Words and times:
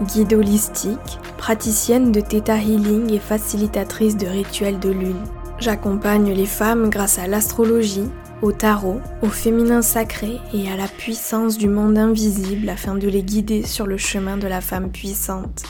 guide 0.00 0.34
holistique, 0.34 1.18
praticienne 1.38 2.12
de 2.12 2.20
Theta 2.20 2.56
Healing 2.56 3.12
et 3.12 3.18
facilitatrice 3.18 4.16
de 4.16 4.26
rituels 4.26 4.78
de 4.78 4.90
lune. 4.90 5.24
J'accompagne 5.58 6.32
les 6.32 6.46
femmes 6.46 6.90
grâce 6.90 7.18
à 7.18 7.26
l'astrologie, 7.26 8.08
au 8.42 8.50
tarot, 8.50 9.00
au 9.22 9.28
féminin 9.28 9.82
sacré 9.82 10.40
et 10.52 10.70
à 10.70 10.76
la 10.76 10.88
puissance 10.88 11.56
du 11.56 11.68
monde 11.68 11.96
invisible 11.96 12.68
afin 12.68 12.96
de 12.96 13.08
les 13.08 13.22
guider 13.22 13.62
sur 13.62 13.86
le 13.86 13.96
chemin 13.96 14.36
de 14.36 14.48
la 14.48 14.60
femme 14.60 14.90
puissante. 14.90 15.62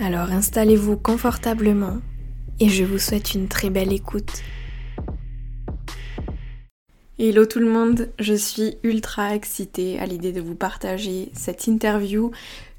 Alors 0.00 0.32
installez-vous 0.32 0.96
confortablement 0.96 1.98
et 2.58 2.68
je 2.68 2.84
vous 2.84 2.98
souhaite 2.98 3.34
une 3.34 3.48
très 3.48 3.70
belle 3.70 3.92
écoute. 3.92 4.42
Hello 7.18 7.46
tout 7.46 7.60
le 7.60 7.70
monde, 7.70 8.10
je 8.18 8.34
suis 8.34 8.76
ultra 8.82 9.34
excitée 9.34 9.98
à 9.98 10.04
l'idée 10.04 10.32
de 10.32 10.42
vous 10.42 10.54
partager 10.54 11.30
cette 11.32 11.66
interview 11.66 12.30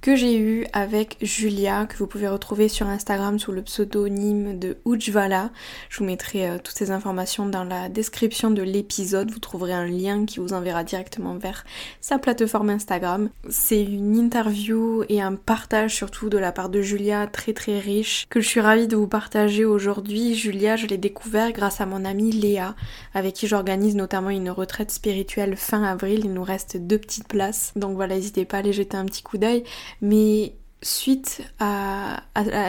que 0.02 0.16
j'ai 0.16 0.38
eu 0.38 0.66
avec 0.74 1.18
Julia, 1.22 1.86
que 1.86 1.98
vous 1.98 2.08
pouvez 2.08 2.28
retrouver 2.28 2.70
sur 2.70 2.88
Instagram 2.88 3.40
sous 3.40 3.52
le 3.52 3.62
pseudonyme 3.62 4.58
de 4.58 4.78
Ujvala. 4.86 5.50
Je 5.90 6.00
vous 6.00 6.06
mettrai 6.06 6.48
euh, 6.48 6.58
toutes 6.64 6.78
ces 6.78 6.92
informations 6.92 7.46
dans 7.46 7.64
la 7.64 7.90
description 7.90 8.52
de 8.52 8.62
l'épisode. 8.62 9.32
Vous 9.32 9.40
trouverez 9.40 9.74
un 9.74 9.86
lien 9.86 10.26
qui 10.26 10.40
vous 10.40 10.54
enverra 10.54 10.84
directement 10.84 11.36
vers 11.36 11.66
sa 12.00 12.20
plateforme 12.20 12.70
Instagram. 12.70 13.30
C'est 13.50 13.84
une 13.84 14.16
interview 14.16 15.04
et 15.10 15.22
un 15.22 15.36
partage 15.36 15.96
surtout 15.96 16.30
de 16.30 16.38
la 16.38 16.52
part 16.52 16.70
de 16.70 16.82
Julia 16.82 17.28
très 17.28 17.54
très 17.54 17.80
riche 17.80 18.28
que 18.30 18.40
je 18.40 18.48
suis 18.48 18.62
ravie 18.62 18.88
de 18.88 18.96
vous 18.96 19.08
partager 19.08 19.66
aujourd'hui. 19.66 20.36
Julia, 20.36 20.76
je 20.76 20.88
l'ai 20.88 20.98
découvert 20.98 21.52
grâce 21.52 21.82
à 21.82 21.86
mon 21.86 22.06
amie 22.06 22.32
Léa, 22.32 22.76
avec 23.14 23.34
qui 23.34 23.48
j'organise 23.48 23.96
notamment 23.96 24.30
une 24.30 24.50
retraite 24.50 24.92
spirituelle 24.92 25.56
fin 25.56 25.84
avril. 25.84 26.22
Il 26.26 26.34
nous 26.34 26.44
reste 26.44 26.78
deux 26.78 26.98
petites 26.98 27.28
places. 27.28 27.74
Donc 27.76 27.96
voilà, 27.96 28.16
n'hésitez 28.16 28.46
pas 28.46 28.58
à 28.58 28.60
aller 28.60 28.74
jeter 28.74 28.98
un 28.98 29.06
petit 29.06 29.24
coup 29.24 29.38
d'œil. 29.38 29.64
Mais 30.02 30.54
suite 30.84 31.42
à, 31.60 32.22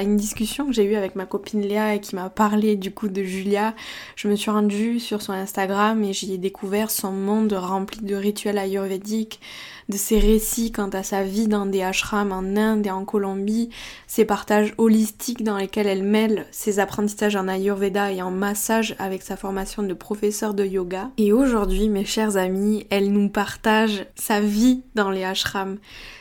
une 0.03 0.17
discussion 0.17 0.67
que 0.67 0.73
j'ai 0.73 0.85
eue 0.85 0.97
avec 0.97 1.15
ma 1.15 1.27
copine 1.27 1.61
Léa 1.61 1.95
et 1.95 2.01
qui 2.01 2.15
m'a 2.15 2.31
parlé 2.31 2.77
du 2.77 2.91
coup 2.91 3.09
de 3.09 3.23
Julia, 3.23 3.75
je 4.17 4.29
me 4.29 4.37
suis 4.37 4.51
rendue 4.51 4.99
sur 4.99 5.21
son 5.21 5.33
Instagram 5.33 6.03
et 6.05 6.13
j'y 6.13 6.33
ai 6.33 6.39
découvert 6.39 6.91
son 6.91 7.13
monde 7.13 7.53
rempli 7.53 8.01
de 8.01 8.17
rituels 8.17 8.59
ayurvédiques, 8.59 9.41
de 9.89 9.97
ses 9.97 10.19
récits 10.19 10.73
quant 10.73 10.91
à 10.91 11.03
sa 11.03 11.23
vie 11.23 11.49
dans 11.49 11.67
des 11.67 11.83
ashrams 11.83 12.33
en 12.33 12.57
Inde 12.57 12.87
et 12.87 12.91
en 12.91 13.05
Colombie, 13.05 13.71
ses 14.07 14.25
partages 14.25 14.75
holistiques 14.77 15.45
dans 15.45 15.57
lesquels 15.57 15.87
elle 15.87 16.03
mêle 16.03 16.47
ses 16.51 16.79
apprentissages 16.79 17.37
en 17.37 17.49
ayurveda 17.49 18.13
et 18.13 18.21
en 18.21 18.31
massage 18.31 18.95
avec 18.99 19.23
sa 19.23 19.37
formation 19.37 19.83
de 19.83 19.95
professeur 19.95 20.55
de 20.55 20.65
yoga. 20.65 21.11
Et 21.17 21.33
aujourd'hui, 21.33 21.89
mes 21.89 22.05
chers 22.05 22.37
amis, 22.37 22.87
elle 22.91 23.13
nous 23.13 23.29
partage 23.29 24.07
sa 24.15 24.41
vie 24.41 24.83
dans 24.95 25.11
les 25.11 25.25
ashrams 25.25 25.79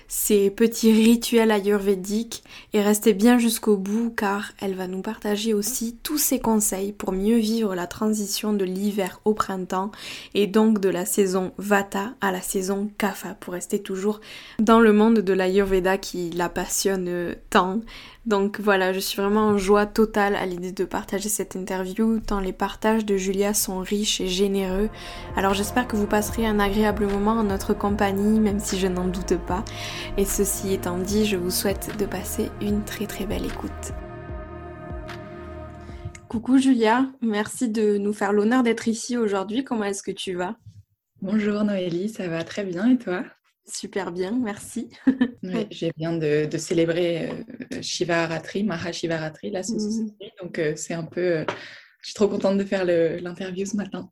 ses 0.07 0.49
petits 0.49 0.91
rituels 0.91 1.52
ayurvédiques 1.52 2.43
et 2.73 2.81
restez 2.81 3.13
bien 3.13 3.37
jusqu'au 3.37 3.77
bout 3.77 4.09
car 4.15 4.53
elle 4.59 4.73
va 4.73 4.87
nous 4.87 5.02
partager 5.02 5.53
aussi 5.53 5.97
tous 6.02 6.17
ses 6.17 6.39
conseils 6.39 6.93
pour 6.93 7.11
mieux 7.11 7.37
vivre 7.37 7.75
la 7.75 7.87
transition 7.87 8.53
de 8.53 8.63
l'hiver 8.63 9.19
au 9.25 9.33
printemps 9.33 9.91
et 10.33 10.47
donc 10.47 10.79
de 10.79 10.89
la 10.89 11.05
saison 11.05 11.52
Vata 11.57 12.13
à 12.21 12.31
la 12.31 12.42
saison 12.42 12.89
Kapha 12.97 13.33
rester 13.57 13.81
toujours 13.81 14.21
dans 14.59 14.79
le 14.79 14.93
monde 14.93 15.19
de 15.19 15.33
l'ayurveda 15.33 15.97
qui 15.97 16.29
la 16.29 16.47
passionne 16.47 17.35
tant. 17.49 17.81
Donc 18.25 18.59
voilà, 18.59 18.93
je 18.93 18.99
suis 18.99 19.21
vraiment 19.21 19.47
en 19.47 19.57
joie 19.57 19.85
totale 19.85 20.35
à 20.35 20.45
l'idée 20.45 20.71
de 20.71 20.85
partager 20.85 21.29
cette 21.29 21.55
interview, 21.55 22.19
tant 22.19 22.39
les 22.39 22.53
partages 22.53 23.05
de 23.05 23.17
Julia 23.17 23.53
sont 23.53 23.79
riches 23.79 24.21
et 24.21 24.27
généreux. 24.27 24.89
Alors 25.35 25.53
j'espère 25.53 25.87
que 25.87 25.95
vous 25.95 26.07
passerez 26.07 26.45
un 26.45 26.59
agréable 26.59 27.07
moment 27.07 27.31
en 27.31 27.43
notre 27.43 27.73
compagnie, 27.73 28.39
même 28.39 28.59
si 28.59 28.77
je 28.77 28.87
n'en 28.87 29.07
doute 29.07 29.37
pas. 29.47 29.63
Et 30.17 30.25
ceci 30.25 30.73
étant 30.73 30.97
dit, 30.97 31.25
je 31.25 31.37
vous 31.37 31.51
souhaite 31.51 31.97
de 31.97 32.05
passer 32.05 32.51
une 32.61 32.83
très 32.83 33.07
très 33.07 33.25
belle 33.25 33.45
écoute. 33.45 33.93
Coucou 36.27 36.57
Julia, 36.57 37.07
merci 37.21 37.69
de 37.69 37.97
nous 37.97 38.11
faire 38.11 38.33
l'honneur 38.33 38.61
d'être 38.61 38.89
ici 38.89 39.15
aujourd'hui. 39.15 39.63
Comment 39.63 39.85
est-ce 39.85 40.03
que 40.03 40.11
tu 40.11 40.33
vas? 40.33 40.57
Bonjour 41.21 41.63
Noélie, 41.63 42.09
ça 42.09 42.27
va 42.27 42.43
très 42.43 42.65
bien 42.65 42.91
et 42.91 42.97
toi? 42.97 43.23
Super 43.70 44.11
bien, 44.14 44.32
merci. 44.32 44.89
oui, 45.44 45.67
j'ai 45.72 45.92
bien 45.98 46.14
de, 46.14 46.48
célébrer 46.58 47.30
euh, 47.73 47.82
Shivaratri, 47.82 48.64
Mahashivaratri, 48.64 49.52
là, 49.52 49.61
ce, 49.61 49.73
mmh. 49.73 50.11
Donc, 50.42 50.58
euh, 50.58 50.73
c'est 50.78 50.94
un 50.94 51.04
peu. 51.04 51.39
Euh, 51.39 51.45
je 52.02 52.08
suis 52.08 52.14
trop 52.14 52.30
contente 52.30 52.58
de 52.58 52.64
faire 52.64 52.86
l'interview 52.86 53.66
ce 53.66 53.76
matin. 53.76 54.10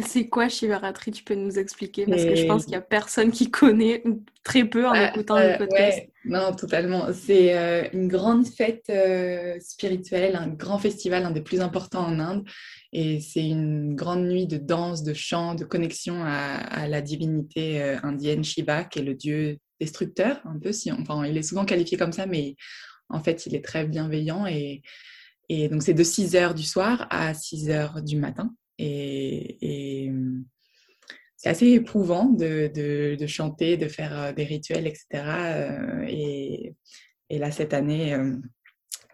C'est 0.00 0.28
quoi 0.28 0.48
Shivaratri? 0.48 1.10
Tu 1.10 1.22
peux 1.22 1.34
nous 1.34 1.58
expliquer? 1.58 2.06
Parce 2.06 2.24
que 2.24 2.34
je 2.34 2.46
pense 2.46 2.64
qu'il 2.64 2.70
n'y 2.70 2.78
a 2.78 2.80
personne 2.80 3.30
qui 3.30 3.50
connaît, 3.50 4.00
ou 4.06 4.24
très 4.42 4.64
peu 4.64 4.86
en 4.86 4.92
bah, 4.92 5.08
écoutant 5.08 5.38
le 5.38 5.58
podcast. 5.58 6.00
non, 6.24 6.54
totalement. 6.54 7.08
C'est 7.12 7.90
une 7.92 8.08
grande 8.08 8.46
fête 8.46 8.90
spirituelle, 9.60 10.36
un 10.36 10.48
grand 10.48 10.78
festival, 10.78 11.24
un 11.24 11.30
des 11.32 11.42
plus 11.42 11.60
importants 11.60 12.06
en 12.06 12.20
Inde. 12.20 12.44
Et 12.92 13.20
c'est 13.20 13.46
une 13.46 13.94
grande 13.94 14.26
nuit 14.26 14.46
de 14.46 14.56
danse, 14.56 15.02
de 15.02 15.12
chant, 15.12 15.54
de 15.54 15.64
connexion 15.64 16.22
à, 16.24 16.88
la 16.88 17.02
divinité 17.02 17.82
euh, 17.82 17.98
indienne 18.02 18.44
Shiva, 18.44 18.84
qui 18.84 19.00
est 19.00 19.02
le 19.02 19.14
dieu 19.14 19.58
destructeur, 19.80 20.40
un 20.46 20.58
peu. 20.58 20.72
Si, 20.72 20.90
enfin, 20.90 21.24
il 21.26 21.36
est 21.36 21.42
souvent 21.42 21.66
qualifié 21.66 21.98
comme 21.98 22.12
ça, 22.12 22.26
mais 22.26 22.56
en 23.10 23.20
fait, 23.20 23.46
il 23.46 23.54
est 23.54 23.64
très 23.64 23.86
bienveillant. 23.86 24.46
Et, 24.46 24.82
et 25.50 25.68
donc, 25.68 25.82
c'est 25.82 25.94
de 25.94 26.02
6 26.02 26.34
heures 26.34 26.54
du 26.54 26.62
soir 26.62 27.06
à 27.10 27.34
6 27.34 27.70
heures 27.70 28.02
du 28.02 28.16
matin. 28.16 28.54
Et, 28.78 30.10
c'est 31.36 31.50
assez 31.50 31.68
éprouvant 31.68 32.24
de, 32.24 33.16
de, 33.16 33.26
chanter, 33.28 33.76
de 33.76 33.86
faire 33.86 34.18
euh, 34.18 34.32
des 34.32 34.42
rituels, 34.42 34.88
etc. 34.88 35.06
Euh, 35.14 36.04
et, 36.08 36.74
et 37.30 37.38
là, 37.38 37.52
cette 37.52 37.74
année, 37.74 38.16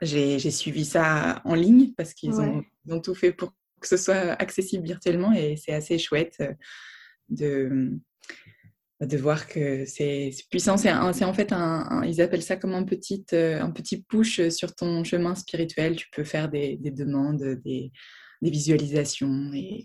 j'ai 0.01 0.39
suivi 0.51 0.85
ça 0.85 1.43
en 1.45 1.55
ligne 1.55 1.93
parce 1.97 2.15
qu'ils 2.15 2.41
ont, 2.41 2.63
ont, 2.89 3.01
tout 3.01 3.15
fait 3.15 3.33
pour 3.33 3.53
que 3.85 3.89
ce 3.97 4.03
soit 4.03 4.33
accessible 4.41 4.87
virtuellement 4.87 5.33
et 5.33 5.57
c'est 5.57 5.73
assez 5.73 5.99
chouette 5.99 6.37
euh, 6.41 6.53
de, 7.29 7.99
de 9.01 9.17
voir 9.19 9.47
que 9.47 9.85
c'est 9.85 10.31
puissant. 10.51 10.77
C'est 10.79 10.91
en 10.91 11.35
fait 11.35 11.53
un, 11.53 12.03
ils 12.05 12.23
appellent 12.23 12.43
ça 12.43 12.57
comme 12.57 12.75
un 12.75 12.85
petit, 12.85 13.25
euh, 13.35 13.61
un 13.61 13.71
petit 13.71 14.03
push 14.03 14.49
sur 14.49 14.75
ton 14.75 15.05
chemin 15.05 15.35
spirituel. 15.35 15.97
Tu 15.97 16.09
peux 16.11 16.25
faire 16.25 16.49
des, 16.51 16.79
demandes, 16.79 17.61
des, 17.65 17.93
visualisations 18.43 19.53
et, 19.55 19.85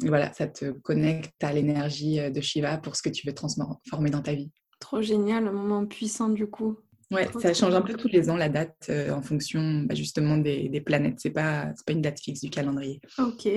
voilà, 0.00 0.32
ça 0.32 0.46
te 0.46 0.70
connecte 0.70 1.42
à 1.42 1.52
l'énergie 1.52 2.18
de 2.30 2.40
Shiva 2.40 2.78
pour 2.78 2.96
ce 2.96 3.02
que 3.02 3.10
tu 3.10 3.26
veux 3.26 3.34
transformer 3.34 4.10
dans 4.10 4.22
ta 4.22 4.34
vie. 4.34 4.50
Trop 4.80 5.02
génial, 5.02 5.46
un 5.46 5.52
moment 5.52 5.86
puissant 5.86 6.28
du 6.28 6.46
coup. 6.46 6.78
Ouais, 7.12 7.28
ça 7.40 7.54
change 7.54 7.74
un 7.74 7.82
peu 7.82 7.94
tous 7.94 8.08
les 8.08 8.30
ans 8.30 8.36
la 8.36 8.48
date 8.48 8.86
euh, 8.88 9.10
en 9.12 9.22
fonction 9.22 9.82
bah, 9.82 9.94
justement 9.94 10.36
des, 10.36 10.68
des 10.68 10.80
planètes. 10.80 11.18
C'est 11.18 11.30
pas 11.30 11.72
pas 11.86 11.92
une 11.92 12.02
date 12.02 12.20
fixe 12.20 12.40
du 12.40 12.50
calendrier. 12.50 13.00
Ok, 13.18 13.48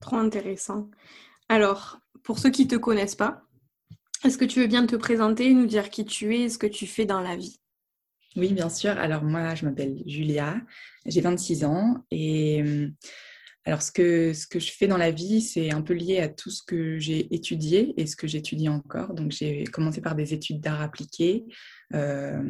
trop 0.00 0.16
intéressant. 0.16 0.90
Alors, 1.48 1.98
pour 2.22 2.38
ceux 2.38 2.50
qui 2.50 2.66
te 2.66 2.76
connaissent 2.76 3.14
pas, 3.14 3.42
est-ce 4.24 4.38
que 4.38 4.44
tu 4.44 4.60
veux 4.60 4.66
bien 4.66 4.86
te 4.86 4.96
présenter, 4.96 5.54
nous 5.54 5.66
dire 5.66 5.90
qui 5.90 6.04
tu 6.04 6.36
es, 6.36 6.48
ce 6.48 6.58
que 6.58 6.66
tu 6.66 6.86
fais 6.86 7.04
dans 7.04 7.20
la 7.20 7.36
vie? 7.36 7.60
Oui, 8.36 8.52
bien 8.52 8.68
sûr. 8.68 8.90
Alors 8.90 9.22
moi, 9.22 9.54
je 9.54 9.64
m'appelle 9.64 10.02
Julia, 10.06 10.56
j'ai 11.06 11.20
26 11.20 11.64
ans 11.64 12.04
et 12.10 12.62
hum, 12.62 12.94
alors, 13.68 13.82
ce 13.82 13.92
que, 13.92 14.32
ce 14.32 14.46
que 14.46 14.58
je 14.58 14.72
fais 14.72 14.86
dans 14.86 14.96
la 14.96 15.10
vie, 15.10 15.42
c'est 15.42 15.70
un 15.72 15.82
peu 15.82 15.92
lié 15.92 16.20
à 16.20 16.28
tout 16.30 16.48
ce 16.48 16.62
que 16.62 16.98
j'ai 16.98 17.34
étudié 17.34 17.92
et 18.00 18.06
ce 18.06 18.16
que 18.16 18.26
j'étudie 18.26 18.70
encore. 18.70 19.12
Donc, 19.12 19.30
j'ai 19.30 19.64
commencé 19.64 20.00
par 20.00 20.14
des 20.14 20.32
études 20.32 20.62
d'art 20.62 20.80
appliqué. 20.80 21.44
Euh, 21.92 22.42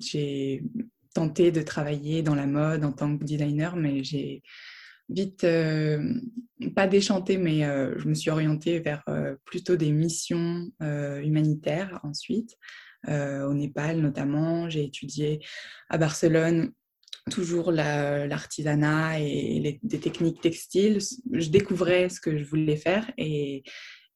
j'ai 0.00 0.64
tenté 1.14 1.52
de 1.52 1.60
travailler 1.60 2.22
dans 2.22 2.34
la 2.34 2.46
mode 2.46 2.86
en 2.86 2.92
tant 2.92 3.18
que 3.18 3.22
designer, 3.22 3.76
mais 3.76 4.02
j'ai 4.02 4.42
vite, 5.10 5.44
euh, 5.44 6.14
pas 6.74 6.86
déchanté, 6.86 7.36
mais 7.36 7.66
euh, 7.66 7.94
je 7.98 8.08
me 8.08 8.14
suis 8.14 8.30
orientée 8.30 8.80
vers 8.80 9.04
plutôt 9.44 9.76
des 9.76 9.92
missions 9.92 10.70
humanitaires 10.80 12.00
ensuite. 12.02 12.56
au 13.06 13.52
Népal 13.52 14.00
notamment, 14.00 14.70
j'ai 14.70 14.84
étudié 14.84 15.40
à 15.90 15.98
Barcelone 15.98 16.72
toujours 17.30 17.72
l'artisanat 17.72 19.20
et 19.20 19.60
les, 19.60 19.80
des 19.82 19.98
techniques 19.98 20.40
textiles. 20.40 20.98
Je 21.32 21.48
découvrais 21.48 22.08
ce 22.08 22.20
que 22.20 22.38
je 22.38 22.44
voulais 22.44 22.76
faire 22.76 23.10
et, 23.18 23.64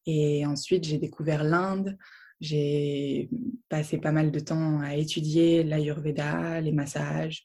et 0.07 0.47
ensuite 0.47 0.85
j'ai 0.85 0.99
découvert 0.99 1.45
l'Inde 1.45 1.97
j'ai 2.41 3.29
passé 3.69 3.99
pas 3.99 4.13
mal 4.13 4.31
de 4.31 4.41
temps 4.41 4.81
à 4.81 4.97
étudier 4.97 5.63
l'Ayurveda, 5.63 6.61
les 6.61 6.73
massages. 6.73 7.45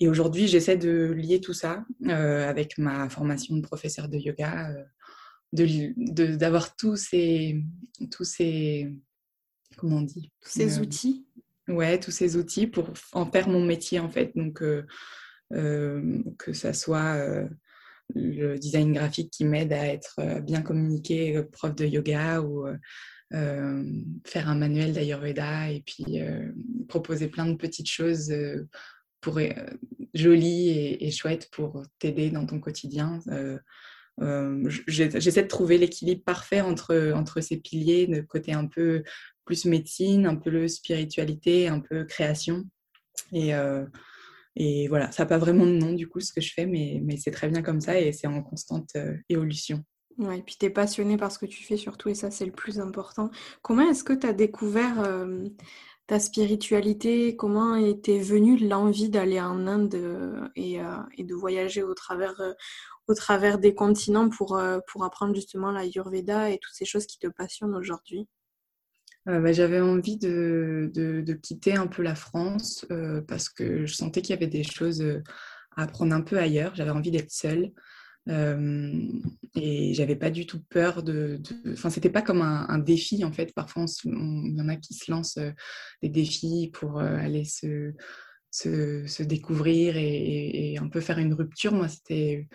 Et 0.00 0.08
aujourd'hui, 0.08 0.48
j'essaie 0.48 0.78
de 0.78 1.12
lier 1.12 1.40
tout 1.40 1.52
ça 1.52 1.84
avec 2.08 2.78
ma 2.78 3.08
formation 3.10 3.56
de 3.56 3.60
professeur 3.60 4.08
de 4.08 4.16
yoga, 4.16 4.74
d'avoir 5.52 6.74
tous 6.74 6.96
ces, 6.96 7.62
tous 8.10 8.24
ces, 8.24 8.90
comment 9.76 9.98
on 9.98 10.02
dit 10.02 10.32
Tous 10.40 10.50
ces 10.50 10.78
outils 10.78 11.26
Ouais, 11.70 11.98
tous 11.98 12.10
ces 12.10 12.36
outils 12.36 12.66
pour 12.66 12.90
en 13.12 13.26
faire 13.30 13.48
mon 13.48 13.64
métier 13.64 13.98
en 13.98 14.08
fait. 14.08 14.32
Donc, 14.34 14.62
que 15.50 16.52
ça 16.52 16.72
soit 16.72 17.48
le 18.14 18.56
design 18.56 18.92
graphique 18.92 19.30
qui 19.30 19.44
m'aide 19.44 19.72
à 19.72 19.86
être 19.86 20.40
bien 20.42 20.62
communiqué, 20.62 21.42
prof 21.52 21.74
de 21.74 21.86
yoga 21.86 22.40
ou 22.40 22.66
faire 23.32 24.48
un 24.48 24.54
manuel 24.54 24.92
d'Ayurveda 24.92 25.70
et 25.70 25.82
puis 25.84 26.20
proposer 26.88 27.28
plein 27.28 27.46
de 27.46 27.56
petites 27.56 27.90
choses 27.90 28.32
pour, 29.20 29.38
jolies 30.14 30.68
et, 30.70 31.06
et, 31.06 31.10
chouettes 31.10 31.50
pour 31.50 31.82
t'aider 31.98 32.30
dans 32.30 32.46
ton 32.46 32.60
quotidien. 32.60 33.20
J'essaie 34.86 35.42
de 35.42 35.48
trouver 35.48 35.78
l'équilibre 35.78 36.22
parfait 36.24 36.60
entre, 36.60 37.12
entre 37.14 37.40
ces 37.40 37.56
piliers, 37.56 38.06
de 38.06 38.20
côté 38.20 38.52
un 38.52 38.66
peu 38.66 39.02
plus 39.50 39.64
médecine, 39.64 40.26
un 40.26 40.36
peu 40.36 40.68
spiritualité, 40.68 41.66
un 41.66 41.80
peu 41.80 42.04
création. 42.04 42.62
Et, 43.32 43.50
et 44.54 44.86
voilà, 44.86 45.10
ça 45.10 45.24
n'a 45.24 45.28
pas 45.28 45.38
vraiment 45.38 45.66
de 45.66 45.72
nom 45.72 45.92
du 45.92 46.08
coup 46.08 46.20
ce 46.20 46.32
que 46.32 46.40
je 46.40 46.52
fais, 46.54 46.66
mais, 46.66 47.00
mais 47.02 47.16
c'est 47.16 47.32
très 47.32 47.48
bien 47.48 47.62
comme 47.62 47.80
ça 47.80 47.98
et 47.98 48.12
c'est 48.12 48.28
en 48.28 48.42
constante 48.44 48.96
évolution. 49.28 49.84
Ouais, 50.18 50.38
et 50.38 50.42
puis 50.42 50.56
tu 50.58 50.66
es 50.66 50.70
passionné 50.70 51.16
par 51.16 51.32
ce 51.32 51.38
que 51.40 51.46
tu 51.46 51.64
fais 51.64 51.76
surtout, 51.76 52.10
et 52.10 52.14
ça 52.14 52.30
c'est 52.30 52.46
le 52.46 52.52
plus 52.52 52.78
important. 52.78 53.30
Comment 53.62 53.90
est-ce 53.90 54.04
que 54.04 54.12
tu 54.12 54.26
as 54.28 54.32
découvert 54.32 55.04
ta 56.06 56.20
spiritualité? 56.20 57.34
Comment 57.34 57.74
était 57.74 58.20
venue 58.20 58.56
l'envie 58.56 59.10
d'aller 59.10 59.40
en 59.40 59.66
Inde 59.66 59.96
et, 60.54 60.78
et, 61.18 61.24
de 61.24 61.34
voyager 61.34 61.82
au 61.82 61.94
travers, 61.94 62.40
au 63.08 63.14
travers 63.14 63.58
des 63.58 63.74
continents 63.74 64.28
pour, 64.28 64.60
pour 64.86 65.04
apprendre 65.04 65.34
justement 65.34 65.72
la 65.72 65.84
Yurveda 65.86 66.50
et 66.50 66.58
toutes 66.58 66.74
ces 66.74 66.84
choses 66.84 67.06
qui 67.06 67.18
te 67.18 67.26
passionnent 67.26 67.74
aujourd'hui? 67.74 68.28
euh, 68.28 68.39
bah, 69.38 69.52
j'avais 69.52 69.80
envie 69.80 70.16
de, 70.16 70.90
de, 70.94 71.32
quitter 71.34 71.74
un 71.74 71.86
peu 71.86 72.02
la 72.02 72.14
France 72.14 72.86
euh, 72.90 73.20
parce 73.22 73.48
que 73.48 73.86
je 73.86 73.94
sentais 73.94 74.22
qu'il 74.22 74.34
y 74.34 74.38
avait 74.38 74.46
des 74.46 74.64
choses 74.64 75.02
euh, 75.02 75.22
à 75.76 75.82
apprendre 75.82 76.14
un 76.14 76.22
peu 76.22 76.38
ailleurs. 76.38 76.74
J'avais 76.74 76.90
envie 76.90 77.10
d'être 77.10 77.30
seule. 77.30 77.70
et 78.28 79.94
j'avais 79.94 80.16
pas 80.16 80.30
du 80.30 80.46
tout 80.46 80.60
peur 80.70 81.02
de. 81.02 81.40
Enfin, 81.72 81.90
c'était 81.90 82.10
pas 82.10 82.22
comme 82.22 82.42
un, 82.42 82.78
défi 82.78 83.24
en 83.24 83.32
fait. 83.32 83.52
Parfois, 83.54 83.84
il 84.04 84.56
y 84.56 84.60
en 84.60 84.68
a 84.68 84.76
qui 84.76 84.94
se 84.94 85.10
lancent 85.10 85.38
des 86.02 86.08
défis 86.08 86.70
pour 86.72 87.00
aller 87.00 87.44
se, 87.44 87.92
se, 88.50 89.06
se 89.06 89.22
découvrir 89.22 89.96
et, 89.96 90.72
et, 90.72 90.78
un 90.78 90.88
peu 90.88 91.00
faire 91.00 91.18
une 91.18 91.34
rupture. 91.34 91.72
Moi, 91.72 91.88
c'était. 91.88 92.48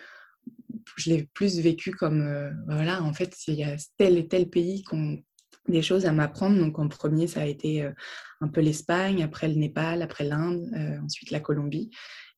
Je 0.96 1.10
l'ai 1.10 1.24
plus 1.34 1.60
vécu 1.60 1.90
comme 1.90 2.54
voilà, 2.66 3.02
en 3.02 3.12
fait, 3.12 3.36
il 3.48 3.54
y 3.54 3.64
a 3.64 3.76
tel 3.98 4.18
et 4.18 4.28
tel 4.28 4.48
pays 4.48 4.82
qu'on 4.82 5.22
des 5.68 5.82
choses 5.82 6.06
à 6.06 6.12
m'apprendre. 6.12 6.58
Donc 6.58 6.78
en 6.78 6.88
premier, 6.88 7.26
ça 7.26 7.42
a 7.42 7.46
été 7.46 7.82
euh, 7.82 7.92
un 8.40 8.48
peu 8.48 8.60
l'Espagne, 8.60 9.22
après 9.22 9.48
le 9.48 9.54
Népal, 9.54 10.02
après 10.02 10.24
l'Inde, 10.24 10.70
euh, 10.76 11.00
ensuite 11.04 11.30
la 11.30 11.40
Colombie. 11.40 11.90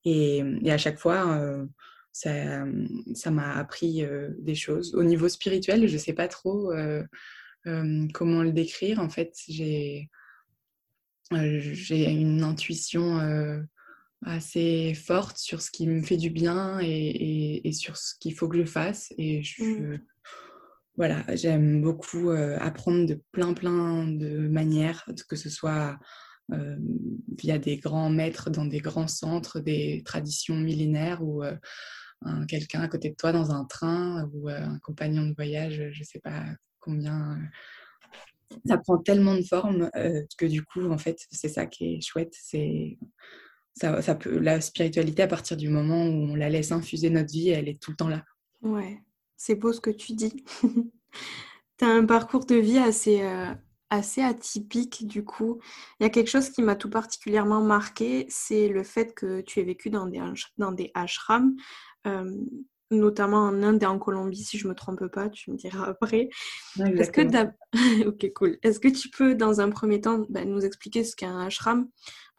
Et, 0.04 0.42
à 0.68 0.78
chaque 0.78 0.98
fois, 0.98 1.38
euh, 1.38 1.66
ça, 2.12 3.30
m'a 3.30 3.56
appris 3.56 4.04
des 4.38 4.54
choses. 4.54 4.94
Au 4.94 5.02
niveau 5.02 5.28
spirituel, 5.28 5.86
je 5.86 5.92
ne 5.92 5.98
sais 5.98 6.14
pas 6.14 6.28
trop 6.28 6.72
comment 8.14 8.42
le 8.42 8.52
décrire. 8.52 9.00
En 9.00 9.10
fait, 9.10 9.34
j'ai 9.46 10.08
une 11.30 12.42
intuition 12.42 13.20
assez 14.24 14.94
forte 14.94 15.36
sur 15.36 15.60
ce 15.60 15.70
qui 15.70 15.86
me 15.86 16.02
fait 16.02 16.16
du 16.16 16.30
bien 16.30 16.80
et, 16.80 17.68
et, 17.68 17.72
sur 17.72 17.96
ce 17.96 18.14
qu'il 18.18 18.34
faut 18.34 18.48
que 18.48 18.56
je 18.56 18.64
fasse. 18.64 19.12
Et 19.18 19.42
je, 19.42 19.62
mmh 19.62 19.98
voilà, 20.98 21.24
j'aime 21.36 21.80
beaucoup 21.80 22.30
apprendre 22.30 23.06
de 23.06 23.22
plein 23.32 23.54
plein 23.54 24.06
de 24.06 24.48
manières, 24.48 25.08
que 25.28 25.36
ce 25.36 25.48
soit 25.48 25.98
via 26.50 27.58
des 27.58 27.76
grands 27.76 28.10
maîtres 28.10 28.50
dans 28.50 28.64
des 28.64 28.80
grands 28.80 29.06
centres, 29.06 29.60
des 29.60 30.02
traditions 30.04 30.56
millénaires 30.56 31.22
ou 31.22 31.42
quelqu'un 32.48 32.80
à 32.80 32.88
côté 32.88 33.10
de 33.10 33.14
toi 33.14 33.32
dans 33.32 33.52
un 33.52 33.64
train 33.64 34.28
ou 34.34 34.48
un 34.48 34.78
compagnon 34.80 35.26
de 35.26 35.34
voyage, 35.34 35.90
je 35.92 36.00
ne 36.00 36.04
sais 36.04 36.18
pas 36.18 36.42
combien. 36.80 37.38
Ça 38.66 38.78
prend 38.78 38.98
tellement 38.98 39.36
de 39.36 39.42
formes 39.42 39.90
que 40.36 40.46
du 40.46 40.64
coup, 40.64 40.90
en 40.90 40.98
fait, 40.98 41.18
c'est 41.30 41.48
ça 41.48 41.66
qui 41.66 41.94
est 41.94 42.00
chouette. 42.00 42.32
C'est 42.32 42.98
ça, 43.74 44.02
ça 44.02 44.16
peut, 44.16 44.38
la 44.38 44.60
spiritualité, 44.60 45.22
à 45.22 45.28
partir 45.28 45.56
du 45.56 45.68
moment 45.68 46.06
où 46.06 46.32
on 46.32 46.34
la 46.34 46.48
laisse 46.48 46.72
infuser 46.72 47.10
notre 47.10 47.30
vie, 47.30 47.50
elle 47.50 47.68
est 47.68 47.80
tout 47.80 47.92
le 47.92 47.96
temps 47.96 48.08
là. 48.08 48.24
Ouais, 48.62 48.98
c'est 49.38 49.54
beau 49.54 49.72
ce 49.72 49.80
que 49.80 49.90
tu 49.90 50.12
dis. 50.12 50.44
tu 51.78 51.84
as 51.84 51.88
un 51.88 52.04
parcours 52.04 52.44
de 52.44 52.56
vie 52.56 52.78
assez, 52.78 53.22
euh, 53.22 53.54
assez 53.88 54.20
atypique 54.20 55.06
du 55.06 55.24
coup. 55.24 55.60
Il 55.98 56.02
y 56.02 56.06
a 56.06 56.10
quelque 56.10 56.28
chose 56.28 56.50
qui 56.50 56.60
m'a 56.60 56.76
tout 56.76 56.90
particulièrement 56.90 57.62
marqué, 57.62 58.26
c'est 58.28 58.68
le 58.68 58.82
fait 58.82 59.14
que 59.14 59.40
tu 59.40 59.60
aies 59.60 59.64
vécu 59.64 59.88
dans 59.88 60.06
des, 60.06 60.20
dans 60.58 60.72
des 60.72 60.90
ashrams, 60.94 61.54
euh, 62.06 62.30
notamment 62.90 63.44
en 63.44 63.62
Inde 63.62 63.82
et 63.82 63.86
en 63.86 63.98
Colombie, 63.98 64.42
si 64.42 64.58
je 64.58 64.66
ne 64.66 64.70
me 64.70 64.74
trompe 64.74 65.06
pas, 65.06 65.30
tu 65.30 65.52
me 65.52 65.56
diras 65.56 65.84
après. 65.88 66.28
Est-ce 66.80 67.12
que 67.12 67.22
ok, 68.08 68.32
cool. 68.34 68.58
Est-ce 68.62 68.80
que 68.80 68.88
tu 68.88 69.08
peux, 69.08 69.36
dans 69.36 69.60
un 69.60 69.70
premier 69.70 70.00
temps, 70.00 70.26
bah, 70.28 70.44
nous 70.44 70.64
expliquer 70.64 71.04
ce 71.04 71.14
qu'est 71.14 71.26
un 71.26 71.46
ashram? 71.46 71.88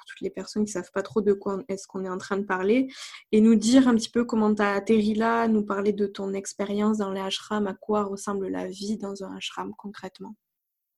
Toutes 0.09 0.21
les 0.21 0.29
personnes 0.29 0.65
qui 0.65 0.71
ne 0.71 0.81
savent 0.81 0.91
pas 0.91 1.03
trop 1.03 1.21
de 1.21 1.33
quoi 1.33 1.63
est-ce 1.67 1.87
qu'on 1.87 2.03
est 2.03 2.09
en 2.09 2.17
train 2.17 2.37
de 2.37 2.43
parler, 2.43 2.87
et 3.31 3.41
nous 3.41 3.55
dire 3.55 3.87
un 3.87 3.95
petit 3.95 4.09
peu 4.09 4.25
comment 4.25 4.53
tu 4.53 4.61
as 4.61 4.73
atterri 4.73 5.13
là, 5.13 5.47
nous 5.47 5.63
parler 5.63 5.93
de 5.93 6.07
ton 6.07 6.33
expérience 6.33 6.97
dans 6.97 7.11
les 7.11 7.21
ashrams, 7.21 7.67
à 7.67 7.73
quoi 7.73 8.03
ressemble 8.03 8.47
la 8.47 8.67
vie 8.67 8.97
dans 8.97 9.23
un 9.23 9.35
ashram 9.37 9.73
concrètement. 9.77 10.35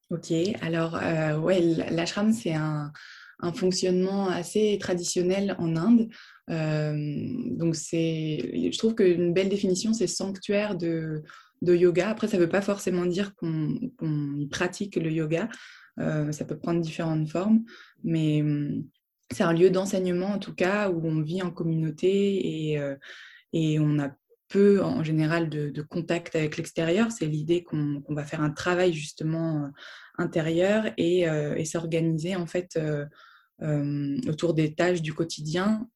Ok, 0.10 0.34
alors 0.62 0.96
euh, 1.02 1.38
ouais, 1.40 1.62
l'ashram 1.90 2.34
c'est 2.34 2.54
un, 2.54 2.92
fonctionnement 3.56 4.28
assez 4.28 4.78
traditionnel 4.80 5.56
en 5.58 5.76
Inde. 5.76 6.10
Euh, 6.52 6.94
donc 7.58 7.76
c'est, 7.76 8.70
je 8.72 8.78
trouve 8.78 8.94
qu'une 8.94 9.34
belle 9.34 9.50
définition 9.50 9.94
c'est 9.94 10.06
sanctuaire 10.06 10.76
de, 10.76 11.24
de 11.62 11.76
yoga. 11.76 12.10
Après, 12.10 12.28
ça 12.28 12.38
ne 12.38 12.44
veut 12.44 12.50
pas 12.50 12.62
forcément 12.62 13.06
dire 13.06 13.34
qu'on 13.36 14.48
pratique 14.50 14.96
le 14.96 15.12
yoga. 15.12 15.50
Euh, 16.00 16.32
ça 16.32 16.46
peut 16.46 16.58
prendre 16.58 16.82
différentes 16.82 17.30
formes, 17.30 17.64
mais 18.04 18.44
c'est 19.34 19.44
un 19.44 19.54
lieu 19.54 19.70
d'enseignement 19.70 20.28
en 20.28 20.40
tout 20.40 20.54
cas 20.54 20.90
où 20.90 21.08
on 21.08 21.22
vit 21.22 21.42
en 21.42 21.52
communauté 21.52 22.72
et, 22.72 22.80
euh, 22.80 22.96
on 23.54 24.00
a 24.00 24.10
peu 24.48 24.84
en 24.84 25.04
général 25.04 25.50
de, 25.50 25.82
contact 25.82 26.36
avec 26.36 26.58
l'extérieur. 26.58 27.12
C'est 27.12 27.26
l'idée 27.26 27.64
qu'on 27.64 28.04
va 28.10 28.26
faire 28.26 28.42
un 28.42 28.52
travail 28.52 28.94
justement 28.94 29.64
euh, 29.64 29.68
intérieur 30.18 30.86
euh, 31.00 31.56
et 31.56 31.66
s'organiser 31.66 32.36
en 32.36 32.46
fait 32.46 32.80
autour 34.28 34.54
des 34.54 34.74
tâches 34.74 35.02
du 35.02 35.14
quotidien 35.14 35.88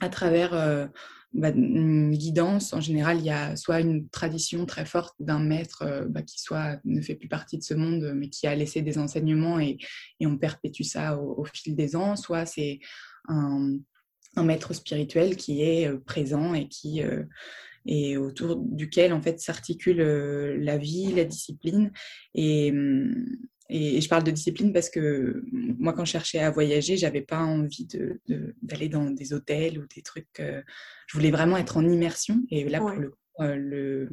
à 0.00 0.08
travers 0.10 0.88
bah, 1.36 1.52
guidance, 1.52 2.72
en 2.72 2.80
général, 2.80 3.18
il 3.18 3.26
y 3.26 3.30
a 3.30 3.56
soit 3.56 3.80
une 3.80 4.08
tradition 4.08 4.64
très 4.64 4.86
forte 4.86 5.14
d'un 5.20 5.38
maître 5.38 5.82
euh, 5.82 6.06
bah, 6.08 6.22
qui 6.22 6.40
soit 6.40 6.80
ne 6.84 7.02
fait 7.02 7.14
plus 7.14 7.28
partie 7.28 7.58
de 7.58 7.62
ce 7.62 7.74
monde, 7.74 8.14
mais 8.16 8.30
qui 8.30 8.46
a 8.46 8.54
laissé 8.54 8.80
des 8.80 8.96
enseignements 8.96 9.60
et, 9.60 9.76
on 10.22 10.38
perpétue 10.38 10.82
ça 10.82 11.18
au, 11.18 11.44
fil 11.44 11.76
des 11.76 11.94
ans, 11.94 12.16
soit 12.16 12.46
c'est 12.46 12.80
un, 13.28 13.78
maître 14.42 14.72
spirituel 14.72 15.36
qui 15.36 15.62
est 15.62 15.88
euh, 15.88 15.98
présent 15.98 16.54
et 16.54 16.68
qui 16.68 17.02
euh, 17.02 17.24
autour 18.18 18.56
duquel 18.56 19.12
en 19.12 19.20
fait 19.20 19.38
s'articule 19.38 19.98
la 19.98 20.78
vie, 20.78 21.12
la 21.12 21.24
discipline. 21.24 21.92
Et, 22.34 22.72
et, 23.68 24.00
je 24.00 24.08
parle 24.08 24.24
de 24.24 24.30
discipline 24.30 24.72
parce 24.72 24.90
que 24.90 25.42
moi, 25.52 25.92
quand 25.92 26.04
je 26.04 26.12
cherchais 26.12 26.38
à 26.38 26.50
voyager, 26.50 26.96
j'avais 26.96 27.22
pas 27.22 27.40
envie 27.40 27.88
d'aller 28.62 28.88
dans 28.88 29.10
des 29.10 29.32
hôtels 29.32 29.78
ou 29.78 29.86
des 29.94 30.02
trucs. 30.02 30.40
Euh, 30.40 30.62
je 31.06 31.16
voulais 31.16 31.30
vraiment 31.30 31.56
être 31.56 31.76
en 31.76 31.88
immersion. 31.88 32.42
Et 32.50 32.68
là, 32.68 32.78
pour 32.78 32.90
le, 32.90 33.14
euh, 33.40 33.56
le, 33.56 34.08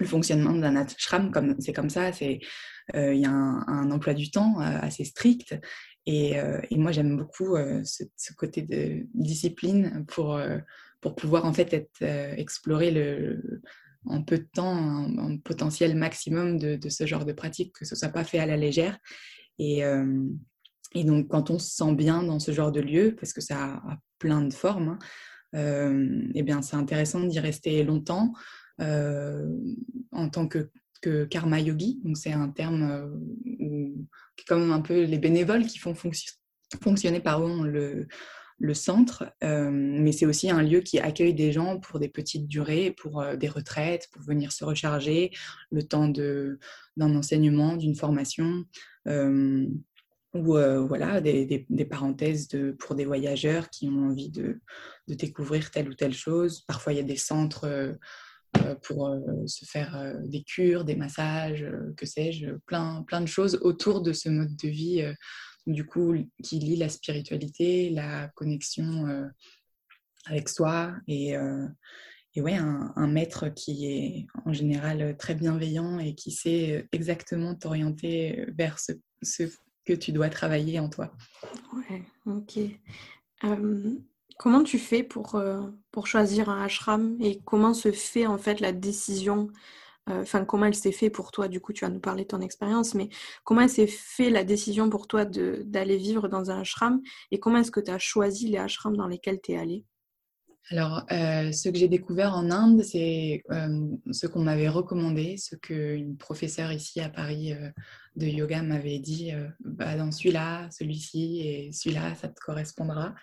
le, 0.00 0.06
fonctionnement 0.06 0.52
d'un 0.54 0.76
ashram, 0.76 1.30
comme 1.30 1.56
c'est 1.60 1.72
comme 1.72 1.90
ça, 1.90 2.12
c'est 2.12 2.40
euh, 2.94 3.12
il 3.12 3.20
y 3.20 3.26
a 3.26 3.30
un, 3.30 3.90
emploi 3.90 4.14
du 4.14 4.30
temps 4.30 4.58
assez 4.58 5.04
strict. 5.04 5.56
Et, 6.08 6.34
et 6.70 6.76
moi, 6.76 6.92
j'aime 6.92 7.16
beaucoup 7.16 7.56
ce, 7.56 8.04
ce, 8.16 8.32
côté 8.34 8.62
de 8.62 9.06
discipline 9.12 10.04
pour 10.06 10.40
pour 11.00 11.16
pouvoir 11.16 11.44
en 11.46 11.52
fait 11.52 11.74
être 11.74 12.02
explorer 12.38 12.92
le 12.92 13.60
en 14.06 14.22
peu 14.22 14.38
de 14.38 14.48
temps 14.52 14.76
un, 14.76 15.36
potentiel 15.38 15.96
maximum 15.96 16.58
de, 16.58 16.88
ce 16.88 17.06
genre 17.06 17.24
de 17.24 17.32
pratique, 17.32 17.72
que 17.72 17.84
ce 17.84 17.96
soit 17.96 18.08
pas 18.08 18.24
fait 18.24 18.38
à 18.38 18.46
la 18.46 18.56
légère. 18.56 18.98
Et, 19.58 19.84
euh, 19.84 20.24
et, 20.94 21.04
donc, 21.04 21.28
quand 21.28 21.50
on 21.50 21.58
se 21.58 21.74
sent 21.74 21.94
bien 21.94 22.22
dans 22.22 22.38
ce 22.38 22.52
genre 22.52 22.72
de 22.72 22.80
lieu, 22.80 23.16
parce 23.18 23.32
que 23.32 23.40
ça 23.40 23.74
a, 23.74 23.98
plein 24.18 24.40
de 24.40 24.52
formes, 24.52 24.88
hein, 24.88 24.98
euh, 25.54 26.22
eh 26.34 26.42
bien, 26.42 26.62
c'est 26.62 26.76
intéressant 26.76 27.20
d'y 27.20 27.38
rester 27.38 27.84
longtemps 27.84 28.32
euh, 28.80 29.46
en 30.12 30.28
tant 30.30 30.48
que 30.48 30.70
que 31.02 31.26
karma 31.26 31.60
yogi. 31.60 32.00
Donc 32.02 32.16
c'est 32.16 32.32
un 32.32 32.48
terme 32.48 33.12
comme 34.48 34.72
un 34.72 34.80
peu 34.80 35.02
les 35.02 35.18
bénévoles 35.18 35.66
qui 35.66 35.78
font 35.78 35.94
fonctionner 35.94 37.20
pardon, 37.20 37.62
le, 37.62 38.08
le 38.58 38.74
centre, 38.74 39.24
mais 39.42 40.12
c'est 40.12 40.26
aussi 40.26 40.50
un 40.50 40.62
lieu 40.62 40.80
qui 40.80 40.98
accueille 40.98 41.34
des 41.34 41.52
gens 41.52 41.78
pour 41.78 41.98
des 42.00 42.08
petites 42.08 42.48
durées, 42.48 42.90
pour 42.90 43.24
des 43.36 43.48
retraites, 43.48 44.08
pour 44.12 44.22
venir 44.22 44.52
se 44.52 44.64
recharger, 44.64 45.30
le 45.70 45.82
temps 45.82 46.08
d'un 46.08 46.58
enseignement, 46.98 47.76
d'une 47.76 47.94
formation, 47.94 48.64
ou 49.06 50.52
voilà, 50.86 51.20
des, 51.20 51.88
parenthèses 51.90 52.48
de, 52.48 52.72
pour 52.72 52.94
des 52.94 53.04
voyageurs 53.04 53.68
qui 53.68 53.88
ont 53.88 54.08
envie 54.08 54.30
de, 54.30 54.60
découvrir 55.06 55.70
telle 55.70 55.88
ou 55.88 55.94
telle 55.94 56.14
chose. 56.14 56.62
Parfois, 56.66 56.92
il 56.92 56.96
y 56.96 57.00
a 57.00 57.04
des 57.04 57.16
centres 57.16 57.94
pour 58.82 59.14
se 59.46 59.66
faire 59.66 60.14
des 60.24 60.42
cures, 60.42 60.84
des 60.86 60.96
massages, 60.96 61.66
que 61.98 62.06
sais-je, 62.06 62.52
plein, 62.64 63.02
plein 63.02 63.20
de 63.20 63.26
choses 63.26 63.58
autour 63.60 64.00
de 64.00 64.14
ce 64.14 64.30
mode 64.30 64.56
de 64.56 64.68
vie 64.68 65.04
du 65.66 65.84
coup, 65.84 66.14
qui 66.42 66.58
lie 66.58 66.76
la 66.76 66.88
spiritualité, 66.88 67.90
la 67.90 68.28
connexion 68.28 69.06
euh, 69.06 69.26
avec 70.26 70.48
soi 70.48 70.94
et, 71.08 71.36
euh, 71.36 71.66
ouais, 72.36 72.54
un, 72.54 73.06
maître 73.06 73.48
qui 73.48 73.86
est 73.86 74.26
en 74.44 74.52
général 74.52 75.16
très 75.16 75.34
bienveillant 75.34 75.98
et 75.98 76.14
qui 76.14 76.30
sait 76.30 76.86
exactement 76.92 77.54
t'orienter 77.54 78.46
vers 78.56 78.78
ce, 78.78 78.92
que 79.84 79.92
tu 79.92 80.12
dois 80.12 80.28
travailler 80.28 80.78
en 80.78 80.88
toi. 80.88 81.12
Ok. 82.26 82.58
comment 84.38 84.62
tu 84.64 84.78
fais 84.78 85.02
pour, 85.02 85.36
euh, 85.36 85.62
pour 85.92 86.06
choisir 86.06 86.50
un 86.50 86.62
ashram 86.64 87.16
et 87.20 87.40
comment 87.44 87.72
se 87.72 87.90
fait 87.92 88.26
en 88.26 88.38
fait 88.38 88.60
la 88.60 88.72
décision 88.72 89.48
euh, 90.08 90.22
enfin 90.22 90.44
comment 90.44 90.66
elle 90.66 90.74
s'est 90.74 90.92
fait 90.92 91.10
pour 91.10 91.32
toi 91.32 91.48
Du 91.48 91.60
coup, 91.60 91.72
tu 91.72 91.84
vas 91.84 91.90
nous 91.90 92.00
parler 92.00 92.22
de 92.22 92.28
ton 92.28 92.40
expérience, 92.40 92.94
mais 92.94 93.08
comment 93.44 93.66
s'est 93.66 93.86
fait 93.86 94.30
la 94.30 94.44
décision 94.44 94.88
pour 94.88 95.08
toi 95.08 95.24
d'aller 95.24 95.96
vivre 95.96 96.28
dans 96.28 96.50
un 96.50 96.60
ashram 96.60 97.00
et 97.30 97.40
comment 97.40 97.58
est-ce 97.58 97.70
que 97.70 97.80
tu 97.80 97.90
as 97.90 97.98
choisi 97.98 98.48
les 98.48 98.58
ashrams 98.58 98.96
dans 98.96 99.08
lesquels 99.08 99.40
tu 99.42 99.52
es 99.52 99.58
allé 99.58 99.84
alors, 100.68 101.06
euh, 101.12 101.52
ce 101.52 101.68
que 101.68 101.78
j'ai 101.78 101.86
découvert 101.86 102.34
en 102.34 102.50
Inde, 102.50 102.82
c'est 102.82 103.44
euh, 103.52 103.86
ce 104.10 104.26
qu'on 104.26 104.42
m'avait 104.42 104.68
recommandé, 104.68 105.36
ce 105.36 105.54
qu'une 105.54 106.16
professeure 106.16 106.72
ici 106.72 107.00
à 107.00 107.08
Paris 107.08 107.54
de 108.16 108.26
yoga 108.26 108.62
m'avait 108.62 108.98
dit, 108.98 109.30
bah, 109.60 109.96
dans 109.96 110.10
celui-là, 110.10 110.68
celui-ci 110.72 111.38
et 111.38 111.70
celui-là, 111.72 112.16
ça 112.16 112.26
te 112.26 112.40
correspondra. 112.40 113.14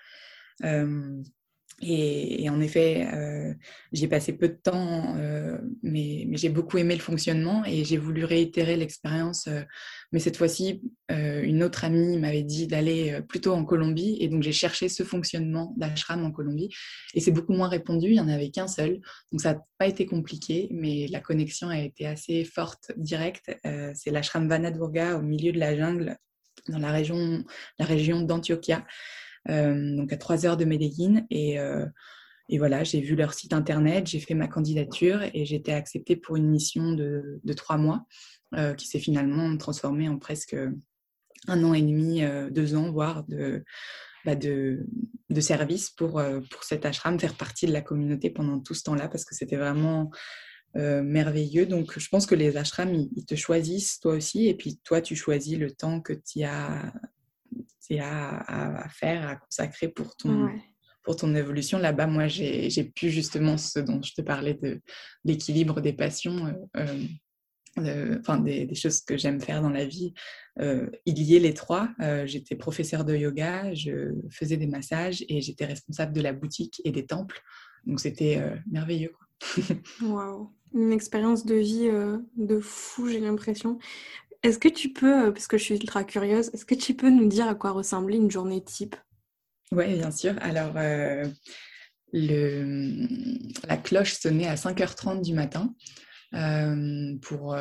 Et, 1.82 2.50
en 2.50 2.62
effet, 2.62 3.08
euh, 3.14 3.54
j'ai 3.92 4.08
passé 4.08 4.34
peu 4.34 4.48
de 4.48 4.58
temps, 4.62 5.16
euh, 5.18 5.58
mais, 5.82 6.28
j'ai 6.34 6.50
beaucoup 6.50 6.78
aimé 6.78 6.96
le 6.96 7.02
fonctionnement 7.02 7.64
et 7.66 7.84
j'ai 7.84 7.98
voulu 7.98 8.26
réitérer 8.26 8.78
l'expérience. 8.78 9.48
Euh, 9.48 9.62
mais 10.12 10.20
cette 10.20 10.38
fois-ci, 10.38 10.82
une 11.10 11.64
autre 11.64 11.84
amie 11.86 12.18
m'avait 12.18 12.44
dit 12.44 12.68
d'aller 12.68 13.20
plutôt 13.28 13.54
en 13.54 13.66
Colombie 13.66 14.18
et 14.20 14.28
donc 14.28 14.42
j'ai 14.42 14.52
cherché 14.52 14.90
ce 14.90 15.04
fonctionnement 15.04 15.74
d'ashram 15.78 16.24
en 16.24 16.32
Colombie 16.32 16.70
et 17.14 17.20
c'est 17.20 17.32
beaucoup 17.32 17.54
moins 17.54 17.68
répandu. 17.68 18.08
Il 18.08 18.14
n'y 18.14 18.20
en 18.20 18.30
avait 18.30 18.50
qu'un 18.50 18.68
seul, 18.68 19.00
donc 19.32 19.42
ça 19.42 19.54
n'a 19.54 19.62
pas 19.78 19.88
été 19.88 20.06
compliqué, 20.06 20.70
mais 20.72 21.08
la 21.08 21.20
connexion 21.20 21.70
a 21.70 21.80
été 21.80 22.06
assez 22.08 22.46
forte, 22.46 22.92
directe. 22.98 23.52
c'est 23.96 24.12
l'ashram 24.12 24.48
Vanadurga 24.48 25.18
au 25.18 25.22
milieu 25.22 25.52
de 25.52 25.60
la 25.60 25.76
jungle, 25.76 26.18
dans 26.68 26.80
la 26.80 26.92
région, 26.92 27.44
la 27.80 27.86
région 27.86 28.22
d'Antioquia. 28.22 28.86
Euh, 29.50 29.96
donc 29.96 30.14
à 30.14 30.18
3 30.18 30.46
heures 30.46 30.58
de 30.58 30.66
Medellin. 30.66 31.26
Et, 31.30 31.60
euh, 31.60 31.86
et 32.50 32.58
voilà, 32.58 32.84
j'ai 32.84 33.02
vu 33.02 33.16
leur 33.16 33.34
site 33.34 33.54
internet, 33.54 34.08
j'ai 34.08 34.20
fait 34.20 34.34
ma 34.34 34.48
candidature 34.48 35.22
et 35.34 35.46
j'ai 35.46 35.56
été 35.56 35.74
acceptée 35.74 36.16
pour 36.16 36.36
une 36.36 36.50
mission 36.50 36.92
de, 36.92 37.40
de 37.44 37.54
trois 37.54 37.78
mois 37.78 38.06
euh, 38.56 38.74
qui 38.74 38.88
s'est 38.88 39.00
finalement 39.00 39.56
transformée 39.58 40.10
en 40.10 40.18
presque 40.18 40.56
un 41.48 41.64
an 41.64 41.74
et 41.74 41.82
demi, 41.82 42.22
deux 42.52 42.76
ans, 42.76 42.90
voire 42.92 43.26
de, 43.26 43.66
bah 44.24 44.36
de, 44.36 44.86
service 45.40 45.90
pour, 45.90 46.22
pour 46.52 46.64
cet 46.64 46.86
ashram, 46.86 47.20
faire 47.20 47.36
partie 47.36 47.66
de 47.66 47.74
la 47.74 47.82
communauté 47.82 48.30
pendant 48.30 48.60
tout 48.60 48.74
ce 48.74 48.84
temps-là 48.84 49.10
parce 49.10 49.26
que 49.26 49.36
c'était 49.36 49.58
vraiment 49.58 50.10
merveilleux. 50.76 51.66
Donc 51.66 52.00
je 52.00 52.08
pense 52.08 52.26
que 52.26 52.36
les 52.36 52.56
ashrams, 52.56 52.94
ils, 52.94 53.26
te 53.26 53.36
choisissent 53.36 54.00
toi 54.00 54.14
aussi 54.14 54.48
et 54.48 54.54
puis 54.54 54.80
toi, 54.86 55.02
tu 55.02 55.18
choisis 55.18 55.58
le 55.58 55.72
temps 55.72 56.00
que 56.00 56.14
tu 56.14 56.44
as 56.44 56.94
à, 57.92 58.84
à, 58.84 58.90
faire, 58.90 59.28
à 59.28 59.36
consacrer 59.36 59.88
pour 59.88 60.16
ton, 60.16 60.50
pour 61.04 61.16
ton 61.16 61.34
évolution. 61.36 61.78
Là-bas, 61.78 62.08
moi, 62.08 62.28
j'ai 62.28 62.92
pu 62.96 63.10
justement 63.10 63.58
ce 63.58 63.80
dont 63.80 64.02
je 64.02 64.14
te 64.14 64.22
parlais 64.22 64.56
de 64.56 64.82
l'équilibre 65.24 65.82
des 65.82 65.94
passions. 65.94 66.54
Euh, 66.78 67.06
euh, 67.80 68.20
enfin 68.20 68.38
des, 68.38 68.76
choses 68.76 69.02
que 69.02 69.18
j'aime 69.18 69.42
faire 69.42 69.62
dans 69.62 69.70
la 69.70 69.86
vie, 69.86 70.14
euh, 70.60 70.90
il 71.06 71.20
y 71.20 71.40
les 71.40 71.54
trois. 71.56 71.90
Euh, 72.02 72.28
j'étais 72.28 72.56
professeur 72.56 73.04
de 73.04 73.16
yoga, 73.16 73.74
je 73.74 74.14
faisais 74.30 74.58
des 74.58 74.68
massages 74.68 75.26
et 75.28 75.42
j'étais 75.42 75.66
responsable 75.66 76.14
de 76.14 76.22
la 76.22 76.34
boutique 76.34 76.82
et 76.86 76.92
des 76.92 77.06
temples. 77.06 77.42
Donc 77.86 78.00
c'était 78.00 78.42
merveilleux. 78.70 79.14
Waouh, 80.02 80.52
une 80.74 80.94
expérience 80.94 81.46
de 81.46 81.56
vie 81.56 81.90
de 82.38 82.60
fou, 82.60 83.10
j'ai 83.10 83.20
l'impression. 83.20 83.80
Est-ce 84.44 84.60
que 84.60 84.68
tu 84.68 84.92
peux, 84.92 85.28
euh, 85.28 85.32
parce 85.32 85.48
que 85.48 85.58
je 85.58 85.64
suis 85.64 85.76
ultra 85.76 86.04
curieuse, 86.04 86.50
est-ce 86.54 86.66
que 86.66 86.76
tu 86.76 86.94
peux 86.94 87.10
nous 87.10 87.28
dire 87.28 87.48
à 87.48 87.56
quoi 87.56 87.72
ressemblait 87.72 88.18
une 88.18 88.30
journée 88.30 88.62
type? 88.62 88.96
Oui, 89.72 89.96
bien 89.96 90.12
sûr. 90.12 90.36
Alors, 90.42 90.74
euh, 90.76 91.26
le, 92.12 93.08
la 93.66 93.78
cloche 93.78 94.14
sonnait 94.14 94.48
à 94.48 94.56
5h30 94.56 95.22
du 95.22 95.34
matin 95.34 95.74
euh, 96.34 97.16
pour 97.22 97.56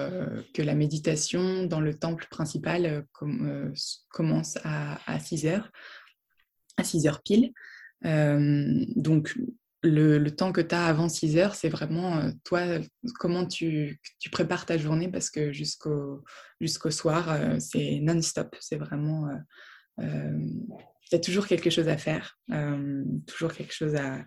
que 0.53 0.63
la 0.63 0.75
méditation 0.75 1.65
dans 1.65 1.81
le 1.81 1.95
temple 1.95 2.27
principal 2.31 3.07
commence 3.13 4.59
à, 4.65 4.99
à 5.07 5.19
6h, 5.19 5.63
à 6.77 6.83
6h 6.83 7.23
pile. 7.23 7.53
donc, 8.97 9.35
le, 9.83 10.29
temps 10.31 10.53
que 10.53 10.61
tu 10.61 10.75
as 10.75 10.87
avant 10.87 11.09
6 11.09 11.37
heures, 11.39 11.55
c'est 11.55 11.69
vraiment 11.69 12.19
euh, 12.19 12.31
toi, 12.45 12.61
comment 13.19 13.47
tu, 13.47 14.01
prépares 14.31 14.67
ta 14.67 14.79
journée 14.79 15.09
parce 15.09 15.31
que 15.31 15.53
jusqu'au 15.53 16.23
soir, 16.91 17.31
euh, 17.31 17.59
c'est 17.59 18.01
non-stop. 18.01 18.57
C'est 18.61 18.77
vraiment. 18.77 19.29
il 19.99 21.13
y 21.13 21.15
a 21.15 21.19
toujours 21.19 21.47
quelque 21.47 21.71
chose 21.71 21.89
à 21.89 21.99
faire, 21.99 22.39
euh, 22.53 23.05
toujours 23.27 23.53
quelque 23.53 23.75
chose 23.75 23.95
à, 23.97 24.25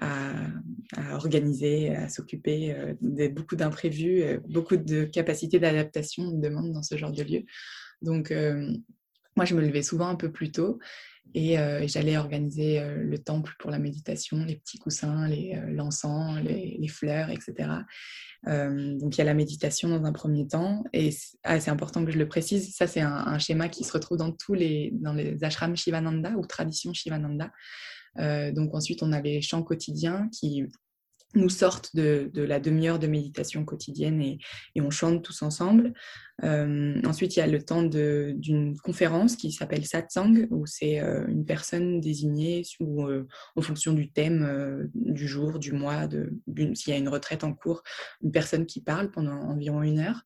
à, 0.00 1.14
organiser, 1.14 1.94
à 1.94 2.08
s'occuper, 2.08 2.94
beaucoup 3.32 3.56
d'imprévus, 3.56 4.38
beaucoup 4.48 4.76
de 4.76 5.04
capacités 5.04 5.58
d'adaptation 5.58 6.24
on 6.24 6.38
demande 6.38 6.72
dans 6.72 6.82
ce 6.82 6.96
genre 6.96 7.12
de 7.12 7.22
lieu. 7.22 7.42
Donc, 8.02 8.32
moi, 9.36 9.44
je 9.44 9.54
me 9.54 9.60
levais 9.60 9.82
souvent 9.82 10.08
un 10.08 10.16
peu 10.16 10.30
plus 10.30 10.52
tôt 10.52 10.78
euh, 11.36 11.80
et 11.80 11.88
j'allais 11.88 12.16
organiser 12.16 12.80
euh, 12.80 13.02
le 13.02 13.18
temple 13.18 13.54
pour 13.58 13.70
la 13.70 13.78
méditation, 13.78 14.44
les 14.44 14.56
petits 14.56 14.78
coussins, 14.78 15.30
euh, 15.30 15.70
l'encens, 15.70 16.40
les, 16.42 16.76
les, 16.78 16.88
fleurs, 16.88 17.30
etc. 17.30 17.68
donc 18.44 19.16
il 19.16 19.18
y 19.18 19.20
a 19.20 19.24
la 19.24 19.34
méditation 19.34 19.88
dans 19.88 20.04
un 20.04 20.12
premier 20.12 20.46
temps. 20.46 20.82
Et 20.92 21.10
ah, 21.44 21.60
c'est 21.60 21.70
important 21.70 22.04
que 22.04 22.10
je 22.10 22.18
le 22.18 22.28
précise, 22.28 22.74
ça 22.74 22.86
c'est 22.86 23.00
un, 23.00 23.38
schéma 23.38 23.68
qui 23.68 23.84
se 23.84 23.92
retrouve 23.92 24.18
dans 24.18 24.32
tous 24.32 24.54
les, 24.54 24.90
dans 24.94 25.12
les 25.12 25.44
ashrams 25.44 25.76
Shivananda 25.76 26.32
ou 26.32 26.46
traditions 26.46 26.92
Shivananda. 26.92 27.50
donc 28.16 28.74
ensuite 28.74 29.02
on 29.02 29.12
a 29.12 29.20
les 29.20 29.42
chants 29.42 29.62
quotidiens 29.62 30.28
qui 30.32 30.64
nous 31.34 31.48
sortent 31.48 31.94
de, 31.94 32.30
la 32.34 32.58
demi-heure 32.58 32.98
de 32.98 33.06
méditation 33.06 33.64
quotidienne 33.64 34.20
et, 34.20 34.38
on 34.80 34.90
chante 34.90 35.22
tous 35.22 35.42
ensemble. 35.42 35.92
Euh, 36.42 37.00
ensuite, 37.04 37.36
il 37.36 37.40
y 37.40 37.42
a 37.42 37.46
le 37.46 37.62
temps 37.62 37.82
d'une 37.82 38.76
conférence 38.78 39.36
qui 39.36 39.52
s'appelle 39.52 39.84
Satsang, 39.84 40.46
où 40.50 40.66
c'est 40.66 41.00
euh, 41.00 41.26
une 41.28 41.44
personne 41.44 42.00
désignée 42.00 42.62
euh, 42.80 43.26
en 43.56 43.62
fonction 43.62 43.92
du 43.92 44.10
thème 44.10 44.88
du 44.94 45.28
jour, 45.28 45.58
du 45.58 45.72
mois, 45.72 46.08
s'il 46.74 46.92
y 46.92 46.96
a 46.96 46.98
une 46.98 47.08
retraite 47.08 47.44
en 47.44 47.52
cours, 47.52 47.82
une 48.22 48.32
personne 48.32 48.66
qui 48.66 48.80
parle 48.80 49.10
pendant 49.10 49.36
environ 49.36 49.82
une 49.82 50.00
heure. 50.00 50.22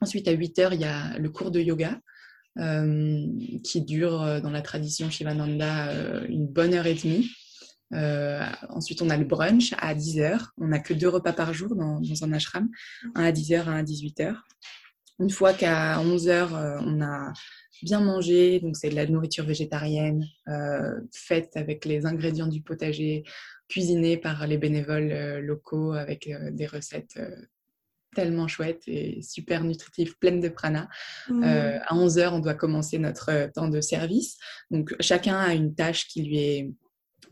Ensuite, 0.00 0.26
à 0.28 0.32
8 0.32 0.58
heures, 0.60 0.72
il 0.72 0.80
y 0.80 0.84
a 0.84 1.18
le 1.18 1.30
cours 1.30 1.50
de 1.50 1.60
yoga. 1.60 2.00
qui 3.64 3.82
dure 3.82 4.40
dans 4.42 4.50
la 4.50 4.62
tradition 4.62 5.10
Shivananda 5.10 6.24
une 6.28 6.46
bonne 6.46 6.74
heure 6.74 6.86
et 6.86 6.94
demie. 6.94 7.28
Euh, 7.92 8.44
ensuite, 8.70 9.02
on 9.02 9.10
a 9.10 9.16
le 9.16 9.24
brunch 9.24 9.74
à 9.78 9.94
10h. 9.94 10.48
On 10.58 10.68
n'a 10.68 10.78
que 10.78 10.94
deux 10.94 11.08
repas 11.08 11.32
par 11.32 11.52
jour 11.52 11.74
dans, 11.74 12.00
un 12.22 12.32
ashram, 12.32 12.68
un 13.14 13.24
à 13.24 13.32
10h, 13.32 13.68
un 13.68 13.76
à 13.76 13.82
18h. 13.82 14.36
Une 15.18 15.30
fois 15.30 15.52
qu'à 15.52 15.98
11h, 15.98 16.28
euh, 16.28 16.78
on 16.80 17.02
a 17.02 17.32
bien 17.82 18.00
mangé, 18.00 18.60
donc 18.60 18.76
c'est 18.76 18.90
de 18.90 18.94
la 18.94 19.06
nourriture 19.06 19.44
végétarienne, 19.44 20.24
euh, 20.48 21.00
faite 21.12 21.56
avec 21.56 21.84
les 21.84 22.06
ingrédients 22.06 22.46
du 22.46 22.62
potager, 22.62 23.24
cuisinée 23.68 24.16
par 24.16 24.46
les 24.46 24.58
bénévoles 24.58 25.40
locaux 25.40 25.92
avec 25.92 26.30
des 26.52 26.66
recettes 26.66 27.18
tellement 28.14 28.46
chouettes 28.46 28.82
et 28.86 29.22
super 29.22 29.64
nutritives, 29.64 30.18
pleines 30.18 30.40
de 30.40 30.50
prana. 30.50 30.88
Mmh. 31.28 31.42
à 31.42 31.94
11h, 31.94 32.28
on 32.34 32.40
doit 32.40 32.54
commencer 32.54 32.98
notre 32.98 33.50
temps 33.52 33.68
de 33.68 33.80
service. 33.80 34.36
Donc, 34.70 34.94
chacun 35.00 35.38
a 35.38 35.54
une 35.54 35.74
tâche 35.74 36.06
qui 36.08 36.22
lui 36.22 36.38
est 36.38 36.70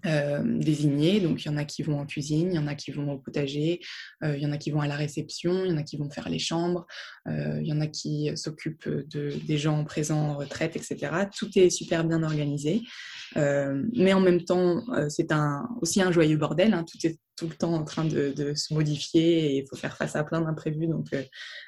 euh, 0.06 0.40
désignés. 0.42 1.20
Donc, 1.20 1.44
il 1.44 1.48
y 1.48 1.50
en 1.50 1.58
a 1.58 1.64
qui 1.64 1.82
vont 1.82 1.98
en 1.98 2.06
cuisine, 2.06 2.48
il 2.52 2.54
y 2.54 2.58
en 2.58 2.66
a 2.66 2.74
qui 2.74 2.90
vont 2.90 3.12
au 3.12 3.18
potager, 3.18 3.80
euh, 4.24 4.34
il 4.34 4.42
y 4.42 4.46
en 4.46 4.52
a 4.52 4.56
qui 4.56 4.70
vont 4.70 4.80
à 4.80 4.86
la 4.86 4.96
réception, 4.96 5.64
il 5.64 5.70
y 5.70 5.74
en 5.74 5.76
a 5.76 5.82
qui 5.82 5.98
vont 5.98 6.10
faire 6.10 6.30
les 6.30 6.38
chambres, 6.38 6.86
euh, 7.28 7.58
il 7.60 7.68
y 7.68 7.72
en 7.72 7.82
a 7.82 7.86
qui 7.86 8.30
s'occupent 8.34 8.88
de, 8.88 9.34
des 9.46 9.58
gens 9.58 9.84
présents 9.84 10.30
en 10.30 10.36
retraite, 10.38 10.74
etc. 10.74 11.26
Tout 11.36 11.50
est 11.56 11.68
super 11.68 12.04
bien 12.04 12.22
organisé. 12.22 12.80
mais 13.36 14.14
en 14.14 14.20
même 14.20 14.42
temps, 14.42 14.82
c'est 15.10 15.32
un, 15.32 15.68
aussi 15.82 16.00
un 16.00 16.12
joyeux 16.12 16.38
bordel. 16.38 16.72
Hein. 16.72 16.84
Tout 16.90 17.06
est 17.06 17.18
tout 17.36 17.48
le 17.48 17.54
temps 17.54 17.74
en 17.74 17.84
train 17.84 18.04
de, 18.04 18.32
de 18.34 18.54
se 18.54 18.72
modifier 18.72 19.46
et 19.46 19.58
il 19.58 19.66
faut 19.68 19.76
faire 19.76 19.96
face 19.96 20.16
à 20.16 20.24
plein 20.24 20.40
d'imprévus. 20.40 20.86
Donc, 20.86 21.08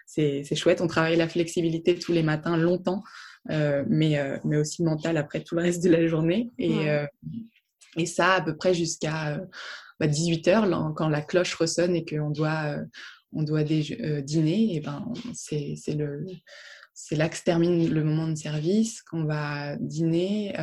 c'est 0.07 0.55
chouette. 0.55 0.81
On 0.81 0.87
travaille 0.87 1.17
la 1.17 1.29
flexibilité 1.29 1.99
tous 1.99 2.13
les 2.13 2.23
matins 2.23 2.57
longtemps. 2.57 3.03
mais, 3.51 4.41
mais 4.45 4.57
aussi 4.57 4.83
mental 4.83 5.19
après 5.19 5.43
tout 5.43 5.55
le 5.55 5.63
reste 5.63 5.85
de 5.85 5.91
la 5.91 6.07
journée. 6.07 6.51
Et, 6.59 6.89
et 7.97 8.07
ça, 8.07 8.35
à 8.35 8.41
peu 8.41 8.57
près 8.57 8.75
jusqu'à 8.75 9.41
18 10.01 10.49
euh, 10.49 10.53
bah, 10.53 10.59
heures, 10.59 10.95
quand 10.95 11.09
la 11.09 11.23
cloche 11.23 11.55
ressonne 11.55 11.95
et 11.95 12.05
qu'on 12.05 12.31
doit, 12.31 12.77
euh, 12.77 12.85
on 13.33 13.43
doit 13.43 13.61
euh, 13.61 14.21
dîner, 14.21 14.77
et 14.77 14.81
ben, 14.81 15.13
c'est 15.35 15.77
le 15.95 16.27
c'est 16.95 17.17
là 17.17 17.29
que 17.29 17.37
se 17.37 17.43
termine 17.43 17.93
le 17.93 18.05
moment 18.05 18.29
de 18.29 18.35
service, 18.35 19.03
qu'on 19.03 19.25
va 19.25 19.77
dîner 19.79 20.55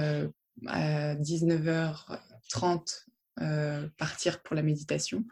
à 0.67 1.15
19h30, 1.15 3.05
partir 3.97 4.41
pour 4.43 4.55
la 4.55 4.61
méditation. 4.61 5.25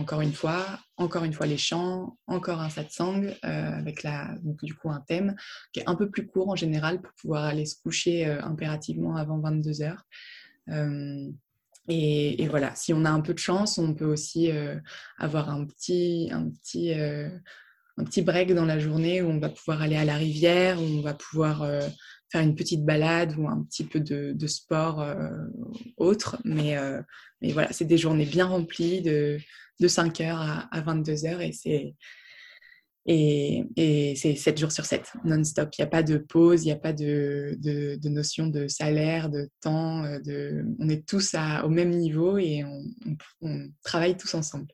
encore 0.00 0.22
une 0.22 0.32
fois, 0.32 0.80
encore 0.96 1.24
une 1.24 1.34
fois 1.34 1.46
les 1.46 1.58
chants, 1.58 2.16
encore 2.26 2.62
un 2.62 2.70
satsang 2.70 3.34
avec 3.42 4.02
la, 4.02 4.34
du 4.62 4.74
coup 4.74 4.90
un 4.90 5.02
thème 5.06 5.36
qui 5.72 5.80
est 5.80 5.88
un 5.88 5.94
peu 5.94 6.10
plus 6.10 6.26
court 6.26 6.48
en 6.48 6.56
général 6.56 7.02
pour 7.02 7.12
pouvoir 7.20 7.44
aller 7.44 7.66
se 7.66 7.76
coucher 7.80 8.24
impérativement 8.24 9.14
avant 9.16 9.38
22 9.38 9.82
heures. 9.82 10.04
Euh, 10.70 11.30
et, 11.88 12.46
voilà, 12.48 12.74
si 12.74 12.92
on 12.92 13.04
a 13.04 13.10
un 13.10 13.20
peu 13.20 13.32
de 13.32 13.38
chance, 13.38 13.78
on 13.78 13.94
peut 13.94 14.04
aussi 14.04 14.50
euh, 14.50 14.76
avoir 15.16 15.48
un 15.48 15.64
petit, 15.64 16.28
un, 16.30 16.50
petit, 16.50 16.92
euh, 16.92 17.30
un 17.96 18.04
petit 18.04 18.20
break 18.20 18.52
dans 18.54 18.66
la 18.66 18.78
journée 18.78 19.22
où 19.22 19.28
on 19.28 19.38
va 19.38 19.48
pouvoir 19.48 19.80
aller 19.80 19.96
à 19.96 20.04
la 20.04 20.16
rivière, 20.16 20.80
où 20.80 20.84
on 20.84 21.00
va 21.00 21.14
pouvoir 21.14 21.66
faire 22.30 22.42
une 22.42 22.54
petite 22.54 22.84
balade 22.84 23.34
ou 23.38 23.48
un 23.48 23.62
petit 23.62 23.84
peu 23.84 24.00
de, 24.00 24.46
sport 24.46 25.02
autre. 25.96 26.36
Mais, 26.44 26.76
mais 27.40 27.52
voilà, 27.52 27.72
c'est 27.72 27.86
des 27.86 27.96
journées 27.96 28.26
bien 28.26 28.44
remplies 28.44 29.00
de, 29.00 29.38
de 29.80 29.88
5h 29.88 30.30
à, 30.30 30.68
à 30.70 30.80
22h 30.82 31.40
et 31.40 31.52
c'est 31.52 31.94
et, 33.06 34.14
c'est 34.16 34.34
7 34.34 34.58
jours 34.58 34.72
sur 34.72 34.84
7, 34.84 35.12
non-stop. 35.24 35.70
Il 35.78 35.82
n'y 35.82 35.86
a 35.86 35.90
pas 35.90 36.02
de 36.02 36.18
pause, 36.18 36.64
il 36.64 36.66
n'y 36.66 36.72
a 36.72 36.76
pas 36.76 36.92
de, 36.92 37.56
notion 38.08 38.46
de 38.46 38.68
salaire, 38.68 39.30
de 39.30 39.48
temps. 39.60 40.04
Euh. 40.04 40.62
On 40.78 40.88
est 40.88 41.06
tous 41.06 41.34
au 41.64 41.68
même 41.68 41.90
niveau 41.90 42.38
et 42.38 42.64
on, 43.40 43.70
travaille 43.82 44.16
tous 44.16 44.34
ensemble. 44.34 44.66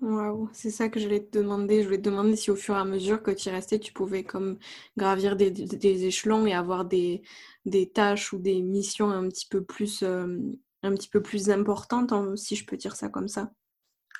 Waouh, 0.00 0.48
c'est 0.54 0.70
ça 0.70 0.88
que 0.88 0.98
je 0.98 1.04
voulais 1.04 1.24
te 1.24 1.36
demander. 1.36 1.80
Je 1.82 1.86
voulais 1.86 1.98
te 1.98 2.08
demander 2.08 2.34
si 2.36 2.50
au 2.50 2.56
fur 2.56 2.74
et 2.74 2.78
à 2.78 2.84
mesure 2.84 3.22
que 3.22 3.32
tu 3.32 3.48
y 3.48 3.52
restais, 3.52 3.78
tu 3.78 3.92
pouvais 3.92 4.24
comme 4.24 4.58
gravir 4.96 5.36
des, 5.36 5.52
échelons 6.06 6.46
et 6.46 6.54
avoir 6.54 6.86
des, 6.86 7.22
tâches 7.92 8.32
ou 8.32 8.38
des 8.38 8.62
missions 8.62 9.10
un 9.10 9.28
petit 9.28 9.46
peu 9.46 9.62
plus, 9.62 10.02
euh, 10.02 10.38
un 10.82 10.94
petit 10.94 11.08
peu 11.08 11.20
plus 11.20 11.50
importantes, 11.50 12.38
si 12.38 12.56
je 12.56 12.64
peux 12.64 12.76
dire 12.76 12.96
ça 12.96 13.08
comme 13.08 13.28
ça. 13.28 13.52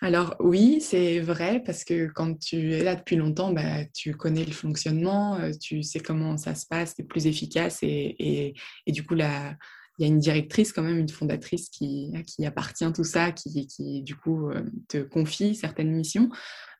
Alors 0.03 0.35
oui, 0.41 0.81
c'est 0.81 1.21
vrai, 1.21 1.63
parce 1.65 1.85
que 1.85 2.07
quand 2.07 2.39
tu 2.39 2.73
es 2.73 2.83
là 2.83 2.95
depuis 2.97 3.17
longtemps, 3.17 3.53
bah, 3.53 3.85
tu 3.95 4.15
connais 4.15 4.45
le 4.45 4.53
fonctionnement, 4.53 5.37
euh, 5.37 5.51
tu 5.61 5.83
sais 5.83 6.01
comment 6.01 6.39
ça 6.39 6.55
se 6.55 6.67
passe, 6.67 6.95
c'est 6.97 7.07
plus 7.07 7.27
efficace 7.27 7.81
et, 7.83 8.55
du 8.87 9.05
coup, 9.05 9.15
il 9.15 9.21
y 9.21 10.05
a 10.05 10.07
une 10.07 10.19
directrice 10.19 10.73
quand 10.73 10.83
même, 10.83 10.99
une 10.99 11.09
fondatrice 11.11 11.69
qui, 11.69 12.13
qui 12.27 12.47
appartient 12.47 12.91
tout 12.95 13.05
ça, 13.05 13.31
qui, 13.31 13.67
qui 13.67 14.03
du 14.03 14.17
coup 14.17 14.49
euh, 14.49 14.63
te 14.89 15.03
confie 15.03 15.55
certaines 15.55 15.93
missions, 15.93 16.31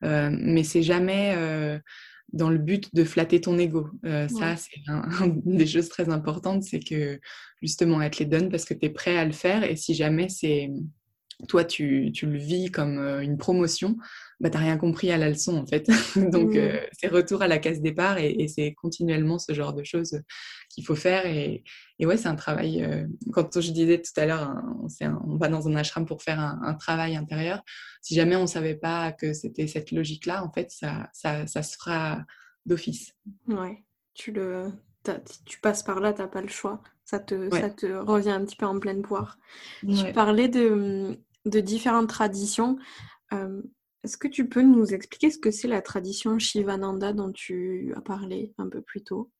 euh, 0.03 0.31
mais 0.33 0.65
c'est 0.65 0.83
jamais 0.83 1.37
dans 2.33 2.49
le 2.49 2.59
but 2.59 2.95
de 2.95 3.05
flatter 3.05 3.43
ton 3.43 3.59
ego. 3.59 3.91
Ça, 4.03 4.57
c'est 4.57 4.71
une 4.87 5.43
des 5.59 5.67
choses 5.67 5.91
très 5.91 6.09
importantes, 6.09 6.63
c'est 6.63 6.81
que 6.81 7.21
justement, 7.61 8.01
elle 8.01 8.13
te 8.13 8.21
les 8.21 8.25
donne 8.25 8.49
parce 8.49 8.65
que 8.65 8.73
tu 8.73 8.87
es 8.87 8.91
prêt 8.91 9.19
à 9.19 9.27
le 9.27 9.33
faire 9.33 9.63
et 9.63 9.77
si 9.77 9.95
jamais 9.95 10.31
c'est 10.31 10.71
toi, 11.49 11.65
tu, 11.65 12.13
le 12.23 12.39
vis 12.39 12.71
comme 12.71 12.99
euh, 12.99 13.21
une 13.21 13.39
promotion, 13.39 13.97
bah, 14.41 14.51
tu 14.51 14.57
n'as 14.57 14.63
rien 14.63 14.77
compris 14.77 15.11
à 15.11 15.19
la 15.19 15.29
leçon, 15.29 15.57
en 15.57 15.67
fait. 15.67 15.87
Donc, 16.17 16.55
mmh. 16.55 16.59
euh, 16.59 16.81
c'est 16.93 17.09
retour 17.09 17.43
à 17.43 17.49
la 17.49 17.59
case 17.59 17.81
départ 17.81 18.19
et, 18.19 18.49
c'est 18.49 18.75
continuellement 18.75 19.39
ce 19.39 19.53
genre 19.53 19.73
de 19.73 19.85
choses 19.85 20.21
qu'il 20.69 20.85
faut 20.85 20.95
faire. 20.95 21.27
Et, 21.27 21.63
ouais, 22.01 22.17
c'est 22.17 22.29
un 22.29 22.37
travail. 22.37 22.83
Euh, 22.83 23.07
quand 23.33 23.61
je 23.61 23.73
disais 23.73 24.01
tout 24.01 24.19
à 24.19 24.27
l'heure, 24.27 24.55
on, 25.01 25.37
va 25.37 25.49
dans 25.49 25.69
un 25.69 25.77
ashram 25.77 26.07
pour 26.07 26.23
faire 26.23 26.41
un, 26.41 26.75
travail 26.75 27.17
intérieur. 27.17 27.63
Si 28.03 28.15
jamais 28.15 28.37
on 28.37 28.43
ne 28.43 28.47
savait 28.47 28.77
pas 28.77 29.13
que 29.13 29.33
c'était 29.33 29.67
cette 29.67 29.93
logique-là, 29.93 30.45
en 30.45 30.51
fait, 30.51 30.71
ça, 30.71 31.11
ça, 31.13 31.47
se 31.47 31.77
fera 31.77 32.25
d'office. 32.67 33.15
Ouais, 33.47 33.85
tu, 34.15 34.33
le, 34.33 34.73
tu 35.45 35.61
passes 35.61 35.83
par 35.83 36.01
là, 36.01 36.13
tu 36.13 36.23
n'as 36.23 36.29
pas 36.29 36.43
le 36.43 36.49
choix. 36.49 36.83
Ça 37.05 37.19
te, 37.19 37.51
ça 37.51 37.71
te 37.71 37.87
revient 37.87 38.31
un 38.31 38.45
petit 38.45 38.55
peu 38.55 38.67
en 38.67 38.79
pleine 38.79 39.03
poire. 39.03 39.37
Tu 39.81 40.13
parlais 40.13 40.49
de, 40.49 41.19
de 41.47 41.61
différentes 41.61 42.09
traditions. 42.09 42.77
Euh, 43.33 43.63
est-ce 44.05 44.17
que 44.17 44.29
tu 44.29 44.49
peux 44.49 44.63
nous 44.63 44.95
expliquer 44.95 45.31
ce 45.31 45.39
que 45.39 45.51
c'est 45.51 45.69
la 45.69 45.83
tradition 45.83 46.39
Shivananda 46.39 47.13
dont 47.13 47.33
tu 47.33 47.93
as 47.97 48.01
parlé 48.01 48.55
un 48.59 48.69
peu 48.69 48.81
plus 48.81 49.03
tôt? 49.03 49.31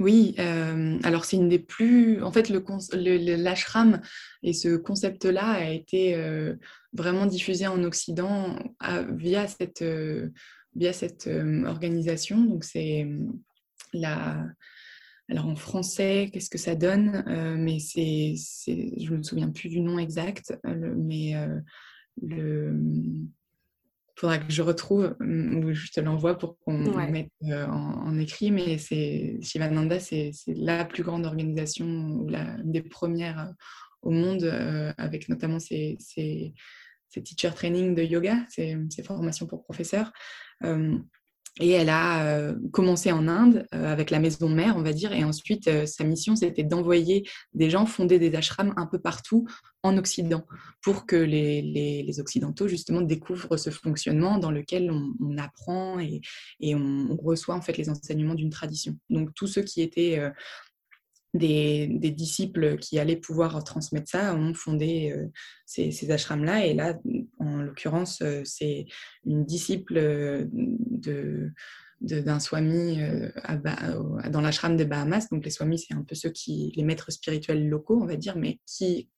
Oui, 0.00 0.34
euh, 0.40 0.98
alors 1.04 1.24
c'est 1.24 1.36
une 1.36 1.48
des 1.48 1.60
plus... 1.60 2.22
En 2.22 2.32
fait, 2.32 2.48
l'ashram 2.48 4.00
et 4.42 4.52
ce 4.52 4.76
concept-là 4.76 5.50
a 5.50 5.70
été 5.70 6.16
euh, 6.16 6.56
vraiment 6.92 7.26
diffusé 7.26 7.66
en 7.66 7.82
Occident 7.84 8.58
via 9.12 9.46
cette, 9.46 9.84
via 10.74 10.92
cette 10.92 11.30
organisation. 11.66 12.42
Donc 12.42 12.64
c'est 12.64 13.06
la, 13.92 14.44
alors 15.30 15.46
en 15.46 15.56
français, 15.56 16.30
qu'est-ce 16.32 16.50
que 16.50 16.58
ça 16.58 16.74
donne? 16.74 17.24
Euh, 17.28 17.56
Mais 17.58 17.78
c'est, 17.78 18.34
je 18.66 19.12
ne 19.12 19.18
me 19.18 19.22
souviens 19.22 19.50
plus 19.50 19.68
du 19.68 19.80
nom 19.80 19.98
exact, 19.98 20.58
euh, 20.66 20.94
mais 20.96 21.34
euh, 21.36 21.60
le 22.22 22.78
faudra 24.16 24.38
que 24.38 24.52
je 24.52 24.62
retrouve 24.62 25.16
ou 25.18 25.72
je 25.72 25.90
te 25.90 26.00
l'envoie 26.00 26.38
pour 26.38 26.56
qu'on 26.60 26.78
le 26.78 27.10
mette 27.10 27.32
en, 27.42 28.16
écrit. 28.16 28.52
Mais 28.52 28.78
c'est 28.78 29.38
Shivananda, 29.40 29.98
c'est, 29.98 30.30
la 30.46 30.84
plus 30.84 31.02
grande 31.02 31.26
organisation 31.26 31.86
ou 31.86 32.28
la 32.28 32.56
des 32.62 32.82
premières 32.82 33.52
au 34.02 34.10
monde, 34.10 34.44
avec 34.98 35.28
notamment 35.28 35.58
ses, 35.58 35.96
ses, 35.98 36.54
teacher 37.10 37.50
training 37.56 37.96
de 37.96 38.04
yoga, 38.04 38.46
ses, 38.50 38.78
formations 39.04 39.46
pour 39.48 39.64
professeurs. 39.64 40.12
Et 41.60 41.70
elle 41.70 41.88
a 41.88 42.26
euh, 42.26 42.56
commencé 42.72 43.12
en 43.12 43.28
Inde 43.28 43.66
euh, 43.74 43.92
avec 43.92 44.10
la 44.10 44.18
maison 44.18 44.48
mère, 44.48 44.76
on 44.76 44.82
va 44.82 44.92
dire, 44.92 45.12
et 45.12 45.22
ensuite 45.22 45.68
euh, 45.68 45.86
sa 45.86 46.02
mission 46.02 46.34
c'était 46.34 46.64
d'envoyer 46.64 47.28
des 47.52 47.70
gens 47.70 47.86
fonder 47.86 48.18
des 48.18 48.34
ashrams 48.34 48.74
un 48.76 48.86
peu 48.86 48.98
partout 48.98 49.46
en 49.84 49.96
Occident 49.96 50.44
pour 50.82 51.06
que 51.06 51.14
les, 51.14 52.16
Occidentaux 52.18 52.66
justement 52.66 53.02
découvrent 53.02 53.56
ce 53.56 53.70
fonctionnement 53.70 54.38
dans 54.38 54.50
lequel 54.50 54.90
on, 54.90 55.38
apprend 55.38 56.00
et, 56.00 56.20
et 56.60 56.74
on, 56.74 57.16
reçoit 57.22 57.54
en 57.54 57.60
fait 57.60 57.76
les 57.76 57.88
enseignements 57.88 58.34
d'une 58.34 58.50
tradition. 58.50 58.96
Donc 59.08 59.32
tous 59.34 59.46
ceux 59.46 59.62
qui 59.62 59.82
étaient 59.82 60.20
des, 61.34 62.10
disciples 62.10 62.78
qui 62.78 62.98
allaient 62.98 63.16
pouvoir 63.16 63.62
transmettre 63.64 64.08
ça 64.08 64.34
ont 64.34 64.54
fondé 64.54 65.12
euh, 65.12 65.26
ces, 65.66 66.10
ashrams-là. 66.10 66.66
Et 66.66 66.74
là, 66.74 66.98
en 67.38 67.56
l'occurrence, 67.56 68.22
euh, 68.22 68.42
c'est 68.44 68.86
une 69.26 69.44
disciple 69.44 69.96
euh, 69.98 70.46
de 70.52 71.52
d'un 72.00 72.40
swami 72.40 72.98
dans 74.28 74.40
l'ashram 74.42 74.76
des 74.76 74.84
Bahamas. 74.84 75.28
Donc 75.30 75.42
les 75.42 75.50
swamis, 75.50 75.78
c'est 75.78 75.94
un 75.94 76.02
peu 76.02 76.14
ceux 76.14 76.28
qui, 76.28 76.70
les 76.76 76.82
maîtres 76.82 77.10
spirituels 77.10 77.66
locaux, 77.66 77.98
on 77.98 78.04
va 78.04 78.16
dire, 78.16 78.36
mais 78.36 78.58
qui 78.66 79.08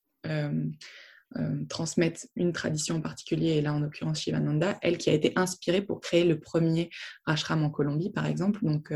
transmettent 1.69 2.29
une 2.37 2.53
tradition 2.53 2.97
en 2.97 3.01
particulier, 3.01 3.55
et 3.55 3.61
là 3.61 3.75
en 3.75 3.81
l'occurrence 3.81 4.21
Shivananda, 4.21 4.79
elle 4.83 4.99
qui 4.99 5.11
a 5.11 5.15
été 5.15 5.33
inspirée 5.35 5.83
pour 5.83 6.01
créer 6.01 6.23
le 6.23 6.39
premier 6.39 6.89
ashram 7.25 7.65
en 7.65 7.71
Colombie, 7.71 8.11
par 8.11 8.27
exemple. 8.27 8.61
Donc 8.63 8.93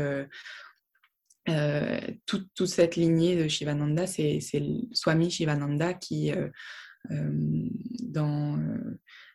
euh, 1.49 1.99
toute, 2.25 2.65
cette 2.65 2.95
lignée 2.95 3.35
de 3.35 3.47
Shivananda, 3.47 4.05
c'est 4.05 4.39
Swami 4.93 5.31
Shivananda 5.31 5.93
qui, 5.93 6.31
euh, 6.31 6.49
euh, 7.09 7.31
dans 8.03 8.59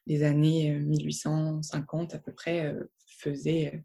les 0.07 0.23
années 0.23 0.79
1850 0.79 2.15
à 2.15 2.19
peu 2.19 2.33
près, 2.33 2.75
faisait 3.19 3.85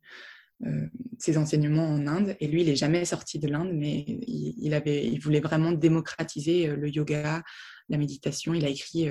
ses 1.17 1.39
enseignements 1.39 1.88
en 1.88 2.05
Inde. 2.05 2.36
Et 2.39 2.47
lui, 2.47 2.62
il 2.62 2.67
n'est 2.67 2.75
jamais 2.75 3.05
sorti 3.05 3.39
de 3.39 3.47
l'Inde, 3.47 3.71
mais 3.73 4.05
il, 4.07 4.75
avait, 4.75 5.07
il 5.07 5.19
voulait 5.19 5.39
vraiment 5.39 5.71
démocratiser 5.71 6.67
le 6.67 6.88
yoga, 6.88 7.41
la 7.89 7.97
méditation. 7.97 8.53
Il 8.53 8.65
a 8.65 8.69
écrit 8.69 9.10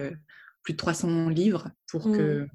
plus 0.62 0.74
de 0.74 0.78
300 0.78 1.30
livres 1.30 1.68
pour, 1.88 2.04
que, 2.04 2.42
mmh. 2.42 2.48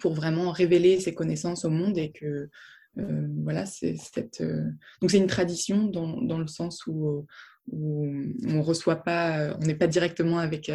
pour 0.00 0.14
vraiment 0.14 0.50
révéler 0.50 0.98
ses 0.98 1.14
connaissances 1.14 1.64
au 1.64 1.70
monde 1.70 1.96
et 1.96 2.10
que 2.10 2.50
voilà, 2.96 3.66
c'est 3.66 3.96
cette. 3.96 4.40
Euh, 4.40 4.70
donc 5.00 5.10
c'est 5.10 5.18
une 5.18 5.26
tradition 5.26 5.84
dans, 5.84 6.20
dans, 6.20 6.38
le 6.38 6.46
sens 6.46 6.86
où 6.86 7.26
où 7.68 8.04
on 8.48 8.62
reçoit 8.62 8.96
pas, 8.96 9.56
on 9.60 9.64
n'est 9.64 9.76
pas 9.76 9.86
directement 9.86 10.38
avec, 10.38 10.72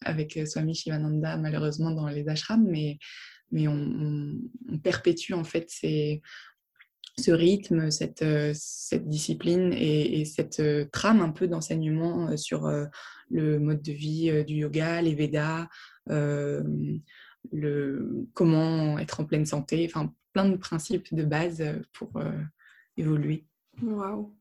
avec 0.00 0.38
Swami 0.46 0.74
Shivananda 0.74 1.36
malheureusement 1.36 1.90
dans 1.90 2.06
les 2.06 2.28
ashrams, 2.28 2.66
mais, 2.66 2.98
mais 3.50 3.68
on, 3.68 4.38
perpétue 4.82 5.34
en 5.34 5.44
fait 5.44 5.70
ce 5.70 7.30
rythme, 7.30 7.90
cette, 7.90 8.24
cette 8.54 9.06
discipline 9.06 9.74
et, 9.74 10.24
cette 10.24 10.62
trame 10.92 11.20
un 11.20 11.30
peu 11.30 11.46
d'enseignement 11.46 12.34
sur 12.38 12.70
le 13.28 13.58
mode 13.58 13.82
de 13.82 13.92
vie 13.92 14.44
du 14.46 14.54
yoga, 14.54 15.02
les 15.02 15.14
Védas, 15.14 15.66
le, 16.06 16.64
comment 18.32 18.98
être 18.98 19.20
en 19.20 19.26
pleine 19.26 19.46
santé, 19.46 19.90
enfin 19.92 20.14
plein 20.32 20.48
de 20.48 20.56
principes 20.56 21.14
de 21.14 21.24
base 21.24 21.62
pour 21.92 22.10
évoluer. 22.96 23.46
Waouh 23.82 24.34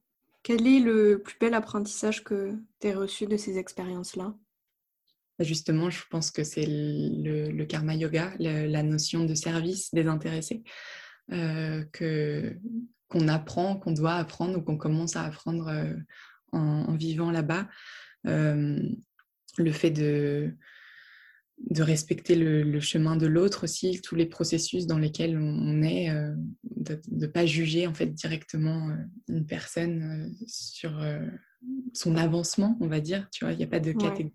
quel 0.44 0.66
est 0.66 0.80
le 0.80 1.22
plus 1.22 1.38
bel 1.40 1.54
apprentissage 1.54 2.24
que 2.24 2.56
tu 2.80 2.88
as 2.88 2.98
reçu 2.98 3.26
de 3.26 3.38
ces 3.38 3.58
expériences-là? 3.58 4.34
Bah, 5.38 5.46
Justement, 5.46 5.90
je 5.90 6.02
pense 6.10 6.32
que 6.32 6.44
c'est 6.44 6.66
le, 6.68 7.64
karma 7.66 7.96
yoga, 7.96 8.34
la 8.40 8.84
notion 8.84 9.26
de 9.26 9.34
service 9.34 9.94
désintéressé 9.94 10.64
euh, 11.32 11.84
que 11.92 12.58
qu'on 13.10 13.28
apprend, 13.28 13.76
qu'on 13.76 13.92
doit 13.92 14.14
apprendre 14.14 14.60
ou 14.60 14.62
qu'on 14.62 14.78
commence 14.78 15.16
à 15.16 15.24
apprendre 15.24 15.68
euh, 15.68 15.96
en, 16.52 16.96
vivant 16.96 17.32
là-bas. 17.32 17.68
Euh, 18.28 18.80
le 19.58 19.72
fait 19.72 19.90
de 19.90 20.56
de 21.70 21.84
respecter 21.84 22.36
le, 22.36 22.80
chemin 22.80 23.16
de 23.16 23.28
l'autre 23.28 23.66
aussi, 23.66 24.02
tous 24.02 24.16
les 24.16 24.26
processus 24.26 24.88
dans 24.88 24.98
lesquels 24.98 25.38
on 25.38 25.82
est, 25.84 26.10
euh, 26.10 26.34
de 26.64 27.00
ne 27.12 27.28
pas 27.28 27.46
juger 27.46 27.86
en 27.86 27.94
fait 27.94 28.08
directement 28.08 28.90
euh, 28.90 28.96
une 29.28 29.46
personne 29.46 30.02
euh, 30.02 30.46
sur 30.48 31.00
son 31.94 32.16
avancement, 32.16 32.78
on 32.80 32.88
va 32.88 33.02
dire. 33.02 33.28
Tu 33.32 33.44
vois, 33.44 33.54
il 33.54 33.58
n'y 33.58 33.64
a 33.64 33.68
pas 33.68 33.80
de 33.80 33.92
catégorie 33.92 34.34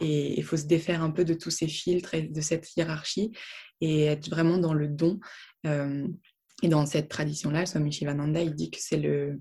et 0.00 0.38
il 0.38 0.42
faut 0.42 0.56
se 0.56 0.66
défaire 0.66 1.02
un 1.02 1.10
peu 1.10 1.24
de 1.24 1.34
tous 1.34 1.50
ces 1.50 1.68
filtres 1.68 2.14
et 2.14 2.22
de 2.22 2.40
cette 2.40 2.74
hiérarchie 2.74 3.30
et 3.80 4.04
être 4.06 4.28
vraiment 4.28 4.58
dans 4.58 4.72
le 4.72 4.88
don. 4.88 5.20
et 5.64 6.68
dans 6.68 6.86
cette 6.86 7.08
tradition-là, 7.10 7.66
Swami 7.66 7.92
Shivananda, 7.92 8.40
il 8.40 8.54
dit 8.54 8.70
que 8.70 8.78
c'est 8.80 8.96
le 8.96 9.40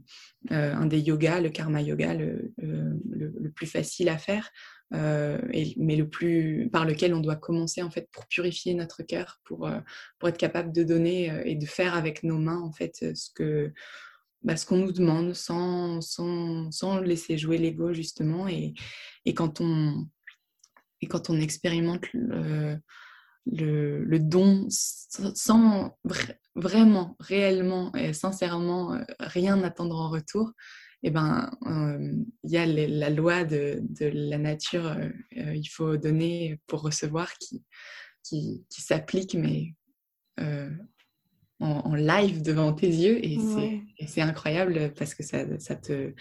un 0.50 0.86
des 0.86 1.00
yogas, 1.00 1.40
le 1.40 1.50
karma 1.50 1.82
yoga, 1.82 2.14
le, 2.14 2.54
le, 2.58 3.52
plus 3.52 3.68
facile 3.68 4.10
à 4.10 4.18
faire 4.18 4.52
euh, 4.94 5.40
mais 5.78 5.96
le 5.96 6.08
plus 6.08 6.70
par 6.72 6.86
lequel 6.86 7.14
on 7.16 7.20
doit 7.20 7.36
commencer 7.36 7.82
en 7.82 7.90
fait 7.90 8.08
pour 8.12 8.28
purifier 8.28 8.76
notre 8.76 9.02
cœur, 9.02 9.40
pour, 9.44 9.68
euh, 9.68 9.80
pour 10.20 10.30
être 10.30 10.38
capable 10.38 10.72
de 10.72 10.84
donner 10.84 11.32
euh, 11.32 11.42
et 11.46 11.56
de 11.56 11.66
faire 11.66 11.96
avec 11.96 12.24
nos 12.24 12.38
mains 12.38 12.62
en 12.62 12.72
fait 12.72 13.16
ce 13.16 13.30
que 13.34 13.74
bah, 14.44 14.56
ce 14.56 14.66
qu'on 14.66 14.78
nous 14.78 14.92
demande 14.92 15.34
sans, 15.34 16.02
sans, 16.02 16.70
sans 16.70 17.00
laisser 17.00 17.38
jouer 17.38 17.58
l'ego 17.58 17.94
justement. 17.94 18.48
Et, 18.48 18.74
et, 19.26 19.34
quand 19.34 19.62
on 19.62 20.06
et 21.02 21.08
quand 21.08 21.30
on 21.30 21.40
expérimente 21.40 22.06
le, 22.14 22.80
don 24.20 24.68
sans 24.70 25.98
vraiment 26.56 27.16
réellement 27.20 27.96
et 27.96 28.14
sincèrement 28.14 29.00
rien 29.20 29.64
attendre 29.64 29.96
en 29.96 30.10
retour 30.10 30.52
eh 31.04 31.12
ben, 31.12 31.52
euh, 31.66 32.24
il 32.44 32.50
y 32.50 32.58
a 32.58 32.66
la 32.66 33.10
loi 33.10 33.44
de, 33.44 33.84
la 34.00 34.38
nature, 34.38 34.88
euh, 34.88 35.10
euh, 35.38 35.54
il 35.54 35.68
faut 35.68 35.98
donner 35.98 36.60
pour 36.66 36.82
recevoir, 36.82 37.34
qui, 37.38 37.64
qui, 38.24 38.64
s'applique, 38.70 39.36
mais 39.36 39.74
en, 41.60 41.96
live 41.96 42.42
devant 42.42 42.72
tes 42.72 42.88
yeux. 42.88 43.24
Et 43.24 43.38
c'est 44.08 44.22
incroyable 44.22 44.94
parce 44.98 45.14
que 45.14 45.24
ça, 45.24 45.46
ça, 45.60 45.76
te, 45.76 46.14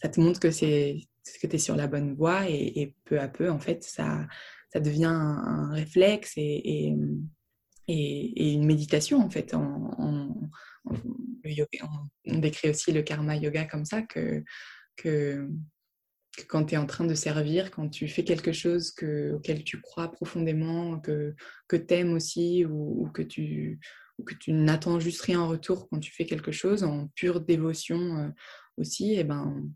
ça 0.00 0.08
te 0.08 0.20
montre 0.20 0.40
que, 0.40 0.48
que 0.48 1.46
tu 1.46 1.56
es 1.56 1.58
sur 1.58 1.76
la 1.76 1.86
bonne 1.86 2.14
voie 2.14 2.48
et, 2.48 2.94
peu 3.04 3.20
à 3.20 3.28
peu, 3.28 3.50
en 3.50 3.60
fait, 3.60 3.84
ça, 3.84 4.26
ça 4.72 4.80
devient 4.80 5.04
un, 5.04 5.70
réflexe 5.72 6.32
et, 6.36 6.96
et, 7.88 8.52
une 8.54 8.64
méditation, 8.64 9.20
en 9.20 9.28
fait, 9.28 9.52
en 9.52 10.30
on, 10.84 12.38
décrit 12.38 12.70
aussi 12.70 12.92
le 12.92 13.02
karma 13.02 13.36
yoga 13.36 13.64
comme 13.64 13.84
ça, 13.84 14.02
que, 14.02 14.42
que, 14.96 15.48
quand 16.48 16.64
tu 16.64 16.74
es 16.74 16.78
en 16.78 16.86
train 16.86 17.04
de 17.04 17.14
servir, 17.14 17.70
quand 17.70 17.88
tu 17.88 18.08
fais 18.08 18.24
quelque 18.24 18.52
chose 18.52 18.90
que, 18.90 19.32
auquel 19.34 19.64
tu 19.64 19.80
crois 19.80 20.10
profondément, 20.10 20.98
que, 20.98 21.34
que 21.68 21.76
tu 21.76 21.94
aimes 21.94 22.12
aussi, 22.12 22.64
ou, 22.64 23.08
que 23.14 23.22
tu, 23.22 23.78
que 24.26 24.34
tu 24.34 24.52
n'attends 24.52 25.00
juste 25.00 25.22
rien 25.22 25.40
en 25.40 25.48
retour 25.48 25.88
quand 25.88 26.00
tu 26.00 26.12
fais 26.12 26.26
quelque 26.26 26.52
chose, 26.52 26.84
en 26.84 27.08
pure 27.08 27.40
dévotion 27.40 28.18
euh, 28.18 28.28
aussi, 28.76 29.12
et 29.12 29.20
eh 29.20 29.24
ben, 29.24 29.70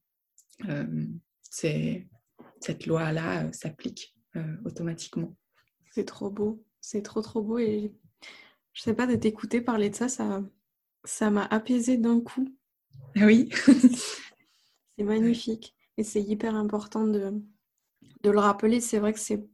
euh, 0.69 1.07
cette 1.51 2.87
loi-là 2.87 3.45
euh, 3.45 3.53
s'applique 3.53 4.15
automatiquement. 4.65 5.37
C'est 5.91 6.05
trop 6.05 6.31
beau, 6.31 6.65
c'est 6.81 7.03
trop 7.03 7.23
trop 7.23 7.43
beau 7.43 7.59
et 7.59 7.93
je 8.73 8.83
sais 8.83 8.95
pas 8.95 9.09
de 9.09 9.17
t'écouter 9.17 9.61
parler 9.61 9.91
de 9.91 9.97
ça, 9.97 10.09
ça, 10.09 10.45
ça 11.09 11.31
m'a 11.31 11.47
apaisé 11.47 11.97
d'un 11.97 12.21
coup. 12.21 12.47
Oui. 13.17 13.49
c'est 14.97 15.05
magnifique. 15.05 15.75
Et 15.97 16.05
c'est 16.05 16.23
hyper 16.23 16.55
important 16.55 17.07
de, 17.07 17.33
de 18.23 18.31
le 18.31 18.39
rappeler. 18.39 18.81
C'est 18.81 18.99
vrai 18.99 19.13
que 19.13 19.19
c'est 19.19 19.45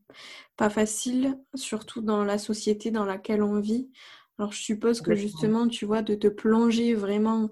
pas 0.56 0.68
facile, 0.68 1.38
surtout 1.54 2.02
dans 2.02 2.24
la 2.24 2.38
société 2.38 2.90
dans 2.90 3.04
laquelle 3.04 3.42
on 3.42 3.60
vit. 3.60 3.90
Alors 4.38 4.52
je 4.52 4.60
suppose 4.60 5.00
que 5.00 5.14
justement, 5.14 5.68
tu 5.68 5.86
vois, 5.86 6.02
de 6.02 6.16
te 6.16 6.26
plonger 6.26 6.94
vraiment 6.94 7.50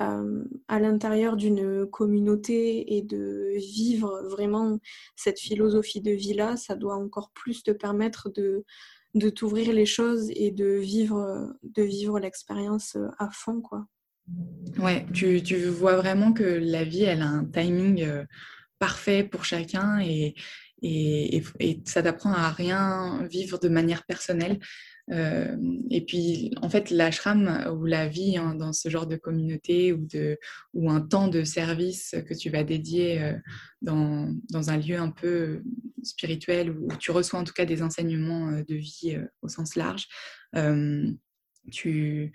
euh, 0.00 0.44
à 0.68 0.78
l'intérieur 0.78 1.36
d'une 1.36 1.86
communauté 1.86 2.96
et 2.96 3.02
de 3.02 3.52
vivre 3.56 4.22
vraiment 4.30 4.78
cette 5.16 5.40
philosophie 5.40 6.00
de 6.00 6.12
vie-là, 6.12 6.56
ça 6.56 6.76
doit 6.76 6.96
encore 6.96 7.30
plus 7.32 7.64
te 7.64 7.72
permettre 7.72 8.30
de, 8.30 8.64
de 9.14 9.30
t'ouvrir 9.30 9.72
les 9.72 9.86
choses 9.86 10.30
et 10.34 10.50
de 10.50 10.78
vivre, 10.78 11.52
de 11.62 11.82
vivre 11.82 12.18
l'expérience 12.18 12.96
à 13.18 13.28
fond, 13.30 13.60
quoi. 13.60 13.86
Ouais, 14.78 15.06
tu, 15.12 15.42
tu, 15.42 15.66
vois 15.66 15.96
vraiment 15.96 16.32
que 16.32 16.44
la 16.44 16.84
vie, 16.84 17.02
elle 17.02 17.22
a 17.22 17.26
un 17.26 17.44
timing 17.44 18.02
euh, 18.02 18.24
parfait 18.78 19.24
pour 19.24 19.44
chacun 19.44 19.98
et, 20.00 20.34
et, 20.82 21.42
et, 21.58 21.82
ça 21.84 22.02
t'apprend 22.02 22.32
à 22.32 22.50
rien 22.50 23.26
vivre 23.28 23.58
de 23.58 23.68
manière 23.68 24.04
personnelle. 24.04 24.58
Euh, 25.10 25.56
et 25.90 26.04
puis, 26.04 26.52
en 26.62 26.68
fait, 26.68 26.90
l'ashram 26.90 27.76
ou 27.76 27.84
la 27.84 28.08
vie 28.08 28.36
hein, 28.36 28.54
dans 28.54 28.72
ce 28.72 28.88
genre 28.88 29.06
de 29.06 29.16
communauté 29.16 29.92
ou, 29.92 30.06
de, 30.06 30.38
ou 30.72 30.90
un 30.90 31.00
temps 31.00 31.28
de 31.28 31.42
service 31.44 32.14
que 32.28 32.34
tu 32.34 32.50
vas 32.50 32.62
dédier 32.62 33.22
euh, 33.22 33.32
dans, 33.82 34.32
dans, 34.50 34.70
un 34.70 34.76
lieu 34.76 34.96
un 34.96 35.10
peu 35.10 35.62
spirituel 36.02 36.70
où 36.70 36.88
tu 36.98 37.10
reçois 37.10 37.40
en 37.40 37.44
tout 37.44 37.52
cas 37.52 37.64
des 37.64 37.82
enseignements 37.82 38.50
euh, 38.50 38.62
de 38.68 38.74
vie 38.74 39.18
au 39.42 39.48
sens 39.48 39.74
large, 39.74 40.06
tu, 41.70 42.32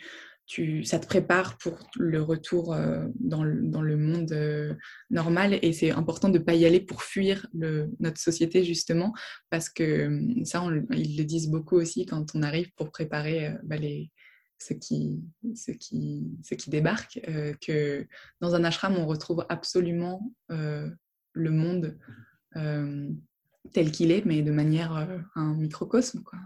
ça 0.84 1.00
te 1.00 1.08
prépare 1.08 1.58
pour 1.58 1.90
le 1.96 2.22
retour 2.22 2.74
euh, 2.74 3.08
dans, 3.20 3.44
le, 3.44 3.98
monde 3.98 4.32
euh, 4.32 4.76
normal. 5.10 5.58
Et 5.62 5.74
c'est 5.74 5.92
important 5.92 6.30
de 6.30 6.38
ne 6.38 6.44
pas 6.44 6.54
y 6.54 6.66
aller 6.66 6.80
pour 6.80 7.02
fuir 7.02 7.48
notre 7.54 8.20
société 8.20 8.64
justement 8.64 9.14
parce 9.50 9.70
que 9.70 10.08
hum, 10.08 10.46
ça, 10.46 10.64
ils 10.92 11.18
le 11.18 11.24
disent 11.24 11.50
beaucoup 11.50 11.76
aussi 11.76 12.06
quand 12.06 12.36
on 12.36 12.44
arrive 12.44 12.72
pour 12.76 12.92
préparer 12.92 13.48
euh, 13.48 13.58
bah, 13.64 13.78
les, 13.78 14.12
ceux, 14.60 14.76
qui, 14.76 15.22
débarquent, 16.68 17.20
que 17.62 18.08
dans 18.40 18.56
un 18.56 18.64
ashram, 18.64 18.96
on 18.98 19.06
retrouve 19.06 19.46
absolument 19.50 20.32
le 20.50 21.52
monde 21.52 21.98
tel 23.74 23.92
qu'il 23.92 24.12
est, 24.12 24.26
mais 24.26 24.42
de 24.42 24.52
manière 24.52 25.10
un 25.36 25.56
microcosme, 25.56 26.24
quoi, 26.24 26.40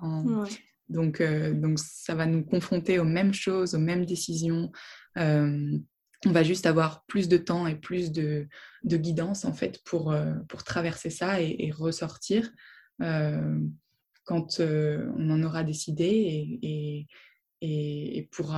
donc, 0.90 1.22
euh, 1.22 1.54
donc, 1.54 1.80
ça 1.80 2.16
va 2.16 2.26
nous 2.26 2.44
confronter 2.44 3.00
aux 3.00 3.06
mêmes 3.06 3.34
choses, 3.34 3.76
aux 3.76 3.80
mêmes 3.80 4.06
décisions. 4.06 4.72
Euh, 5.18 5.78
on 6.26 6.32
va 6.32 6.44
juste 6.44 6.66
avoir 6.66 7.06
plus 7.06 7.30
de 7.30 7.38
temps 7.38 7.68
et 7.68 7.76
plus 7.76 8.12
de, 8.12 8.48
guidance 8.84 9.46
en 9.46 9.54
fait 9.54 9.82
pour, 9.86 10.12
euh, 10.12 10.34
pour 10.50 10.64
traverser 10.64 11.10
ça 11.10 11.42
et, 11.42 11.72
ressortir 11.72 12.52
quand 14.26 14.60
on 14.60 15.30
en 15.30 15.44
aura 15.44 15.64
décidé 15.64 16.58
et, 16.62 17.08
et, 17.62 18.30
pour 18.34 18.54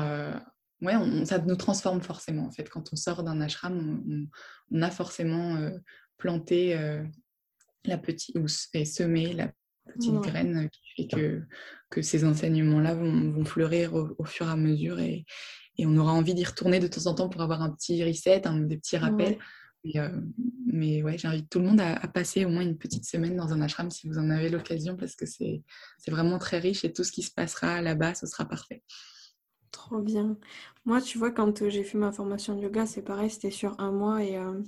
ouais, 0.82 1.26
ça 1.26 1.38
nous 1.38 1.56
transforme 1.56 2.02
forcément 2.02 2.48
en 2.48 2.52
fait 2.52 2.68
quand 2.68 2.92
on 2.92 2.96
sort 2.96 3.24
d'un 3.24 3.40
ashram 3.40 4.28
on, 4.72 4.82
a 4.82 4.90
forcément 4.90 5.70
planté 6.18 6.76
la 7.86 7.98
petite 8.00 8.36
ou 8.36 8.48
semé 8.48 9.34
la 9.34 9.52
petite 9.94 10.16
graine 10.16 10.70
qui 10.70 10.82
fait 10.96 11.16
que, 11.16 11.42
que 11.90 12.02
ces 12.02 12.26
enseignements-là 12.26 12.96
vont, 12.96 13.46
fleurir 13.46 13.94
au, 13.94 14.26
fur 14.26 14.48
et 14.48 14.52
à 14.52 14.56
mesure 14.56 15.00
et, 15.00 15.26
et 15.78 15.86
on 15.86 15.98
aura 15.98 16.14
envie 16.14 16.34
d'y 16.34 16.44
retourner 16.44 16.80
de 16.80 16.88
temps 16.88 17.08
en 17.08 17.16
temps 17.16 17.30
pour 17.30 17.42
avoir 17.42 17.62
un 17.62 17.72
petit 17.72 18.04
reset, 18.04 18.48
un, 18.48 18.60
des 18.60 18.78
petits 18.78 18.98
rappels. 18.98 19.38
Euh, 19.96 20.22
mais 20.68 21.02
ouais, 21.02 21.18
j'invite 21.18 21.50
tout 21.50 21.60
le 21.60 21.66
monde 21.66 21.82
à, 21.82 21.96
passer 22.08 22.46
au 22.46 22.50
moins 22.50 22.62
une 22.62 22.78
petite 22.78 23.06
semaine 23.06 23.36
dans 23.36 23.52
un 23.52 23.62
ashram 23.62 23.90
si 23.90 24.08
vous 24.08 24.20
en 24.20 24.30
avez 24.30 24.50
l'occasion 24.50 24.96
parce 24.96 25.16
que 25.16 25.26
c'est 25.26 25.64
vraiment 26.08 26.38
très 26.38 26.60
riche 26.60 26.86
et 26.86 26.94
tout 26.94 27.04
ce 27.04 27.12
qui 27.12 27.24
se 27.24 27.32
passera 27.32 27.82
là-bas, 27.82 28.14
ce 28.14 28.28
sera 28.28 28.46
parfait. 28.46 28.84
Trop 29.72 30.02
bien. 30.02 30.38
Moi, 30.86 31.02
tu 31.02 31.18
vois, 31.18 31.32
quand 31.32 31.62
euh, 31.62 31.70
j'ai 31.70 31.84
fait 31.84 31.98
ma 31.98 32.12
formation 32.12 32.56
de 32.56 32.62
yoga, 32.62 32.86
c'est 32.86 33.02
pareil, 33.02 33.30
c'était 33.30 33.52
sur 33.52 33.80
un 33.80 33.92
mois 33.92 34.24
et 34.24 34.38
euh, 34.38 34.62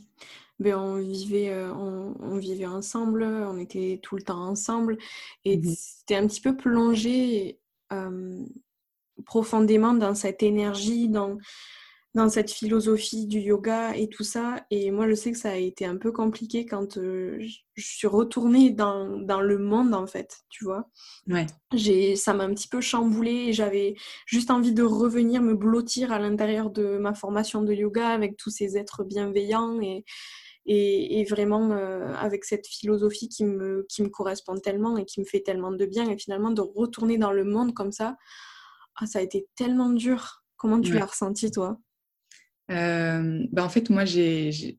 ben, 0.63 0.77
on, 0.77 0.95
vivait, 0.95 1.53
on, 1.53 2.37
vivait 2.37 2.65
ensemble, 2.65 3.23
on 3.23 3.57
était 3.57 3.99
tout 4.01 4.15
le 4.15 4.23
temps 4.23 4.47
ensemble. 4.47 4.97
Et 5.45 5.57
mmh 5.57 5.75
c'était 5.75 6.15
un 6.15 6.27
petit 6.27 6.41
peu 6.41 6.55
plongé 6.55 7.59
profondément 9.25 9.93
dans 9.93 10.15
cette 10.15 10.43
énergie, 10.43 11.09
dans, 11.09 11.37
dans 12.13 12.29
cette 12.29 12.51
philosophie 12.51 13.25
du 13.25 13.39
yoga 13.39 13.95
et 13.95 14.07
tout 14.07 14.23
ça. 14.23 14.65
Et 14.69 14.91
moi, 14.91 15.07
je 15.07 15.15
sais 15.15 15.31
que 15.31 15.37
ça 15.37 15.51
a 15.51 15.55
été 15.55 15.85
un 15.85 15.97
peu 15.97 16.11
compliqué 16.11 16.65
quand 16.65 16.97
euh, 16.97 17.39
je 17.75 17.83
suis 17.83 18.07
retournée 18.07 18.69
dans, 18.69 19.17
dans, 19.17 19.41
le 19.41 19.57
monde, 19.57 19.93
en 19.93 20.05
fait, 20.05 20.41
tu 20.49 20.63
vois. 20.63 20.89
Ouais. 21.27 21.47
Ça 22.15 22.33
m'a 22.33 22.43
un 22.43 22.53
petit 22.53 22.67
peu 22.67 22.81
chamboulée 22.81 23.47
et 23.47 23.53
j'avais 23.53 23.95
juste 24.25 24.51
envie 24.51 24.73
de 24.73 24.83
revenir 24.83 25.41
me 25.41 25.55
blottir 25.55 26.11
à 26.11 26.19
l'intérieur 26.19 26.69
de 26.69 26.97
ma 26.97 27.13
formation 27.13 27.63
de 27.63 27.73
yoga 27.73 28.09
avec 28.09 28.37
tous 28.37 28.51
ces 28.51 28.77
êtres 28.77 29.03
bienveillants 29.03 29.81
et, 29.81 30.05
et, 30.65 31.25
vraiment 31.25 31.71
euh, 31.71 32.13
avec 32.15 32.45
cette 32.45 32.67
philosophie 32.67 33.29
qui 33.29 33.45
me, 33.45 33.85
qui 33.89 34.01
me 34.01 34.09
correspond 34.09 34.57
tellement 34.57 34.97
et 34.97 35.05
qui 35.05 35.19
me 35.19 35.25
fait 35.25 35.41
tellement 35.41 35.71
de 35.71 35.85
bien. 35.85 36.09
Et 36.09 36.17
finalement, 36.17 36.51
de 36.51 36.61
retourner 36.61 37.17
dans 37.17 37.31
le 37.31 37.43
monde 37.43 37.73
comme 37.73 37.91
ça, 37.91 38.15
ah, 38.95 39.05
ça 39.05 39.19
a 39.19 39.21
été 39.21 39.47
tellement 39.55 39.89
dur. 39.89 40.43
Comment 40.57 40.79
tu 40.79 40.93
l'as 40.93 41.05
ressenti, 41.05 41.51
toi? 41.51 41.77
Euh, 42.71 43.45
bah 43.51 43.65
en 43.65 43.69
fait, 43.69 43.89
moi, 43.89 44.05
j'ai 44.05 44.75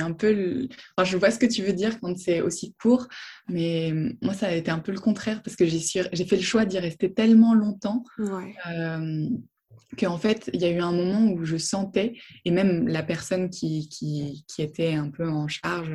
un 0.00 0.12
peu... 0.12 0.68
Enfin, 0.96 1.10
je 1.10 1.16
vois 1.16 1.32
ce 1.32 1.38
que 1.38 1.46
tu 1.46 1.62
veux 1.62 1.72
dire 1.72 1.98
quand 2.00 2.16
c'est 2.16 2.40
aussi 2.40 2.74
court, 2.80 3.08
mais 3.48 3.92
moi, 4.22 4.34
ça 4.34 4.46
a 4.46 4.52
été 4.52 4.70
un 4.70 4.78
peu 4.78 4.92
le 4.92 5.00
contraire 5.00 5.42
parce 5.42 5.56
que 5.56 5.66
j'ai 5.66 5.80
fait 5.80 6.36
le 6.36 6.42
choix 6.42 6.64
d'y 6.64 6.78
rester 6.78 7.12
tellement 7.12 7.54
longtemps. 7.54 8.04
Ouais. 8.18 8.54
Euh, 8.68 9.28
qu'en 9.98 10.18
fait, 10.18 10.50
il 10.52 10.60
y 10.60 10.64
a 10.64 10.70
eu 10.70 10.80
un 10.80 10.92
moment 10.92 11.30
où 11.30 11.44
je 11.44 11.56
sentais, 11.56 12.14
et 12.44 12.50
même 12.50 12.88
la 12.88 13.02
personne 13.02 13.50
qui, 13.50 13.88
qui, 13.88 14.44
qui 14.48 14.62
était 14.62 14.94
un 14.94 15.10
peu 15.10 15.28
en 15.28 15.46
charge 15.46 15.92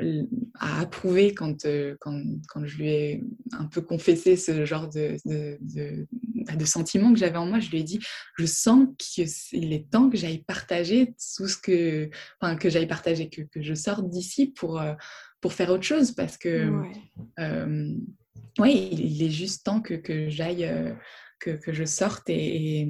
euh, 0.00 0.22
a 0.58 0.80
approuvé 0.80 1.32
quand, 1.32 1.64
euh, 1.64 1.96
quand, 2.00 2.20
quand, 2.48 2.66
je 2.66 2.76
lui 2.78 2.88
ai 2.88 3.24
un 3.52 3.66
peu 3.66 3.80
confessé 3.82 4.36
ce 4.36 4.64
genre 4.64 4.88
de, 4.88 5.16
de, 5.24 5.58
de, 5.60 6.06
bah, 6.46 6.56
de 6.56 6.64
sentiments 6.64 7.12
que 7.12 7.18
j'avais 7.18 7.38
en 7.38 7.46
moi. 7.46 7.60
Je 7.60 7.70
lui 7.70 7.80
ai 7.80 7.84
dit, 7.84 8.00
je 8.36 8.46
sens 8.46 8.88
qu'il 8.98 9.72
est 9.72 9.90
temps 9.90 10.10
que 10.10 10.16
j'aille 10.16 10.42
partager 10.42 11.14
tout 11.36 11.46
ce 11.46 11.56
que, 11.56 12.10
enfin, 12.40 12.56
que 12.56 12.68
j'aille 12.68 12.88
partager, 12.88 13.28
que, 13.28 13.42
que 13.42 13.62
je 13.62 13.74
sorte 13.74 14.08
d'ici 14.08 14.48
pour, 14.48 14.80
euh, 14.80 14.94
pour 15.40 15.52
faire 15.52 15.70
autre 15.70 15.84
chose, 15.84 16.12
parce 16.12 16.36
que, 16.36 16.68
oui, 18.58 18.88
il 18.92 19.22
est 19.22 19.30
juste 19.30 19.64
temps 19.64 19.80
que, 19.80 19.94
que 19.94 20.28
j'aille 20.28 20.68
que, 21.40 21.72
je 21.72 21.84
sorte 21.84 22.28
et, 22.28 22.86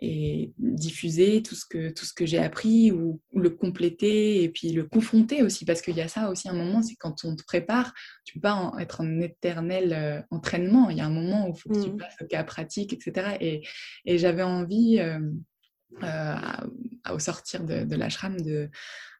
et, 0.00 0.52
diffuser 0.58 1.42
tout 1.42 1.54
ce 1.54 1.64
que, 1.66 1.90
tout 1.90 2.04
ce 2.04 2.12
que 2.12 2.26
j'ai 2.26 2.38
appris 2.38 2.92
ou, 2.92 3.20
le 3.34 3.50
compléter 3.50 4.42
et 4.42 4.48
puis 4.48 4.72
le 4.72 4.84
confronter 4.84 5.42
aussi 5.42 5.64
parce 5.64 5.82
qu'il 5.82 5.96
y 5.96 6.00
a 6.00 6.08
ça 6.08 6.30
aussi 6.30 6.48
un 6.48 6.54
moment, 6.54 6.82
c'est 6.82 6.96
quand 6.96 7.24
on 7.24 7.34
te 7.34 7.44
prépare, 7.44 7.92
tu 8.24 8.34
peux 8.34 8.42
pas 8.42 8.72
être 8.78 9.00
en 9.00 9.20
éternel 9.20 9.92
euh, 9.92 10.22
entraînement. 10.30 10.90
Il 10.90 10.98
y 10.98 11.00
a 11.00 11.06
un 11.06 11.10
moment 11.10 11.48
où 11.48 11.54
il 11.54 11.60
faut 11.60 11.70
que 11.70 11.82
tu 11.82 11.90
mmh. 11.90 11.96
passes 11.96 12.16
au 12.20 12.26
cas 12.26 12.44
pratique, 12.44 12.92
etc. 12.92 13.36
Et, 13.40 13.66
et 14.04 14.18
j'avais 14.18 14.42
envie, 14.42 15.00
euh, 15.00 15.18
au 16.00 17.18
sortir 17.18 17.64
de, 17.64 17.84
de 17.84 17.96
l'ashram, 17.96 18.40
de 18.40 18.70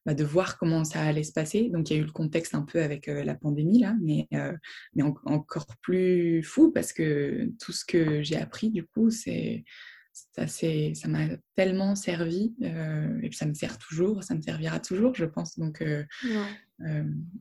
bah, 0.05 0.15
de 0.15 0.25
voir 0.25 0.59
comment 0.59 0.83
ça 0.85 1.01
allait 1.03 1.23
se 1.23 1.33
passer. 1.33 1.69
Donc 1.69 1.89
il 1.89 1.97
y 1.97 1.97
a 1.97 2.03
eu 2.03 2.05
le 2.05 2.11
contexte 2.11 2.57
un 2.57 2.63
peu 2.63 2.83
avec 2.83 3.07
euh, 3.07 3.23
la 3.23 3.37
pandémie 3.37 3.79
là, 3.79 3.95
mais, 4.03 4.27
euh, 4.35 4.53
mais 4.95 5.05
encore 5.05 5.67
plus 5.81 6.43
fou 6.43 6.73
parce 6.73 6.93
que 6.93 7.53
tout 7.61 7.71
ce 7.71 7.85
que 7.85 8.21
j'ai 8.21 8.37
appris 8.37 8.71
du 8.71 8.85
coup, 8.85 9.11
c'est 9.11 9.65
ça 10.13 10.47
ça 10.49 11.09
m'a 11.09 11.29
tellement 11.55 11.95
servi 11.95 12.53
euh, 12.63 13.21
et 13.23 13.31
ça 13.31 13.47
me 13.47 13.55
sert 13.55 13.79
toujours, 13.79 14.25
ça 14.25 14.35
me 14.35 14.41
servira 14.41 14.81
toujours, 14.81 15.15
je 15.15 15.25
pense. 15.25 15.57
Donc 15.57 15.85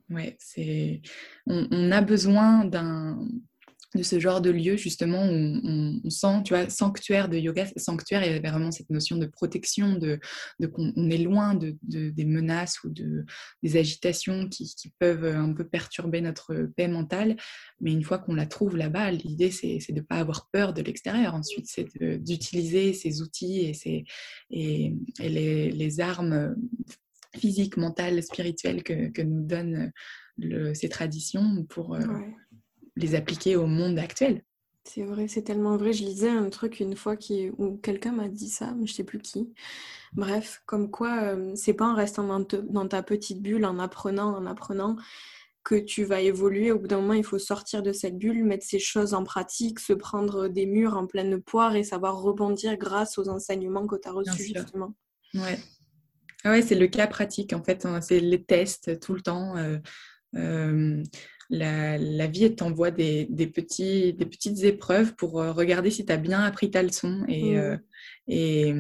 ouais, 0.09 0.37
c'est 0.39 1.01
on, 1.47 1.67
on, 1.71 1.91
a 1.91 2.01
besoin 2.01 2.63
d'un 2.65 3.27
de 3.95 4.03
ce 4.03 4.19
genre 4.19 4.41
de 4.41 4.49
lieu 4.49 4.77
justement 4.77 5.25
où 5.25 5.99
on, 6.03 6.09
sent, 6.09 6.43
tu 6.45 6.53
vois, 6.53 6.69
sanctuaire 6.69 7.27
de 7.27 7.37
yoga, 7.37 7.65
sanctuaire, 7.75 8.23
il 8.23 8.31
y 8.31 8.35
avait 8.35 8.49
vraiment 8.49 8.71
cette 8.71 8.89
notion 8.89 9.17
de 9.17 9.25
protection, 9.25 9.95
de, 9.95 10.19
de 10.59 10.67
qu'on 10.67 11.09
est 11.09 11.17
loin 11.17 11.55
de, 11.55 11.75
des 11.81 12.25
menaces 12.25 12.83
ou 12.83 12.89
de, 12.89 13.25
des 13.63 13.77
agitations 13.77 14.47
qui, 14.47 14.71
peuvent 14.99 15.25
un 15.25 15.53
peu 15.53 15.63
perturber 15.63 16.21
notre 16.21 16.69
paix 16.75 16.87
mentale. 16.87 17.37
Mais 17.79 17.91
une 17.91 18.03
fois 18.03 18.19
qu'on 18.19 18.35
la 18.35 18.45
trouve 18.45 18.77
là-bas, 18.77 19.11
l'idée 19.11 19.51
c'est, 19.51 19.79
de 19.89 19.95
ne 19.95 20.01
pas 20.01 20.17
avoir 20.17 20.49
peur 20.51 20.73
de 20.73 20.81
l'extérieur. 20.81 21.35
Ensuite, 21.35 21.67
c'est 21.67 21.87
d'utiliser 22.17 22.93
ces 22.93 23.21
outils 23.21 23.61
et, 23.61 23.73
ces, 23.73 24.05
et, 24.49 24.93
les, 25.19 25.71
les, 25.71 25.99
armes 25.99 26.55
physiques, 27.35 27.77
mentales, 27.77 28.21
spirituelles 28.23 28.83
que, 28.83 29.09
que 29.09 29.21
nous 29.21 29.45
donnent 29.45 29.91
le, 30.37 30.73
ces 30.73 30.89
traditions 30.89 31.65
pour, 31.65 31.95
euh, 31.95 32.05
les 32.95 33.15
appliquer 33.15 33.55
au 33.55 33.65
monde 33.65 33.99
actuel. 33.99 34.43
C'est 34.83 35.03
vrai, 35.03 35.27
c'est 35.27 35.43
tellement 35.43 35.77
vrai. 35.77 35.93
Je 35.93 36.03
lisais 36.03 36.29
un 36.29 36.49
truc 36.49 36.79
une 36.79 36.95
fois 36.95 37.15
qui, 37.15 37.51
où 37.57 37.77
quelqu'un 37.77 38.11
m'a 38.11 38.27
dit 38.27 38.49
ça, 38.49 38.73
mais 38.77 38.87
je 38.87 38.93
sais 38.93 39.03
plus 39.03 39.19
qui. 39.19 39.53
Bref, 40.13 40.63
comme 40.65 40.89
quoi, 40.89 41.21
euh, 41.21 41.51
c'est 41.55 41.73
pas 41.73 41.85
en 41.85 41.95
restant 41.95 42.23
dans, 42.23 42.87
ta 42.87 43.03
petite 43.03 43.41
bulle, 43.41 43.65
en 43.65 43.77
apprenant, 43.77 44.35
en 44.35 44.45
apprenant, 44.45 44.95
que 45.63 45.75
tu 45.75 46.03
vas 46.03 46.21
évoluer. 46.21 46.71
Au 46.71 46.79
bout 46.79 46.87
d'un 46.87 46.99
moment, 46.99 47.13
il 47.13 47.23
faut 47.23 47.37
sortir 47.37 47.83
de 47.83 47.93
cette 47.93 48.17
bulle, 48.17 48.43
mettre 48.43 48.65
ces 48.65 48.79
choses 48.79 49.13
en 49.13 49.23
pratique, 49.23 49.79
se 49.79 49.93
prendre 49.93 50.47
des 50.47 50.65
murs 50.65 50.97
en 50.97 51.05
pleine 51.05 51.39
poire 51.39 51.75
et 51.75 51.83
savoir 51.83 52.19
rebondir 52.19 52.75
grâce 52.77 53.19
aux 53.19 53.29
enseignements 53.29 53.85
que 53.85 53.95
tu 53.95 54.07
as 54.07 54.11
reçus, 54.11 54.51
justement. 54.55 54.95
Ouais. 55.35 55.59
Ah 56.43 56.49
ouais, 56.49 56.63
c'est 56.63 56.75
le 56.75 56.87
cas 56.87 57.05
pratique, 57.05 57.53
en 57.53 57.63
fait. 57.63 57.87
C'est 58.01 58.19
les 58.19 58.43
tests 58.43 58.99
tout 58.99 59.13
le 59.13 59.21
temps. 59.21 59.55
Euh, 59.57 59.77
euh, 60.35 61.03
la, 61.51 62.27
vie 62.27 62.55
t'envoie 62.55 62.91
des, 62.91 63.27
des, 63.29 63.47
petits, 63.47 64.13
des 64.13 64.25
petites 64.25 64.63
épreuves 64.63 65.15
pour 65.15 65.41
euh, 65.41 65.51
regarder 65.51 65.91
si 65.91 66.05
tu 66.05 66.11
as 66.11 66.17
bien 66.17 66.39
appris 66.39 66.71
ta 66.71 66.81
leçon 66.81 67.23
et, 67.27 67.55
mmh. 67.55 67.57
euh, 67.57 67.77
et, 68.27 68.73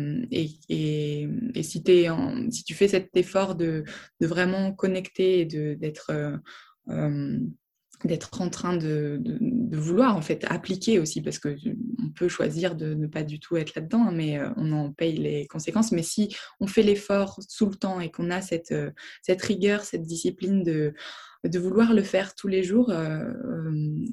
et, 0.69 1.29
et, 1.53 1.63
si, 1.63 1.83
es 1.87 2.09
en, 2.09 2.49
si 2.49 2.63
tu 2.63 2.73
fais 2.73 2.87
cet 2.87 3.15
effort 3.17 3.55
de, 3.55 3.83
de 4.21 4.27
vraiment 4.27 4.71
connecter 4.71 5.41
et 5.41 5.45
d'être 5.75 6.11
euh, 6.89 7.37
d'être 8.05 8.41
en 8.41 8.49
train 8.49 8.75
de, 8.75 9.19
de, 9.21 9.77
vouloir 9.77 10.15
en 10.15 10.21
fait 10.21 10.45
appliquer 10.49 10.99
aussi 10.99 11.21
parce 11.21 11.39
que 11.39 11.55
on 12.03 12.09
peut 12.09 12.27
choisir 12.27 12.75
de 12.75 12.93
ne 12.93 13.07
pas 13.07 13.23
du 13.23 13.39
tout 13.39 13.57
être 13.57 13.75
là-dedans 13.75 14.07
hein, 14.07 14.11
mais 14.13 14.39
on 14.57 14.71
en 14.71 14.91
paye 14.91 15.17
les 15.17 15.47
conséquences 15.47 15.91
mais 15.91 16.03
si 16.03 16.35
on 16.59 16.67
fait 16.67 16.83
l'effort 16.83 17.39
tout 17.57 17.67
le 17.67 17.75
temps 17.75 17.99
et 17.99 18.11
qu'on 18.11 18.31
a 18.31 18.41
cette, 18.41 18.75
cette 19.21 19.41
rigueur 19.41 19.81
cette 19.81 20.03
discipline 20.03 20.63
de 20.63 20.93
de 21.43 21.59
vouloir 21.59 21.93
le 21.93 22.03
faire 22.03 22.35
tous 22.35 22.47
les 22.47 22.63
jours 22.63 22.89
euh, 22.91 23.33
euh, 23.43 24.05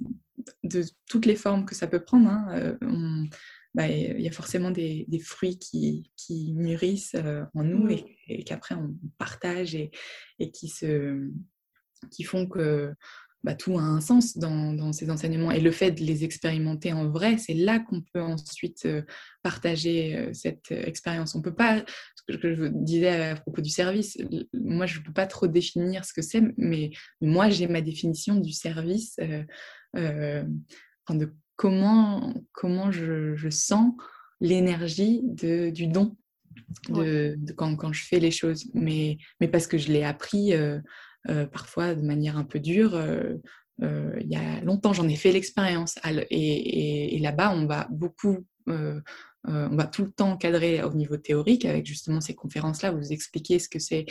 de 0.65 0.85
toutes 1.09 1.27
les 1.27 1.37
formes 1.37 1.65
que 1.65 1.75
ça 1.75 1.87
peut 1.87 2.03
prendre. 2.03 2.29
Hein, 2.29 2.47
euh, 2.83 3.27
bah, 3.75 3.87
il 3.87 4.21
y 4.21 4.29
a 4.29 4.33
forcément 4.33 4.71
des, 4.71 5.07
fruits 5.23 5.59
qui, 5.59 6.11
qui 6.17 6.53
mûrissent 6.55 7.17
en 7.55 7.63
nous 7.63 7.89
et, 8.27 8.43
qu'après 8.45 8.75
on 8.75 8.97
partage 9.19 9.75
et, 9.75 9.91
et, 10.39 10.51
qui, 10.51 10.69
se, 10.69 11.31
qui 12.11 12.25
font 12.25 12.47
que 12.47 12.93
bah, 13.45 13.55
tout 13.55 13.79
a 13.79 13.83
un 13.83 14.01
sens 14.01 14.37
dans, 14.37 14.93
ces 14.93 15.11
enseignements. 15.11 15.53
Et 15.53 15.61
le 15.61 15.71
fait 15.71 15.93
de 15.93 16.03
les 16.03 16.25
expérimenter 16.25 16.93
en 16.93 17.09
vrai, 17.09 17.39
c'est 17.39 17.55
là 17.55 17.79
qu'on 17.79 18.03
peut 18.13 18.21
ensuite 18.21 18.85
euh, 18.87 19.03
partager 19.43 20.17
euh, 20.17 20.33
cette 20.33 20.73
euh, 20.73 20.83
expérience. 20.85 21.35
On 21.35 21.43
peut 21.43 21.55
pas, 21.55 21.85
ce 22.17 22.37
que 22.37 22.55
je 22.55 22.65
disais 22.67 23.31
à 23.31 23.37
propos 23.37 23.63
du 23.63 23.71
service, 23.71 24.19
moi 24.53 24.87
je 24.87 24.99
ne 24.99 25.05
peux 25.05 25.13
pas 25.13 25.27
trop 25.27 25.47
définir 25.47 26.05
ce 26.05 26.13
que 26.13 26.23
c'est, 26.23 26.43
mais 26.57 26.91
moi 27.21 27.49
j'ai 27.49 27.69
ma 27.69 27.81
définition 27.81 28.35
du 28.35 28.53
service, 28.53 29.17
de 29.95 31.35
comment, 31.57 32.35
comment 32.53 32.91
je, 32.91 33.49
sens 33.51 33.93
l'énergie 34.41 35.21
du 35.25 35.87
don. 35.87 36.17
De, 36.89 37.37
quand, 37.57 37.77
quand, 37.77 37.93
je 37.93 38.05
fais 38.05 38.19
les 38.19 38.33
choses, 38.33 38.69
mais, 38.75 39.19
mais 39.41 39.49
parce 39.49 39.67
que 39.67 39.79
je 39.79 39.93
l'ai 39.93 40.03
appris 40.03 40.55
euh, 40.55 40.81
parfois 41.53 41.95
de 41.95 42.03
manière 42.03 42.37
un 42.37 42.45
peu 42.45 42.61
dure. 42.61 42.95
Euh, 42.95 43.35
euh, 43.83 44.17
il 44.21 44.29
y 44.29 44.37
a 44.37 44.61
longtemps, 44.63 44.93
j'en 44.93 45.09
ai 45.09 45.17
fait 45.17 45.33
l'expérience. 45.33 45.97
Et, 46.31 47.19
là-bas, 47.21 47.53
on 47.55 47.67
va 47.67 47.87
beaucoup 47.91 48.45
on 49.45 49.77
va 49.77 49.87
tout 49.87 50.05
le 50.05 50.11
temps 50.11 50.37
cadrer 50.37 50.83
au 50.83 50.93
niveau 50.93 51.17
théorique 51.17 51.65
avec 51.65 51.87
justement 51.87 52.21
ces 52.21 52.35
conférences-là, 52.35 52.91
vous 52.91 53.13
expliquez 53.13 53.59
ce 53.59 53.69
que 53.71 53.79
c'est 53.79 54.05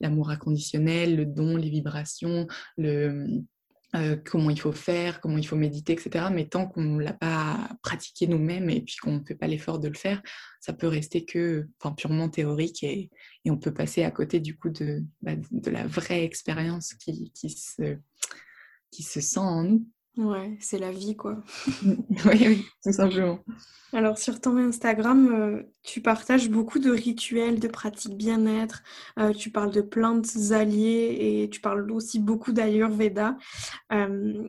l'amour 0.00 0.30
inconditionnel, 0.30 1.14
le 1.14 1.26
don, 1.26 1.56
les 1.56 1.70
vibrations, 1.70 2.48
le, 2.76 3.44
euh, 3.94 4.16
comment 4.16 4.50
il 4.50 4.60
faut 4.60 4.72
faire, 4.72 5.20
comment 5.20 5.38
il 5.38 5.46
faut 5.46 5.56
méditer, 5.56 5.92
etc. 5.92 6.26
Mais 6.32 6.46
tant 6.48 6.66
qu'on 6.66 6.82
ne 6.82 7.02
l'a 7.02 7.12
pas 7.12 7.68
pratiqué 7.82 8.26
nous-mêmes 8.26 8.68
et 8.68 8.80
puis 8.80 8.96
qu'on 8.96 9.18
ne 9.18 9.24
fait 9.24 9.36
pas 9.36 9.46
l'effort 9.46 9.78
de 9.78 9.88
le 9.88 9.94
faire, 9.94 10.20
ça 10.60 10.72
peut 10.72 10.88
rester 10.88 11.24
que 11.24 11.68
purement 11.96 12.28
théorique 12.28 12.82
et, 12.82 13.10
on 13.48 13.56
peut 13.56 13.72
passer 13.72 14.02
à 14.02 14.10
côté 14.10 14.40
du 14.40 14.56
coup 14.56 14.70
de, 14.70 15.04
bah, 15.22 15.34
la 15.66 15.86
vraie 15.86 16.24
expérience 16.24 16.94
qui 16.94 17.32
se 17.62 19.20
sent 19.20 19.38
en 19.38 19.62
nous. 19.62 19.88
Ouais, 20.16 20.56
c'est 20.60 20.78
la 20.78 20.92
vie, 20.92 21.14
quoi. 21.14 21.42
oui, 21.84 22.46
oui, 22.46 22.64
tout 22.82 22.92
simplement. 22.92 23.38
Alors, 23.92 24.18
sur 24.18 24.40
ton 24.40 24.56
Instagram, 24.56 25.32
euh, 25.32 25.62
tu 25.82 26.00
partages 26.00 26.48
beaucoup 26.48 26.78
de 26.78 26.90
rituels, 26.90 27.60
de 27.60 27.68
pratiques 27.68 28.16
bien-être. 28.16 28.82
Euh, 29.18 29.32
tu 29.32 29.50
parles 29.50 29.70
de 29.70 29.82
plantes 29.82 30.28
alliées 30.52 31.16
et 31.20 31.50
tu 31.50 31.60
parles 31.60 31.90
aussi 31.92 32.18
beaucoup 32.18 32.52
d'Ayurveda. 32.52 33.36
Euh, 33.92 34.48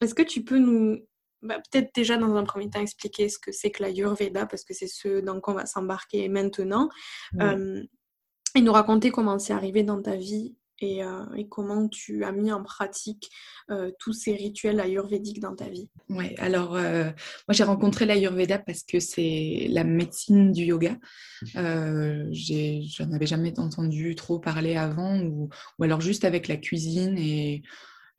est-ce 0.00 0.14
que 0.14 0.22
tu 0.22 0.44
peux 0.44 0.58
nous, 0.58 0.98
bah, 1.42 1.60
peut-être 1.70 1.90
déjà 1.94 2.16
dans 2.16 2.36
un 2.36 2.44
premier 2.44 2.70
temps 2.70 2.80
expliquer 2.80 3.28
ce 3.28 3.40
que 3.40 3.50
c'est 3.50 3.72
que 3.72 3.82
l'Ayurveda, 3.82 4.46
parce 4.46 4.64
que 4.64 4.72
c'est 4.72 4.86
ce 4.86 5.20
dans 5.20 5.40
quoi 5.40 5.54
on 5.54 5.56
va 5.56 5.66
s'embarquer 5.66 6.28
maintenant, 6.28 6.88
et 8.54 8.60
nous 8.60 8.72
raconter 8.72 9.10
comment 9.10 9.38
c'est 9.38 9.52
arrivé 9.52 9.82
dans 9.82 10.00
ta 10.00 10.16
vie 10.16 10.56
euh, 10.82 11.34
et, 11.36 11.48
comment 11.48 11.88
tu 11.88 12.24
as 12.24 12.32
mis 12.32 12.52
en 12.52 12.62
pratique 12.62 13.30
euh, 13.70 13.90
tous 13.98 14.12
ces 14.12 14.34
rituels 14.34 14.80
ayurvédiques 14.80 15.40
dans 15.40 15.54
ta 15.54 15.68
vie? 15.68 15.90
Oui, 16.08 16.34
alors 16.38 16.76
euh, 16.76 17.04
moi 17.04 17.52
j'ai 17.52 17.64
rencontré 17.64 18.06
l'ayurveda 18.06 18.58
parce 18.58 18.82
que 18.82 19.00
c'est 19.00 19.66
la 19.70 19.84
médecine 19.84 20.52
du 20.52 20.64
yoga. 20.64 20.96
J'en 21.54 23.12
avais 23.12 23.26
jamais 23.26 23.58
entendu 23.58 24.14
trop 24.14 24.38
parler 24.38 24.76
avant 24.76 25.20
ou, 25.20 25.48
ou 25.78 25.84
alors 25.84 26.00
juste 26.00 26.24
avec 26.24 26.48
la 26.48 26.56
cuisine 26.56 27.18
et, 27.18 27.62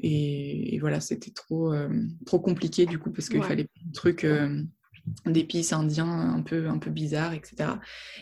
et, 0.02 0.80
voilà, 0.80 1.00
c'était 1.00 1.32
trop, 1.32 1.74
trop 2.26 2.39
compliqué 2.39 2.86
du 2.86 3.00
coup 3.00 3.12
parce 3.12 3.30
qu'il 3.30 3.43
fallait 3.43 3.69
un 3.88 3.91
truc 3.91 4.26
d'épices 5.26 5.74
indiens 5.74 6.08
un 6.08 6.41
peu, 6.41 6.67
un 6.67 6.78
peu 6.78 6.89
bizarres, 6.89 7.34
etc. 7.34 7.72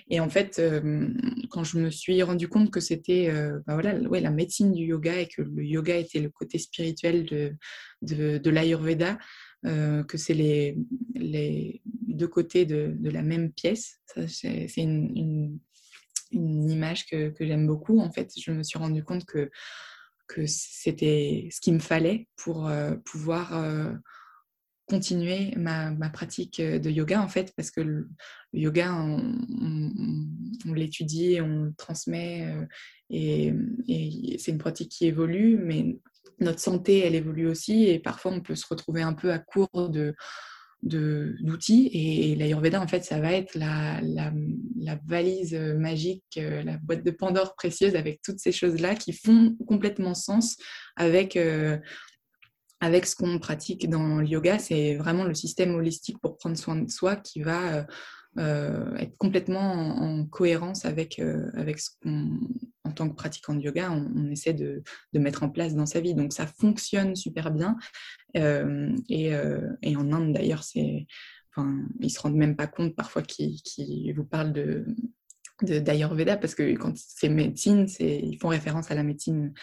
Et 0.10 0.20
en 0.20 0.30
fait, 0.30 0.60
euh, 0.60 1.08
quand 1.50 1.64
je 1.64 1.78
me 1.78 1.90
suis 1.90 2.22
rendu 2.24 2.48
compte 2.48 2.72
que 2.72 2.80
c'était 2.80 3.32
bah 3.66 3.74
voilà, 3.74 3.98
ouais, 4.10 4.22
la 4.22 4.32
médecine 4.32 4.72
du 4.72 4.86
yoga 4.86 5.20
et 5.20 5.28
que 5.28 5.42
le 5.42 5.64
yoga 5.64 5.96
était 5.96 6.20
le 6.20 6.30
côté 6.30 6.58
spirituel 6.60 7.26
de, 7.26 7.56
de, 8.02 8.38
de 8.38 8.50
l'Ayurveda, 8.50 9.18
euh, 9.66 10.04
que 10.04 10.18
c'est 10.18 10.34
les, 10.34 10.78
les, 11.16 11.82
deux 12.08 12.28
côtés 12.28 12.66
de, 12.66 12.94
de 12.98 13.10
la 13.10 13.22
même 13.22 13.52
pièce, 13.52 14.00
c'est 14.28 14.68
une, 14.78 15.16
une, 15.18 15.60
une, 16.32 16.70
image 16.70 17.06
que, 17.08 17.30
que 17.30 17.46
j'aime 17.46 17.68
beaucoup. 17.68 18.00
En 18.00 18.12
fait, 18.12 18.32
je 18.40 18.52
me 18.52 18.64
suis 18.64 18.78
rendu 18.78 19.04
compte 19.04 19.26
que, 19.26 19.50
que 20.28 20.46
c'était 20.46 21.50
ce 21.52 21.60
qu'il 21.60 21.74
me 21.74 21.80
fallait 21.80 22.28
pour 22.36 22.70
pouvoir 23.06 23.54
continuer 24.88 25.54
ma, 25.58 25.92
ma, 25.92 26.10
pratique 26.10 26.60
euh, 26.60 26.80
de 26.80 26.90
yoga 26.90 27.22
en 27.22 27.28
fait 27.28 27.54
parce 27.56 27.72
que 27.72 27.82
le, 27.82 28.10
yoga 28.54 28.94
on, 28.94 30.74
l'étudie, 30.74 31.40
on 31.42 31.64
le 31.66 31.74
transmet 31.78 32.46
euh, 32.46 32.66
et, 33.10 33.54
et 33.88 34.38
c'est 34.40 34.52
une 34.52 34.58
pratique 34.58 34.90
qui 34.90 35.06
évolue 35.06 35.58
mais 35.58 35.98
notre 36.40 36.60
santé 36.60 37.00
elle 37.00 37.16
évolue 37.16 37.48
aussi 37.48 37.86
et 37.86 38.00
parfois 38.00 38.32
on 38.32 38.42
peut 38.42 38.56
se 38.56 38.66
retrouver 38.70 39.02
un 39.02 39.14
peu 39.14 39.32
à 39.32 39.40
court 39.40 39.90
de 39.90 40.16
d'outils 40.84 41.90
et, 41.92 42.36
l'Ayurveda 42.36 42.80
en 42.80 42.88
fait 42.88 43.04
ça 43.04 43.20
va 43.20 43.34
être 43.34 43.56
la, 43.56 44.00
la, 44.04 44.32
la, 44.80 45.00
valise 45.08 45.56
magique, 45.56 46.24
euh, 46.38 46.62
la 46.62 46.78
boîte 46.78 47.04
de 47.04 47.10
Pandore 47.10 47.56
précieuse 47.56 47.96
avec 47.96 48.22
toutes 48.22 48.40
ces 48.40 48.52
choses 48.52 48.80
là 48.80 48.94
qui 48.94 49.12
font 49.12 49.56
complètement 49.68 50.14
sens 50.14 50.56
avec 50.96 51.36
avec 52.80 53.06
ce 53.06 53.16
qu'on 53.16 53.40
pratique 53.40 53.90
dans 53.90 54.18
le 54.18 54.28
yoga, 54.28 54.60
c'est 54.60 54.96
vraiment 54.96 55.24
le 55.24 55.34
système 55.34 55.76
holistique 55.76 56.20
pour 56.20 56.38
prendre 56.38 56.58
soin 56.58 56.76
de 56.76 56.90
soi 56.90 57.16
qui 57.16 57.42
va 57.42 57.74
euh, 57.74 57.84
euh, 58.38 58.96
être 58.98 59.18
complètement 59.18 59.72
en, 59.72 60.26
cohérence 60.26 60.86
avec, 60.86 61.18
euh, 61.18 61.50
avec 61.56 61.80
ce 61.80 61.90
qu'on, 62.02 62.40
en 62.84 62.92
tant 62.92 63.10
que 63.10 63.16
pratiquant 63.16 63.56
de 63.56 63.62
yoga, 63.62 63.92
on, 63.92 64.30
essaie 64.30 64.54
de, 64.54 64.84
mettre 65.14 65.42
en 65.44 65.50
place 65.50 65.74
dans 65.74 65.88
sa 65.88 66.02
vie. 66.02 66.14
Donc 66.14 66.34
ça 66.34 66.46
fonctionne 66.46 67.16
super 67.16 67.52
bien. 67.52 67.78
Et, 68.36 69.34
en 69.36 70.12
Inde 70.12 70.34
d'ailleurs, 70.34 70.64
c'est, 70.64 71.08
enfin, 71.52 71.80
ils 72.00 72.12
se 72.12 72.20
rendent 72.20 72.36
même 72.36 72.56
pas 72.56 72.68
compte 72.68 72.96
parfois 72.96 73.24
qu'ils 73.24 74.14
vous 74.16 74.26
parlent 74.26 74.54
de 74.54 74.86
d'Ayurveda 75.62 76.38
parce 76.38 76.56
que 76.56 76.76
quand 76.76 76.94
c'est 76.96 77.30
médecine, 77.30 77.88
ils 78.00 78.38
font 78.40 78.50
référence 78.50 78.92
à 78.92 78.96
la 78.96 79.04
médecine 79.04 79.54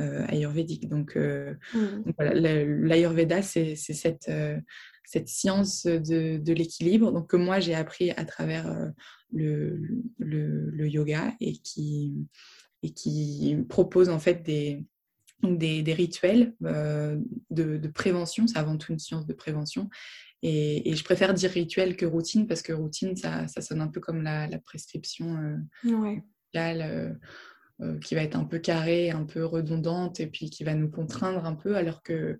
euh, 0.00 0.26
ayurvédique. 0.26 0.88
Donc, 0.88 1.16
euh, 1.16 1.54
mmh. 1.72 2.84
l'Ayurveda, 2.84 3.42
c'est 3.42 3.76
cette, 3.76 4.28
euh, 4.28 4.58
cette 5.04 5.28
science 5.28 5.86
de, 5.86 6.38
de 6.38 6.52
l'équilibre 6.52 7.12
donc, 7.12 7.30
que 7.30 7.36
moi 7.36 7.60
j'ai 7.60 7.76
appris 7.76 8.10
à 8.10 8.24
travers 8.24 8.92
le, 9.32 9.80
le, 10.18 10.88
yoga 10.88 11.36
et 11.40 11.52
qui, 11.58 12.26
et 12.82 12.90
qui 12.90 13.56
propose 13.68 14.08
en 14.08 14.18
fait 14.18 14.42
des, 14.42 14.84
des, 15.44 15.84
des, 15.84 15.94
rituels 15.94 16.54
de, 16.60 17.20
de, 17.50 17.88
prévention. 17.88 18.48
C'est 18.48 18.58
avant 18.58 18.76
tout 18.76 18.90
une 18.90 18.98
science 18.98 19.26
de 19.26 19.32
prévention. 19.32 19.88
Et, 20.46 20.90
et, 20.90 20.94
je 20.94 21.04
préfère 21.04 21.32
dire 21.32 21.50
rituel 21.50 21.96
que 21.96 22.04
routine 22.04 22.46
parce 22.46 22.60
que 22.60 22.74
routine, 22.74 23.16
ça, 23.16 23.48
ça 23.48 23.62
sonne 23.62 23.80
un 23.80 23.88
peu 23.88 24.00
comme 24.00 24.22
la, 24.22 24.46
la 24.46 24.58
prescription 24.58 25.58
ouais. 25.84 26.22
Euh, 27.80 27.98
qui 27.98 28.14
va 28.14 28.22
être 28.22 28.36
un 28.36 28.44
peu 28.44 28.60
carrée, 28.60 29.10
un 29.10 29.24
peu 29.24 29.44
redondante 29.44 30.20
et 30.20 30.28
puis 30.28 30.48
qui 30.48 30.62
va 30.62 30.74
nous 30.74 30.88
contraindre 30.88 31.44
un 31.44 31.56
peu, 31.56 31.74
alors 31.74 32.04
que 32.04 32.38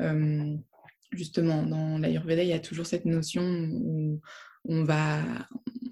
euh, 0.00 0.56
justement 1.10 1.64
dans 1.64 1.98
l'Ayurveda, 1.98 2.44
il 2.44 2.50
y 2.50 2.52
a 2.52 2.60
toujours 2.60 2.86
cette 2.86 3.04
notion 3.04 3.42
où 3.42 4.20
on 4.64 4.84
va, 4.84 5.24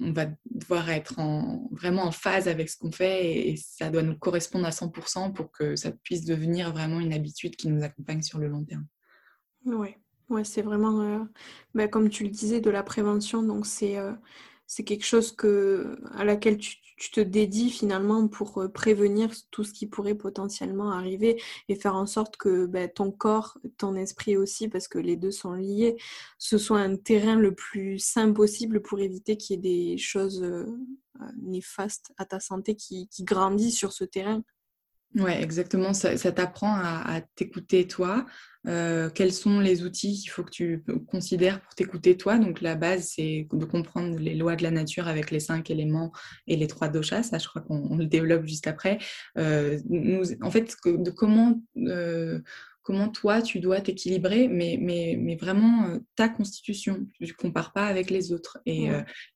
on 0.01 0.13
va 0.13 0.27
devoir 0.45 0.91
être 0.91 1.19
en, 1.19 1.69
vraiment 1.73 2.05
en 2.05 2.13
phase 2.13 2.47
avec 2.47 2.71
ce 2.71 2.79
qu'on 2.79 2.93
fait 2.93 3.49
et, 3.49 3.57
ça 3.57 3.91
doit 3.91 4.05
nous 4.05 4.17
correspondre 4.17 4.65
à 4.65 4.71
100% 4.71 5.33
pour 5.33 5.51
que 5.51 5.75
ça 5.75 5.91
puisse 5.91 6.25
devenir 6.25 6.73
vraiment 6.73 7.01
une 7.01 7.13
habitude 7.13 7.57
qui 7.57 7.67
nous 7.67 7.83
accompagne 7.83 8.23
sur 8.23 8.39
le 8.39 8.47
long 8.47 8.65
terme. 8.65 8.87
Oui, 9.65 9.97
ouais, 10.31 10.45
c'est 10.45 10.63
vraiment, 10.63 11.01
euh, 11.01 11.19
bah, 11.75 11.89
comme 11.89 12.09
tu 12.11 12.25
le 12.25 12.31
disais, 12.31 12.61
de 12.61 12.71
la 12.71 12.83
prévention. 12.83 13.43
Donc, 13.43 13.67
c'est 13.67 13.99
c'est 14.67 14.85
quelque 14.85 15.05
chose 15.05 15.33
que, 15.33 15.99
à 16.15 16.25
laquelle 16.25 16.59
tu, 16.59 16.79
te 17.13 17.21
dédies 17.21 17.71
finalement 17.71 18.29
pour 18.29 18.63
euh, 18.63 18.69
prévenir 18.69 19.31
tout 19.51 19.63
ce 19.63 19.73
qui 19.73 19.87
pourrait 19.87 20.15
potentiellement 20.15 20.91
arriver 20.91 21.41
et 21.69 21.75
faire 21.75 21.97
en 21.97 22.07
sorte 22.07 22.37
que 22.37 22.67
ben, 22.67 22.89
ton 22.89 23.11
corps, 23.11 23.59
ton 23.77 23.95
esprit 23.97 24.37
aussi, 24.37 24.69
parce 24.69 24.89
que 24.89 24.99
les 24.99 25.17
deux 25.17 25.33
sont 25.33 25.53
liés, 25.53 25.97
ce 26.39 26.57
soit 26.57 26.79
un 26.79 26.97
terrain 26.97 27.37
le 27.37 27.55
plus 27.55 27.99
sain 27.99 28.33
possible 28.33 28.81
pour 28.81 29.01
éviter 29.01 29.37
qu'il 29.37 29.57
y 29.57 29.59
ait 29.59 29.93
des 29.95 29.99
choses 29.99 30.43
euh, 30.43 30.65
euh, 31.21 31.25
néfastes 31.43 32.13
à 32.17 32.25
ta 32.25 32.41
santé 32.41 32.75
qui 32.75 33.09
grandissent 33.21 33.77
sur 33.77 33.93
ce 33.93 34.05
terrain. 34.05 34.43
Ouais, 35.17 35.41
exactement. 35.41 35.93
Ça, 35.93 36.17
t'apprend 36.33 36.75
à, 36.75 37.21
t'écouter 37.37 37.87
toi. 37.87 38.27
Euh, 38.67 39.11
quels 39.11 39.33
sont 39.33 39.61
les 39.61 39.85
outils 39.85 40.19
qu'il 40.19 40.31
faut 40.31 40.43
que 40.43 40.51
tu 40.51 40.83
considères 41.07 41.61
pour 41.61 41.75
t'écouter 41.75 42.17
toi? 42.17 42.37
Donc 42.39 42.61
la 42.61 42.75
base, 42.75 43.13
c'est 43.15 43.47
de 43.53 43.65
comprendre 43.65 44.19
les 44.19 44.35
lois 44.35 44.57
de 44.57 44.65
la 44.65 44.73
nature 44.73 45.07
avec 45.07 45.31
les 45.31 45.39
cinq 45.39 45.71
éléments 45.71 46.13
et 46.49 46.57
les 46.57 46.67
trois 46.67 46.89
doshas. 46.89 47.23
Ça, 47.23 47.39
je 47.39 47.47
crois 47.47 47.63
qu'on 47.63 47.97
le 47.97 48.07
développe 48.07 48.45
juste 48.47 48.67
après. 48.67 48.99
Euh, 49.39 49.79
nous, 49.89 50.25
en 50.43 50.51
fait, 50.51 50.75
de 50.85 51.11
comment 51.11 51.61
euh, 51.77 52.41
comment 52.83 53.09
toi 53.09 53.41
tu 53.41 53.61
dois 53.61 53.81
t'équilibrer, 53.81 54.49
mais, 54.49 54.79
mais, 54.81 55.17
mais 55.19 55.37
vraiment 55.37 55.97
ta 56.17 56.29
constitution. 56.29 57.07
Tu 57.15 57.25
ne 57.25 57.33
compares 57.33 57.73
pas 57.73 57.87
avec 57.87 58.11
les 58.11 58.33
autres. 58.33 58.59
Et, 58.67 58.89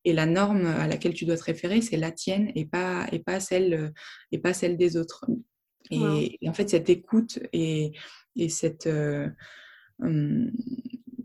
et, 0.05 0.13
la 0.13 0.27
norme 0.27 0.67
à 0.67 0.87
laquelle 0.87 1.15
tu 1.15 1.25
dois 1.25 1.37
te 1.37 1.45
référer, 1.45 1.81
c'est 1.81 1.97
la 1.97 2.11
tienne 2.11 2.51
et 2.55 2.67
pas, 2.67 3.07
et 3.11 3.21
pas, 3.21 3.41
celle, 3.41 3.93
et 4.33 4.39
pas 4.39 4.53
celle 4.53 4.77
des 4.77 4.99
autres. 4.99 5.25
Et, 5.91 6.39
en 6.47 6.53
fait, 6.53 6.69
cette 6.69 6.91
écoute 6.91 7.39
et, 7.53 7.93
et 8.37 8.49
cette, 8.49 8.87
euh, 8.87 9.29
hum, 10.01 10.51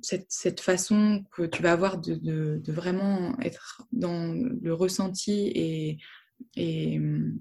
cette, 0.02 0.28
cette, 0.30 0.60
façon 0.60 1.24
que 1.32 1.44
tu 1.44 1.62
vas 1.62 1.72
avoir 1.72 2.00
de, 2.00 2.16
de, 2.16 2.72
vraiment 2.72 3.40
être 3.42 3.84
dans 3.92 4.34
le 4.34 4.74
ressenti 4.74 5.48
et, 5.56 5.98
et, 6.56 6.98
hum, 6.98 7.38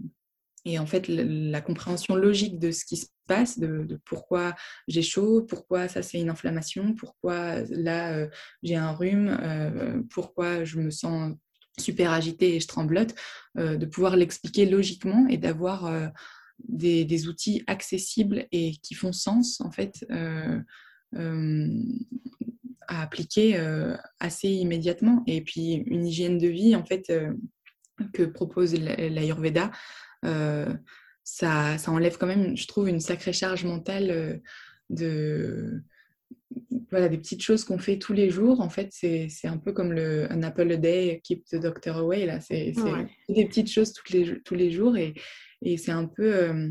et 0.64 0.79
en 0.79 0.87
fait 0.87 1.09
la, 1.09 1.61
compréhension 1.61 2.14
logique 2.14 2.59
de 2.59 2.70
ce 2.70 2.85
qui 2.85 2.96
se 2.96 3.07
passe, 3.27 3.59
de, 3.59 4.01
pourquoi 4.05 4.55
j'ai 4.87 5.03
chaud, 5.03 5.42
pourquoi 5.42 5.88
ça 5.88 6.03
c'est 6.03 6.20
une 6.20 6.31
inflammation, 6.31 6.94
pourquoi 6.94 7.62
là 7.70 8.12
euh, 8.12 8.29
j'ai 8.62 8.77
un 8.77 8.92
rhume, 8.92 9.37
euh, 9.42 10.03
pourquoi 10.11 10.64
je 10.64 10.79
me 10.79 10.90
sens 10.90 11.35
super 11.79 12.12
agitée 12.12 12.57
et 12.57 12.61
je 12.61 12.68
tremblote, 12.68 13.14
de 13.57 13.87
pouvoir 13.87 14.14
l'expliquer 14.14 14.66
logiquement 14.66 15.27
et 15.29 15.38
d'avoir 15.38 15.90
des, 16.69 17.29
outils 17.29 17.62
accessibles 17.67 18.47
et 18.53 18.77
qui 18.83 18.95
font 18.95 19.12
sens 19.12 19.61
en 19.61 19.71
fait 19.71 20.05
euh, 20.11 20.59
euh, 21.17 21.83
à 22.88 23.03
appliquer 23.03 23.59
euh, 23.59 23.97
assez 24.21 24.49
immédiatement. 24.49 25.23
Et 25.27 25.43
puis 25.43 25.75
une 25.87 26.07
hygiène 26.07 26.38
de 26.38 26.49
vie 26.49 26.75
en 26.77 26.85
fait 26.85 27.12
que 28.12 28.23
propose 28.23 28.75
l'Ayurveda, 28.75 29.71
ça, 31.25 31.79
ça, 31.79 31.92
enlève 31.92 32.19
quand 32.19 32.27
même, 32.27 32.57
je 32.57 32.67
trouve, 32.67 32.88
une 32.88 33.00
sacrée 33.00 33.33
charge 33.33 33.65
mentale 33.65 34.42
de 34.90 35.83
voilà, 36.90 37.09
des 37.09 37.17
petites 37.17 37.42
choses 37.42 37.65
qu'on 37.65 37.79
fait 37.79 37.98
tous 37.98 38.13
les 38.13 38.29
jours. 38.29 38.61
En 38.61 38.69
fait, 38.69 38.88
c'est 38.92 39.29
un 39.44 39.57
peu 39.57 39.73
comme 39.73 39.92
le 39.92 40.31
un 40.31 40.42
apple 40.42 40.71
a 40.73 40.77
day, 40.77 41.21
keep 41.25 41.44
the 41.46 41.57
doctor 41.57 41.96
away. 41.96 42.27
Là, 42.27 42.40
c'est 42.40 42.73
des 43.29 43.46
petites 43.46 43.71
choses 43.71 43.92
toutes 43.92 44.11
les, 44.11 44.40
tous 44.42 44.55
les 44.55 44.71
jours 44.71 44.96
et, 44.96 45.15
et 45.63 45.77
c'est 45.77 45.92
un 45.92 46.06
peu, 46.06 46.35
euh, 46.35 46.71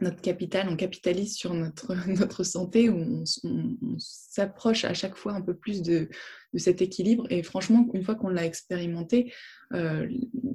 notre 0.00 0.20
capital, 0.20 0.68
on 0.68 0.76
capitalise 0.76 1.34
sur 1.34 1.54
notre, 1.54 1.94
santé, 2.44 2.90
on, 2.90 3.24
s'approche 3.98 4.84
à 4.84 4.94
chaque 4.94 5.16
fois 5.16 5.32
un 5.32 5.40
peu 5.40 5.54
plus 5.54 5.82
de, 5.82 6.08
cet 6.56 6.82
équilibre. 6.82 7.26
Et 7.30 7.42
franchement, 7.42 7.88
une 7.94 8.04
fois 8.04 8.14
qu'on 8.14 8.28
l'a 8.28 8.44
expérimenté, 8.44 9.32
euh, 9.74 10.08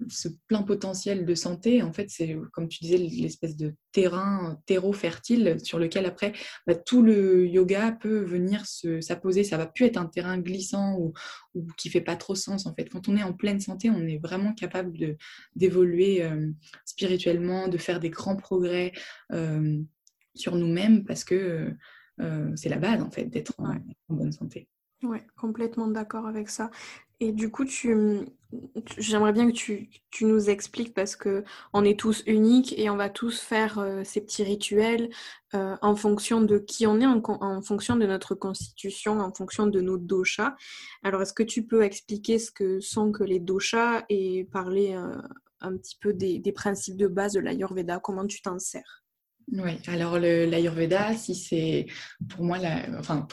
ce 0.08 0.28
plein 0.48 0.64
potentiel 0.64 1.26
de 1.26 1.36
santé, 1.36 1.84
en 1.84 1.94
fait, 1.94 2.10
c'est, 2.10 2.38
comme 2.54 2.68
tu 2.68 2.80
disais, 2.80 2.98
l'espèce 2.98 3.56
de 3.56 3.76
terrain, 3.92 4.60
terreau 4.66 4.94
fertile 4.94 5.58
sur 5.64 5.78
lequel 5.78 6.06
après, 6.06 6.34
bah, 6.66 6.76
tout 6.76 7.02
le 7.02 7.48
yoga 7.48 7.92
peut 7.92 8.20
venir 8.20 8.66
s'apposer. 8.66 9.44
Ça 9.44 9.58
va 9.58 9.68
plus 9.68 9.86
être 9.86 9.98
un 9.98 10.06
terrain 10.06 10.40
glissant 10.40 10.98
ou, 10.98 11.14
ou 11.54 11.68
qui 11.78 11.90
fait 11.90 12.02
pas 12.02 12.16
trop 12.16 12.36
sens, 12.36 12.66
en 12.66 12.74
fait. 12.74 12.90
Quand 12.90 13.08
on 13.08 13.18
est 13.18 13.24
en 13.24 13.34
pleine 13.34 13.60
santé, 13.60 13.90
on 13.90 14.08
est 14.08 14.18
vraiment 14.18 14.54
capable 14.54 15.18
d'évoluer 15.56 16.24
euh, 16.24 16.52
spirituellement, 16.86 17.68
de 17.68 17.78
faire 17.78 18.00
des 18.00 18.10
grands 18.10 18.38
progrès 18.38 18.94
euh, 19.32 19.80
sur 20.34 20.56
nous-mêmes 20.56 21.06
parce 21.06 21.24
que 21.24 21.74
c'est 22.56 22.68
la 22.68 22.80
base, 22.80 23.02
en 23.02 23.10
fait, 23.10 23.28
d'être 23.28 23.54
en 23.58 23.80
bonne 24.10 24.34
santé. 24.34 24.68
Ouais, 25.04 25.26
complètement 25.38 25.88
d'accord 25.88 26.28
avec 26.28 26.50
ça. 26.50 26.70
Et 27.22 27.34
du 27.34 27.52
coup, 27.52 27.66
tu, 27.66 27.94
j'aimerais 28.98 29.34
bien 29.34 29.48
que 29.48 29.56
tu, 29.56 29.90
tu, 30.10 30.26
nous 30.26 30.50
expliques 30.50 30.94
parce 30.94 31.18
que 31.18 31.44
on 31.74 31.84
est 31.84 32.00
tous 32.00 32.24
uniques 32.28 32.74
et 32.78 32.90
on 32.90 32.96
va 32.96 33.10
tous 33.10 33.42
faire 33.42 33.78
euh, 33.80 34.04
ces 34.06 34.22
petits 34.22 34.44
rituels 34.44 35.10
euh, 35.54 35.76
en 35.82 35.96
fonction 35.96 36.42
de 36.42 36.58
qui 36.58 36.88
on 36.88 37.00
est, 37.02 37.06
en, 37.06 37.22
en, 37.26 37.62
fonction 37.62 37.98
de 37.98 38.06
notre 38.06 38.36
constitution, 38.36 39.20
en 39.20 39.34
fonction 39.34 39.68
de 39.68 39.82
nos 39.82 39.98
doshas. 39.98 40.56
Alors, 41.04 41.22
est-ce 41.22 41.34
que 41.34 41.44
tu 41.44 41.66
peux 41.66 41.84
expliquer 41.84 42.40
ce 42.40 42.52
que 42.52 42.80
sont 42.80 43.12
que 43.12 43.24
les 43.26 43.40
doshas 43.40 44.06
et 44.08 44.46
parler 44.46 44.94
euh, 44.96 45.22
un 45.60 45.76
petit 45.76 45.98
peu 46.00 46.14
des, 46.14 46.40
des 46.40 46.52
principes 46.54 46.98
de 46.98 47.08
base 47.08 47.34
de 47.34 47.42
l'Ayurveda? 47.42 48.00
Comment 48.00 48.26
tu 48.26 48.42
t'en 48.42 48.60
sers? 48.60 48.99
Oui, 49.52 49.72
alors 49.88 50.20
l'Ayurveda, 50.20 51.16
si 51.16 51.34
c'est 51.34 51.88
pour 52.28 52.44
moi 52.44 52.58
la, 52.60 52.86
enfin, 53.00 53.28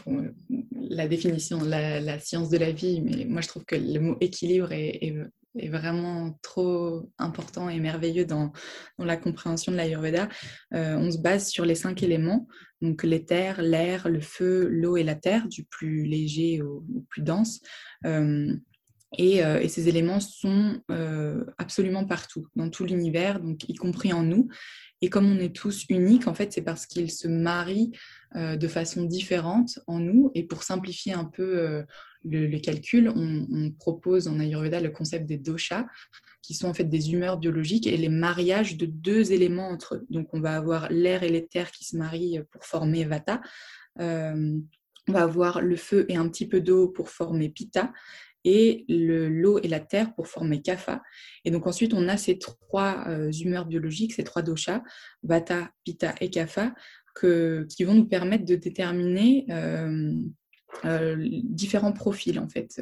la 0.73 1.09
définition, 1.09 1.63
la, 1.63 2.01
la, 2.01 2.19
science 2.19 2.49
de 2.49 2.59
la 2.59 2.73
vie, 2.73 3.03
mais 3.03 3.25
moi 3.27 3.41
je 3.41 3.49
trouve 3.49 3.65
que 3.65 3.77
le 3.77 4.01
mot 4.01 4.17
équilibre 4.21 4.73
est, 4.73 5.15
vraiment 5.69 6.39
trop 6.43 7.11
important 7.19 7.71
et 7.71 7.81
merveilleux 7.81 8.27
dans, 8.27 8.53
la 8.99 9.17
compréhension 9.17 9.73
de 9.73 9.77
l'Ayurveda. 9.77 10.29
Euh, 10.75 10.97
on 10.97 11.11
se 11.11 11.19
base 11.19 11.49
sur 11.49 11.65
les 11.65 11.75
cinq 11.75 12.03
éléments, 12.03 12.47
donc 12.83 13.03
l'éther, 13.03 13.63
l'air, 13.63 14.09
le 14.09 14.21
feu, 14.21 14.69
l'eau 14.69 14.97
et 14.97 15.03
la 15.03 15.15
terre, 15.15 15.49
du 15.49 15.65
plus 15.65 16.05
léger 16.05 16.63
au, 16.63 16.85
plus 17.09 17.23
dense. 17.23 17.61
Euh, 18.05 18.55
et, 19.17 19.43
euh, 19.45 19.61
et, 19.61 19.69
ces 19.69 19.89
éléments 19.89 20.21
sont 20.21 20.81
absolument 21.59 22.05
partout, 22.05 22.47
dans 22.55 22.69
tout 22.69 22.85
l'univers, 22.85 23.41
y 23.69 23.75
compris 23.75 24.13
en 24.13 24.23
nous. 24.23 24.49
Et 25.03 25.11
comme 25.11 25.31
on 25.31 25.39
est 25.39 25.55
tous 25.55 25.85
uniques, 25.89 26.27
en 26.27 26.35
fait, 26.35 26.53
c'est 26.53 26.63
parce 26.63 26.87
qu'ils 26.87 27.11
se 27.11 27.29
marient 27.29 27.93
euh, 28.35 28.57
de 28.57 28.69
façon 28.69 29.05
différente 29.05 29.79
en 29.87 29.99
nous. 29.99 30.31
Et 30.35 30.45
pour 30.45 30.63
simplifier 30.63 31.13
un 31.13 31.27
peu 31.27 31.59
euh, 31.59 31.83
le, 32.25 32.59
calcul, 32.59 33.13
on, 33.15 33.71
propose 33.79 34.27
en 34.27 34.41
Ayurveda 34.41 34.81
le 34.81 34.91
concept 34.91 35.27
des 35.27 35.37
doshas, 35.37 35.87
qui 36.43 36.55
sont 36.55 36.69
en 36.69 36.75
fait 36.75 36.85
des 36.85 37.13
humeurs 37.13 37.39
biologiques 37.39 37.87
et 37.87 37.97
les 37.97 38.09
mariages 38.09 38.77
de 38.77 38.87
deux 38.87 39.33
éléments 39.33 39.69
entre 39.69 39.97
eux. 39.97 40.07
Donc 40.11 40.29
on 40.33 40.41
va 40.41 40.57
avoir 40.57 40.91
l'air 40.91 41.23
et 41.23 41.29
l'éther 41.29 41.71
qui 41.73 41.85
se 41.85 41.97
marient 41.97 42.41
pour 42.51 42.65
former 42.65 43.05
Vata. 43.05 43.41
Euh, 44.01 44.59
on 45.09 45.13
va 45.13 45.23
avoir 45.23 45.61
le 45.61 45.77
feu 45.77 46.05
et 46.09 46.17
un 46.17 46.29
petit 46.29 46.49
peu 46.49 46.61
d'eau 46.61 46.89
pour 46.89 47.11
former 47.11 47.49
Pitta 47.49 47.93
et 48.47 48.85
l'eau 48.89 49.59
et 49.59 49.69
la 49.69 49.81
terre 49.81 50.15
pour 50.15 50.29
former 50.29 50.63
Kapha. 50.63 51.03
Et 51.45 51.51
donc 51.51 51.67
ensuite, 51.67 51.93
on 51.93 52.09
a 52.09 52.17
ces 52.17 52.39
trois 52.39 53.05
euh, 53.09 53.31
humeurs 53.33 53.67
biologiques, 53.67 54.15
ces 54.15 54.25
trois 54.25 54.41
doshas, 54.41 54.83
Vata, 55.25 55.69
Pitta 55.85 56.15
et 56.21 56.31
Kapha, 56.31 56.73
qui 57.21 57.85
vont 57.85 57.95
nous 57.95 58.07
permettre 58.07 58.45
de 58.45 58.55
déterminer 58.55 59.47
euh, 59.51 60.15
euh, 60.85 61.17
différents 61.45 61.93
profils 61.93 62.39
en 62.39 62.49
fait. 62.49 62.81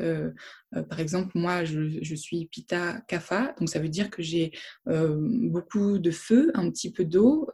par 0.90 0.98
exemple, 0.98 1.30
moi, 1.36 1.64
je, 1.64 2.14
suis 2.14 2.46
Pitta 2.46 3.00
Kapha, 3.06 3.54
donc 3.58 3.68
ça 3.68 3.78
veut 3.78 3.88
dire 3.88 4.10
que 4.10 4.22
j'ai 4.22 4.52
beaucoup 4.86 5.98
de 5.98 6.10
feu, 6.10 6.50
un 6.54 6.70
petit 6.70 6.90
peu 6.90 7.04
d'eau, 7.04 7.48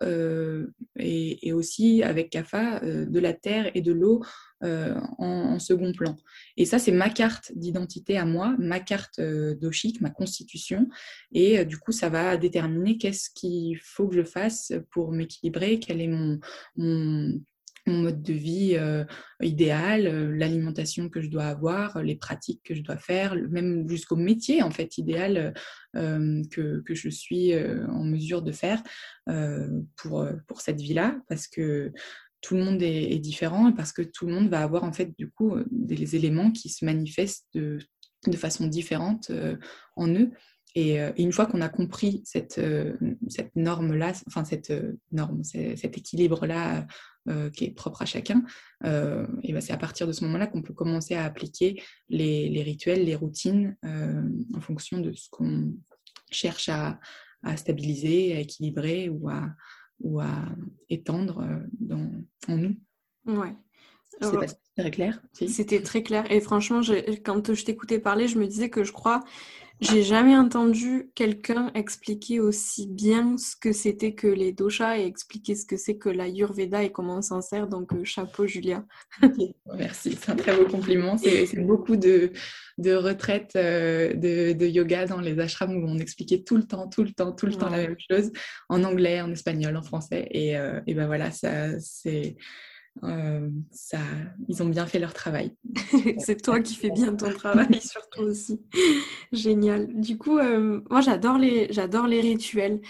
et, 0.99 1.53
aussi 1.53 2.03
avec 2.03 2.31
Kapha, 2.31 2.81
de 2.81 3.21
la 3.21 3.33
terre 3.35 3.71
et 3.75 3.83
de 3.83 3.93
l'eau 3.93 4.23
euh, 4.63 4.95
en, 5.17 5.59
second 5.59 5.93
plan. 5.93 6.17
Et 6.59 6.67
ça, 6.67 6.79
c'est 6.79 6.93
ma 6.93 7.09
carte 7.09 7.51
d'identité 7.55 8.19
à 8.19 8.27
moi, 8.27 8.57
ma 8.59 8.79
carte 8.79 9.19
euh, 9.19 9.55
d'Oshik, 9.55 10.03
ma 10.03 10.11
constitution. 10.11 10.87
Et 11.33 11.59
euh, 11.59 11.65
du 11.65 11.79
coup, 11.79 11.93
ça 11.93 12.11
va 12.11 12.37
déterminer 12.37 12.99
qu'est-ce 12.99 13.31
qu'il 13.31 13.79
faut 13.79 14.07
que 14.07 14.17
je 14.17 14.23
fasse 14.23 14.73
pour 14.91 15.13
m'équilibrer, 15.13 15.81
quel 15.81 16.03
est 16.03 16.09
mon, 16.09 17.41
mode 17.93 18.23
de 18.23 18.33
vie 18.33 18.79
idéal, 19.43 20.35
l'alimentation 20.37 21.09
que 21.09 21.21
je 21.21 21.29
dois 21.29 21.45
avoir, 21.45 22.03
les 22.03 22.17
pratiques 22.17 22.63
que 22.65 22.75
je 22.75 22.83
dois 22.83 22.97
faire, 22.97 23.35
même 23.51 23.89
jusqu'au 23.89 24.17
métier 24.17 24.63
en 24.63 24.71
fait 24.71 24.99
idéal 24.99 25.55
que, 25.95 26.81
que, 26.81 26.95
je 26.95 27.09
suis 27.09 27.55
en 27.55 28.05
mesure 28.05 28.43
de 28.43 28.53
faire 28.53 28.83
pour, 29.97 30.27
pour 30.47 30.61
cette 30.61 30.81
vie-là. 30.81 31.19
Parce 31.29 31.47
que 31.47 31.93
tout 32.41 32.55
le 32.55 32.65
monde 32.65 32.83
est, 32.83 33.19
différent 33.19 33.73
parce 33.73 33.93
que 33.93 34.03
tout 34.03 34.27
le 34.27 34.33
monde 34.33 34.49
va 34.49 34.63
avoir 34.63 34.85
en 34.85 34.93
fait 34.93 35.13
du 35.19 35.31
coup 35.31 35.55
euh, 35.55 35.65
des 35.71 36.17
éléments 36.17 36.51
qui 36.51 36.69
se 36.69 36.85
manifestent 36.85 37.47
de, 37.55 37.79
de 38.27 38.37
façon 38.37 38.67
différente 38.67 39.31
euh, 39.31 39.57
en 39.97 40.09
eux. 40.09 40.31
Et, 40.75 41.01
euh, 41.01 41.13
une 41.17 41.33
fois 41.33 41.47
qu'on 41.47 41.61
a 41.61 41.69
compris 41.69 42.23
cette, 42.25 42.61
cette 43.29 43.57
norme-là, 43.57 44.13
enfin 44.27 44.45
cette 44.45 44.73
norme, 45.13 45.43
cet 45.45 45.97
équilibre-là 45.99 46.87
qui 47.53 47.65
est 47.67 47.71
propre 47.71 48.03
à 48.03 48.07
chacun, 48.07 48.43
et 48.85 49.53
ben 49.53 49.61
c'est 49.61 49.73
à 49.73 49.77
partir 49.77 50.07
de 50.07 50.13
ce 50.13 50.25
moment-là 50.25 50.47
qu'on 50.47 50.63
peut 50.63 50.73
commencer 50.73 51.15
à 51.15 51.25
appliquer 51.25 51.81
les, 52.09 52.49
les 52.49 52.63
rituels, 52.63 53.05
les 53.05 53.15
routines 53.15 53.77
en 53.85 54.61
fonction 54.61 54.99
de 54.99 55.13
ce 55.13 55.29
qu'on 55.31 55.75
cherche 56.31 56.69
à, 56.69 56.99
à, 57.43 57.57
stabiliser, 57.57 58.37
à 58.37 58.41
équilibrer 58.41 59.09
ou 59.09 59.29
à, 59.29 59.51
ou 60.01 60.21
à 60.21 60.45
étendre 60.89 61.41
euh, 61.41 61.59
dans, 61.79 62.11
en 62.49 62.57
nous. 62.57 62.77
Ouais. 63.27 63.55
C'était 64.21 64.57
très 64.77 64.91
clair. 64.91 65.23
C'était 65.33 65.83
très 65.83 66.03
clair. 66.03 66.31
Et 66.31 66.41
franchement, 66.41 66.81
quand 67.25 67.55
je 67.55 67.65
t'écoutais 67.65 67.99
parler, 67.99 68.29
je 68.29 68.39
me 68.39 68.47
disais 68.47 68.69
que 68.69 68.85
je 68.85 68.93
crois 68.93 69.23
j'ai 69.81 70.03
jamais 70.03 70.37
entendu 70.37 71.11
quelqu'un 71.15 71.71
expliquer 71.75 72.39
aussi 72.39 72.87
bien 72.87 73.37
ce 73.39 73.57
que 73.57 73.73
c'était 73.73 74.15
que 74.15 74.27
les 74.27 74.53
doshas 74.53 74.99
et 74.99 75.07
expliquer 75.07 75.55
ce 75.55 75.65
que 75.65 75.77
c'est 75.77 75.97
que 75.97 76.09
la 76.11 76.29
Yurveda 76.29 76.83
et 76.83 76.93
comment 76.93 77.19
on 77.19 77.23
s'en 77.23 77.41
sert. 77.41 77.67
Donc, 77.67 77.93
euh, 77.95 78.05
chapeau, 78.05 78.47
Julia. 78.47 78.85
Merci, 79.77 80.19
c'est 80.21 80.31
un 80.31 80.37
très 80.37 80.55
beau 80.57 80.67
compliment. 80.67 81.17
C'est 81.17 81.61
beaucoup 81.61 81.97
de, 81.97 82.33
de 82.79 82.95
retraites 82.95 83.57
euh, 83.57 84.13
de, 84.15 84.67
yoga 84.67 85.07
dans 85.07 85.21
les 85.21 85.39
ashrams 85.39 85.75
où 85.77 85.87
on 85.87 85.99
expliquait 85.99 86.43
tout 86.43 86.57
le 86.57 86.65
temps, 86.65 86.89
tout 86.89 87.03
le 87.03 87.13
temps, 87.13 87.33
tout 87.33 87.47
le 87.47 87.55
temps 87.55 87.71
la 87.71 87.79
même 87.79 87.97
chose 88.11 88.31
en 88.69 88.85
anglais, 88.85 89.21
en 89.21 89.31
espagnol, 89.33 89.77
en 89.77 89.83
français. 89.83 90.29
Et, 90.31 90.59
euh, 90.59 90.81
et 90.87 90.95
ben 90.95 91.07
voilà, 91.07 91.31
ça, 91.31 91.79
c'est 91.81 92.37
euh, 93.05 93.49
ça, 93.71 94.01
ils 94.49 94.63
ont 94.63 94.69
bien 94.69 94.87
fait 94.87 94.99
leur 94.99 95.15
travail. 95.15 95.55
c'est 96.19 96.43
toi 96.43 96.61
qui 96.61 96.75
fais 96.75 96.91
bien 96.91 97.15
ton 97.15 97.33
travail, 97.33 97.69
surtout 97.81 98.23
aussi. 98.23 98.61
Génial. 99.33 99.89
Du 100.01 100.19
coup, 100.19 100.39
euh, 100.39 100.81
moi, 100.91 101.01
j'adore 101.01 101.39
les, 101.39 101.73
j'adore 101.73 102.07
les 102.07 102.21
rituels. 102.21 102.81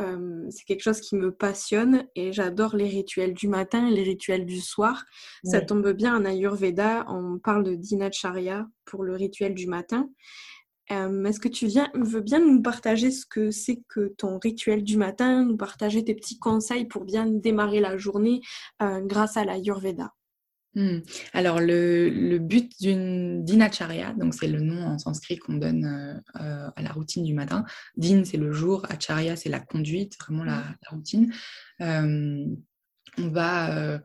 Euh, 0.00 0.46
c'est 0.48 0.64
quelque 0.64 0.82
chose 0.82 1.00
qui 1.00 1.16
me 1.16 1.30
passionne 1.30 2.06
et 2.14 2.32
j'adore 2.32 2.76
les 2.76 2.88
rituels 2.88 3.34
du 3.34 3.46
matin 3.46 3.86
et 3.86 3.90
les 3.90 4.02
rituels 4.02 4.46
du 4.46 4.60
soir. 4.60 5.04
Ça 5.44 5.60
tombe 5.60 5.92
bien 5.92 6.16
en 6.16 6.24
Ayurveda, 6.24 7.04
on 7.08 7.38
parle 7.38 7.62
de 7.62 7.74
Dinacharya 7.74 8.66
pour 8.86 9.04
le 9.04 9.14
rituel 9.14 9.54
du 9.54 9.66
matin. 9.66 10.08
Euh, 10.90 11.24
est-ce 11.24 11.40
que 11.40 11.48
tu 11.48 11.66
viens, 11.66 11.90
veux 11.94 12.20
bien 12.20 12.40
nous 12.40 12.60
partager 12.60 13.10
ce 13.10 13.24
que 13.24 13.50
c'est 13.50 13.80
que 13.88 14.12
ton 14.18 14.38
rituel 14.38 14.82
du 14.82 14.96
matin, 14.96 15.44
nous 15.44 15.56
partager 15.56 16.04
tes 16.04 16.14
petits 16.14 16.38
conseils 16.38 16.86
pour 16.86 17.04
bien 17.04 17.26
démarrer 17.26 17.80
la 17.80 17.96
journée 17.96 18.40
euh, 18.82 19.00
grâce 19.00 19.36
à 19.36 19.44
la 19.44 19.58
Yurveda 19.58 20.12
hmm. 20.74 20.98
Alors, 21.32 21.60
le, 21.60 22.38
but 22.38 22.72
d'une 22.80 23.44
dinacharya, 23.44 24.12
donc 24.14 24.34
c'est 24.34 24.48
le 24.48 24.60
nom 24.60 24.84
en 24.84 24.98
sanskrit 24.98 25.38
qu'on 25.38 25.54
donne 25.54 26.20
euh, 26.40 26.68
à 26.74 26.82
la 26.82 26.90
routine 26.90 27.24
du 27.24 27.34
matin. 27.34 27.64
Din, 27.96 28.24
c'est 28.24 28.36
le 28.38 28.52
jour, 28.52 28.84
acharya, 28.90 29.36
c'est 29.36 29.50
la 29.50 29.60
conduite, 29.60 30.16
vraiment 30.20 30.44
la, 30.44 30.64
la 30.82 30.90
routine. 30.90 31.32
on 31.78 33.28
va 33.28 34.00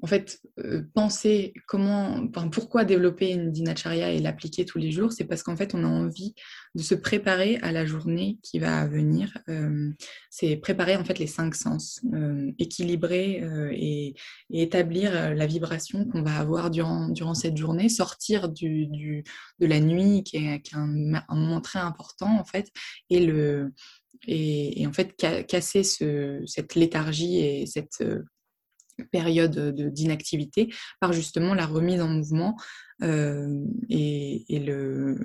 en 0.00 0.06
fait, 0.06 0.40
euh, 0.60 0.82
penser 0.94 1.52
comment, 1.66 2.28
pourquoi 2.52 2.84
développer 2.84 3.30
une 3.30 3.50
dinacharya 3.50 4.12
et 4.12 4.20
l'appliquer 4.20 4.64
tous 4.64 4.78
les 4.78 4.92
jours, 4.92 5.12
c'est 5.12 5.24
parce 5.24 5.42
qu'en 5.42 5.56
fait, 5.56 5.74
on 5.74 5.82
a 5.82 5.88
envie 5.88 6.34
de 6.76 6.82
se 6.82 6.94
préparer 6.94 7.56
à 7.62 7.72
la 7.72 7.84
journée 7.84 8.38
qui 8.42 8.60
va 8.60 8.86
venir. 8.86 9.36
Euh, 9.48 9.90
c'est 10.30 10.56
préparer 10.56 10.96
en 10.96 11.04
fait 11.04 11.18
les 11.18 11.26
cinq 11.26 11.56
sens, 11.56 12.00
euh, 12.14 12.52
équilibrer 12.58 13.42
et, 13.72 14.14
établir 14.50 15.34
la 15.34 15.46
vibration 15.46 16.04
qu'on 16.06 16.22
va 16.22 16.36
avoir 16.36 16.70
durant, 16.70 17.34
cette 17.34 17.56
journée, 17.56 17.88
sortir 17.88 18.48
de 18.48 19.22
la 19.60 19.80
nuit 19.80 20.22
qui 20.22 20.36
est, 20.36 20.74
un, 20.74 20.86
moment 21.30 21.60
très 21.60 21.80
important 21.80 22.38
en 22.38 22.44
fait, 22.44 22.70
et, 23.10 24.86
en 24.86 24.92
fait, 24.92 25.16
casser 25.46 25.82
cette 25.82 26.74
léthargie 26.74 27.38
et 27.38 27.66
cette 27.66 28.02
période 29.10 29.74
d'inactivité 29.92 30.72
par 31.00 31.12
justement 31.12 31.54
la 31.54 31.66
remise 31.66 32.00
en 32.00 32.08
mouvement 32.08 32.56
euh, 33.02 33.64
et, 33.88 34.58
le, 34.58 35.16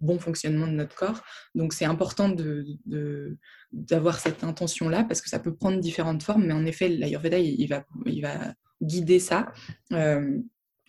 bon 0.00 0.18
fonctionnement 0.18 0.66
de 0.66 0.72
notre 0.72 0.94
corps. 0.94 1.22
Donc 1.54 1.72
c'est 1.72 1.84
important 1.84 2.28
d'avoir 2.28 4.14
de, 4.16 4.20
cette 4.20 4.44
intention-là 4.44 5.04
parce 5.04 5.20
que 5.20 5.28
ça 5.28 5.40
peut 5.40 5.54
prendre 5.54 5.80
différentes 5.80 6.22
formes, 6.22 6.46
mais 6.46 6.54
en 6.54 6.64
effet, 6.66 6.88
l'Ayurveda, 6.88 7.38
il, 7.38 7.66
va, 7.66 7.84
il 8.06 8.22
va 8.22 8.54
guider 8.80 9.18
ça. 9.18 9.52
Euh, 9.92 10.38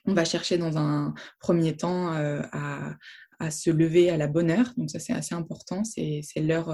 on 0.05 0.13
va 0.13 0.25
chercher 0.25 0.57
dans 0.57 0.77
un 0.77 1.13
premier 1.39 1.75
temps 1.75 2.13
euh, 2.13 2.41
à, 2.51 2.95
à, 3.39 3.51
se 3.51 3.69
lever 3.69 4.09
à 4.09 4.17
la 4.17 4.27
bonne 4.27 4.51
heure, 4.51 4.71
donc 4.77 4.89
ça 4.91 4.99
c'est 4.99 5.13
assez 5.13 5.35
important, 5.35 5.83
c'est 5.83 6.23
l'heure 6.37 6.69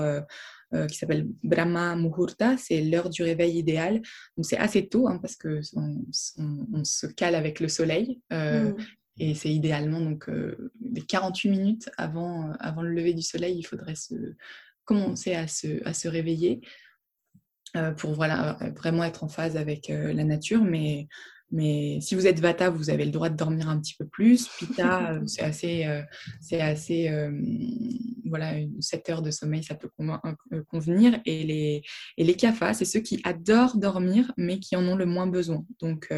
qui 0.90 0.98
s'appelle 0.98 1.28
Brahma 1.44 1.96
Muhurta, 1.96 2.58
c'est 2.58 2.82
l'heure 2.82 3.10
du 3.10 3.24
réveil 3.24 3.58
idéal. 3.58 4.02
Donc 4.36 4.46
c'est 4.46 4.58
assez 4.58 4.88
tôt 4.88 5.08
hein, 5.08 5.18
parce 5.22 5.36
que 5.36 5.62
on, 5.76 6.84
se 6.84 7.08
cale 7.08 7.36
avec 7.36 7.60
le 7.60 7.68
soleil. 7.68 8.22
Euh, 8.34 8.72
mm. 8.72 8.76
Et 9.20 9.34
c'est 9.34 9.50
idéalement 9.50 10.00
donc 10.00 10.30
euh, 10.30 10.72
les 10.94 11.02
48 11.02 11.50
minutes 11.50 11.90
avant, 11.98 12.52
avant 12.60 12.84
le 12.84 12.92
lever 12.92 13.14
du 13.14 13.24
soleil, 13.24 13.58
il 13.58 13.64
faudrait 13.64 13.96
se, 13.96 14.14
commencer 14.86 15.34
à 15.34 15.48
se, 15.48 15.84
à 15.88 15.94
se 15.94 16.08
réveiller 16.08 16.62
pour 17.98 18.14
voilà, 18.14 18.58
vraiment 18.76 19.04
être 19.04 19.24
en 19.24 19.28
phase 19.28 19.56
avec 19.56 19.90
la 19.90 20.24
nature. 20.24 20.64
Mais 20.64 21.08
mais 21.52 22.00
si 22.02 22.16
vous 22.16 22.28
êtes 22.28 22.40
Vata, 22.40 22.70
vous 22.70 22.90
avez 22.90 23.06
le 23.06 23.12
droit 23.12 23.30
de 23.30 23.38
dormir 23.38 23.70
un 23.70 23.80
petit 23.80 23.96
peu 23.96 24.06
plus. 24.06 24.50
Pita, 24.58 25.12
euh, 25.14 25.22
c'est 25.26 25.42
assez, 25.42 25.86
euh, 25.86 26.02
c'est 26.42 26.60
assez 26.60 27.10
euh, 27.10 27.32
voilà, 28.26 28.56
7 28.82 29.10
heures 29.10 29.22
de 29.22 29.32
sommeil, 29.32 29.64
ça 29.64 29.76
peut 29.76 29.90
convenir. 30.70 31.20
Et 31.26 31.44
les, 31.44 31.84
et 32.18 32.24
les 32.24 32.38
c'est 32.74 32.86
ceux 32.86 33.00
qui 33.00 33.22
adorent 33.24 33.78
dormir, 33.78 34.34
mais 34.38 34.60
qui 34.60 34.76
en 34.76 34.86
ont 34.86 34.96
le 34.96 35.06
moins 35.06 35.28
besoin. 35.28 35.66
Donc, 35.80 36.14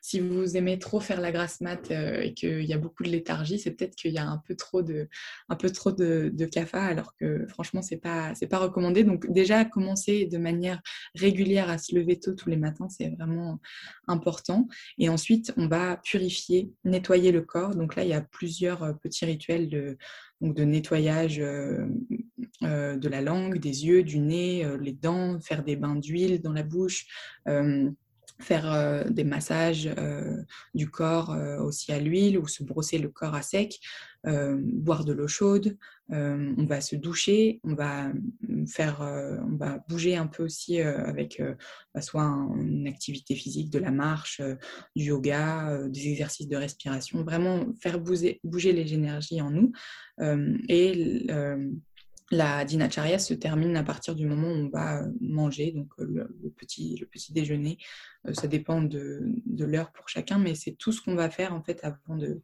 si 0.00 0.20
vous 0.20 0.56
aimez 0.56 0.78
trop 0.78 1.00
faire 1.00 1.20
la 1.20 1.32
grasse 1.32 1.60
mat 1.60 1.90
et 1.90 2.34
qu'il 2.34 2.64
y 2.64 2.72
a 2.72 2.78
beaucoup 2.78 3.02
de 3.04 3.08
léthargie, 3.08 3.58
c'est 3.58 3.70
peut-être 3.70 3.96
qu'il 3.96 4.12
y 4.12 4.18
a 4.18 4.26
un 4.26 4.42
peu 4.46 4.54
trop 4.54 4.82
de, 4.82 5.08
un 5.48 5.56
peu 5.56 5.70
trop 5.70 5.92
de, 5.92 6.32
alors 6.74 7.14
que 7.16 7.46
franchement, 7.48 7.80
c'est 7.82 7.96
pas, 7.96 8.34
c'est 8.34 8.46
pas 8.46 8.58
recommandé. 8.58 9.04
Donc, 9.04 9.30
déjà, 9.30 9.64
commencer 9.64 10.26
de 10.26 10.38
manière 10.38 10.80
régulière 11.14 11.70
à 11.70 11.78
se 11.78 11.94
lever 11.94 12.18
tôt 12.18 12.34
tous 12.34 12.50
les 12.50 12.56
matins, 12.56 12.88
c'est 12.88 13.08
vraiment 13.10 13.60
important. 14.08 14.68
Et 14.98 15.08
ensuite, 15.08 15.52
on 15.56 15.66
va 15.66 15.96
purifier, 15.96 16.70
nettoyer 16.84 17.32
le 17.32 17.42
corps. 17.42 17.74
Donc 17.74 17.96
là, 17.96 18.04
il 18.04 18.10
y 18.10 18.14
a 18.14 18.20
plusieurs 18.20 18.82
euh, 18.82 18.92
petits 18.92 19.24
rituels 19.24 19.68
de, 19.68 19.96
nettoyage 20.40 21.38
euh, 21.40 21.86
euh, 22.62 22.96
de 22.96 23.08
la 23.08 23.20
langue, 23.20 23.58
des 23.58 23.86
yeux, 23.86 24.02
du 24.02 24.18
nez, 24.18 24.66
les 24.80 24.92
dents, 24.92 25.40
faire 25.40 25.62
des 25.62 25.76
bains 25.76 25.96
d'huile 25.96 26.40
dans 26.40 26.52
la 26.52 26.62
bouche 26.62 27.06
faire 28.42 29.04
des 29.10 29.24
massages 29.24 29.88
du 30.74 30.90
corps 30.90 31.36
aussi 31.60 31.92
à 31.92 31.98
l'huile 31.98 32.38
ou 32.38 32.46
se 32.46 32.62
brosser 32.62 32.98
le 32.98 33.08
corps 33.08 33.34
à 33.34 33.42
sec, 33.42 33.80
boire 34.24 35.04
de 35.04 35.12
l'eau 35.12 35.28
chaude, 35.28 35.76
on 36.08 36.66
va 36.66 36.80
se 36.80 36.96
doucher, 36.96 37.60
on 37.64 37.74
va 37.74 38.12
faire, 38.66 39.00
on 39.00 39.56
va 39.56 39.78
bouger 39.88 40.16
un 40.16 40.26
peu 40.26 40.44
aussi 40.44 40.80
avec 40.80 41.42
bah, 41.94 42.02
soit 42.02 42.22
une 42.22 42.86
activité 42.86 43.34
physique, 43.34 43.70
de 43.70 43.78
la 43.78 43.90
marche, 43.90 44.42
du 44.94 45.04
yoga, 45.04 45.88
des 45.88 46.08
exercices 46.08 46.48
de 46.48 46.56
respiration, 46.56 47.24
vraiment 47.24 47.66
faire 47.80 47.98
bouger, 48.00 48.40
bouger 48.44 48.72
les 48.72 48.94
énergies 48.94 49.40
en 49.40 49.50
nous 49.50 49.72
et 50.68 51.26
la 52.32 52.64
dinacharya 52.64 53.18
se 53.18 53.34
termine 53.34 53.76
à 53.76 53.84
partir 53.84 54.14
du 54.14 54.26
moment 54.26 54.48
où 54.48 54.66
on 54.66 54.68
va 54.70 55.04
manger, 55.20 55.70
donc 55.72 55.92
euh, 55.98 56.26
le, 56.42 56.50
petit, 56.50 57.06
déjeuner. 57.30 57.76
Euh, 58.26 58.32
ça 58.32 58.48
dépend 58.48 58.80
de, 58.80 59.34
l'heure 59.46 59.92
pour 59.92 60.08
chacun, 60.08 60.38
mais 60.38 60.54
c'est 60.54 60.72
tout 60.72 60.92
ce 60.92 61.02
qu'on 61.02 61.14
va 61.14 61.28
faire 61.28 61.52
en 61.52 61.62
fait 61.62 61.84
avant 61.84 62.16
de, 62.16 62.42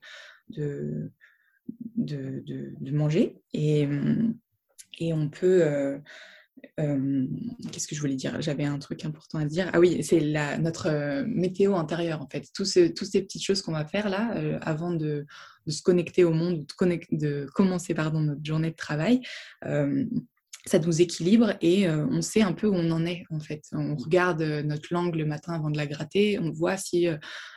manger. 2.92 3.40
Et, 3.54 3.88
et 4.98 5.12
on 5.14 5.30
peut, 5.30 6.00
euh, 6.80 7.26
qu'est-ce 7.72 7.88
que 7.88 7.94
je 7.94 8.00
voulais 8.00 8.14
dire? 8.14 8.40
J'avais 8.40 8.64
un 8.64 8.78
truc 8.78 9.04
important 9.04 9.38
à 9.38 9.44
dire. 9.44 9.70
Ah 9.72 9.80
oui, 9.80 10.02
c'est 10.02 10.20
notre 10.58 10.88
euh, 10.88 11.24
météo 11.26 11.74
intérieure 11.76 12.22
en 12.22 12.28
fait. 12.28 12.48
Toutes 12.54 12.66
ces, 12.66 12.90
petites 12.90 13.42
choses 13.42 13.62
qu'on 13.62 13.72
va 13.72 13.84
faire 13.84 14.08
là 14.08 14.36
euh, 14.36 14.58
avant 14.62 14.90
de, 14.90 15.26
se 15.66 15.82
connecter 15.82 16.24
au 16.24 16.32
monde, 16.32 16.64
de, 16.66 17.16
de 17.16 17.46
commencer 17.54 17.94
pardon, 17.94 18.20
notre 18.20 18.44
journée 18.44 18.70
de 18.70 18.76
travail 18.76 19.20
ça 20.66 20.78
nous 20.78 21.00
équilibre 21.00 21.54
et 21.60 21.88
euh, 21.88 22.06
on 22.10 22.22
sait 22.22 22.42
un 22.42 22.52
peu 22.52 22.66
où 22.66 22.74
on 22.74 22.90
en 22.90 23.06
est 23.06 23.24
en 23.30 23.40
fait. 23.40 23.62
On 23.72 23.96
regarde 23.96 24.42
euh, 24.42 24.62
notre 24.62 24.92
langue 24.92 25.14
le 25.14 25.24
matin 25.24 25.52
avant 25.52 25.70
de 25.70 25.76
la 25.76 25.86
gratter, 25.86 26.38
on 26.38 26.50
voit 26.50 26.76
si 26.76 27.08
euh, 27.08 27.16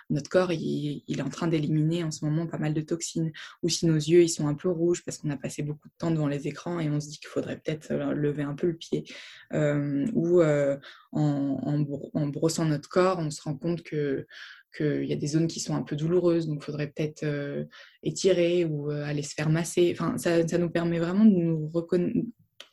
notre 0.09 0.29
corps 0.29 0.51
il, 0.51 1.03
est 1.07 1.21
en 1.21 1.29
train 1.29 1.47
d'éliminer 1.47 2.03
en 2.03 2.11
ce 2.11 2.25
moment 2.25 2.47
pas 2.47 2.57
mal 2.57 2.73
de 2.73 2.81
toxines 2.81 3.31
ou 3.63 3.69
si 3.69 3.85
nos 3.85 3.95
yeux 3.95 4.23
ils 4.23 4.29
sont 4.29 4.47
un 4.47 4.53
peu 4.53 4.69
rouges 4.69 5.03
parce 5.03 5.17
qu'on 5.17 5.29
a 5.29 5.37
passé 5.37 5.63
beaucoup 5.63 5.87
de 5.87 5.93
temps 5.97 6.11
devant 6.11 6.27
les 6.27 6.47
écrans 6.47 6.79
et 6.79 6.89
on 6.89 6.99
se 6.99 7.07
dit 7.07 7.19
qu'il 7.19 7.29
faudrait 7.29 7.57
peut-être 7.57 7.93
lever 7.93 8.43
un 8.43 8.55
peu 8.55 8.67
le 8.67 8.75
pied. 8.75 9.05
ou 9.53 10.41
en, 11.13 12.27
brossant 12.27 12.65
notre 12.65 12.89
corps, 12.89 13.19
on 13.19 13.31
se 13.31 13.41
rend 13.41 13.55
compte 13.55 13.83
que 13.83 14.27
qu'il 14.75 15.03
y 15.05 15.11
a 15.11 15.17
des 15.17 15.27
zones 15.27 15.47
qui 15.47 15.59
sont 15.59 15.75
un 15.75 15.81
peu 15.81 15.97
douloureuses, 15.97 16.47
donc 16.47 16.59
il 16.61 16.65
faudrait 16.65 16.87
peut-être 16.87 17.25
étirer 18.03 18.63
ou 18.65 18.89
aller 18.89 19.23
se 19.23 19.33
faire 19.33 19.49
masser. 19.49 19.93
Enfin, 19.93 20.17
ça, 20.17 20.47
ça, 20.47 20.57
nous 20.57 20.69
permet 20.69 20.99
vraiment 20.99 21.25
de 21.25 21.31
nous 21.31 21.67
reconnaître 21.67 22.25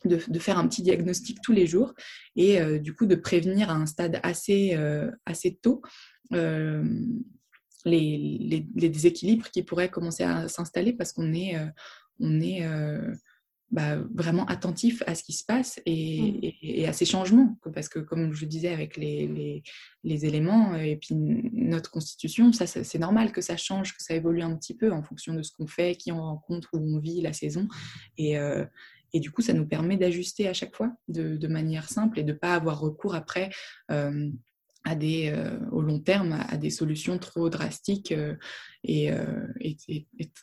de, 0.05 0.39
faire 0.39 0.57
un 0.57 0.67
petit 0.67 0.81
diagnostic 0.81 1.39
tous 1.41 1.51
les 1.51 1.67
jours 1.67 1.93
et 2.35 2.61
euh, 2.61 2.79
du 2.79 2.95
coup 2.95 3.05
de 3.05 3.15
prévenir 3.15 3.69
à 3.69 3.73
un 3.73 3.85
stade 3.85 4.19
assez, 4.23 4.75
euh, 4.75 5.11
assez 5.25 5.55
tôt 5.55 5.81
euh, 6.33 6.83
les, 7.85 8.65
déséquilibres 8.75 9.49
qui 9.51 9.63
pourraient 9.63 9.89
commencer 9.89 10.23
à 10.23 10.47
s'installer 10.47 10.93
parce 10.93 11.13
qu'on 11.13 11.33
est, 11.33 11.55
on 12.19 12.41
est 12.41 12.67
bah, 13.71 13.97
vraiment 14.13 14.45
attentif 14.47 15.01
à 15.07 15.15
ce 15.15 15.23
qui 15.23 15.31
se 15.31 15.45
passe 15.45 15.77
mmh. 15.77 15.81
et, 15.85 16.85
à 16.87 16.91
ces 16.91 17.05
changements. 17.05 17.57
Parce 17.73 17.87
que 17.87 17.99
comme 17.99 18.33
je 18.33 18.45
disais 18.45 18.67
avec 18.67 18.97
les, 18.97 19.63
les, 20.03 20.25
éléments 20.25 20.75
et 20.75 20.97
puis 20.97 21.15
notre 21.15 21.89
constitution, 21.89 22.51
ça, 22.51 22.67
c'est 22.67 22.99
normal 22.99 23.31
que 23.31 23.41
ça 23.41 23.55
change, 23.55 23.95
que 23.95 24.03
ça 24.03 24.13
évolue 24.13 24.41
un 24.41 24.57
petit 24.57 24.75
peu 24.75 24.91
en 24.91 25.01
fonction 25.01 25.33
de 25.33 25.41
ce 25.41 25.53
qu'on 25.53 25.67
fait, 25.67 25.95
qui 25.95 26.11
on 26.11 26.21
rencontre, 26.21 26.69
où 26.73 26.79
on 26.79 26.99
vit, 26.99 27.21
la 27.21 27.31
saison. 27.31 27.69
Et, 28.17 28.37
et 29.13 29.19
du 29.19 29.31
coup, 29.31 29.41
ça 29.41 29.53
nous 29.53 29.65
permet 29.65 29.97
d'ajuster 29.97 30.47
à 30.47 30.53
chaque 30.53 30.75
fois 30.75 30.91
de, 31.07 31.47
manière 31.47 31.89
simple 31.89 32.19
et 32.19 32.23
de 32.23 32.33
ne 32.33 32.37
pas 32.37 32.53
avoir 32.53 32.79
recours 32.79 33.15
après 33.15 33.49
euh, 33.91 34.29
euh, 34.87 35.59
au 35.71 35.81
long 35.81 35.99
terme 35.99 36.33
à, 36.47 36.57
des 36.57 36.69
solutions 36.69 37.17
trop 37.17 37.49
drastiques 37.49 38.11
euh, 38.11 38.35
et, 38.83 39.11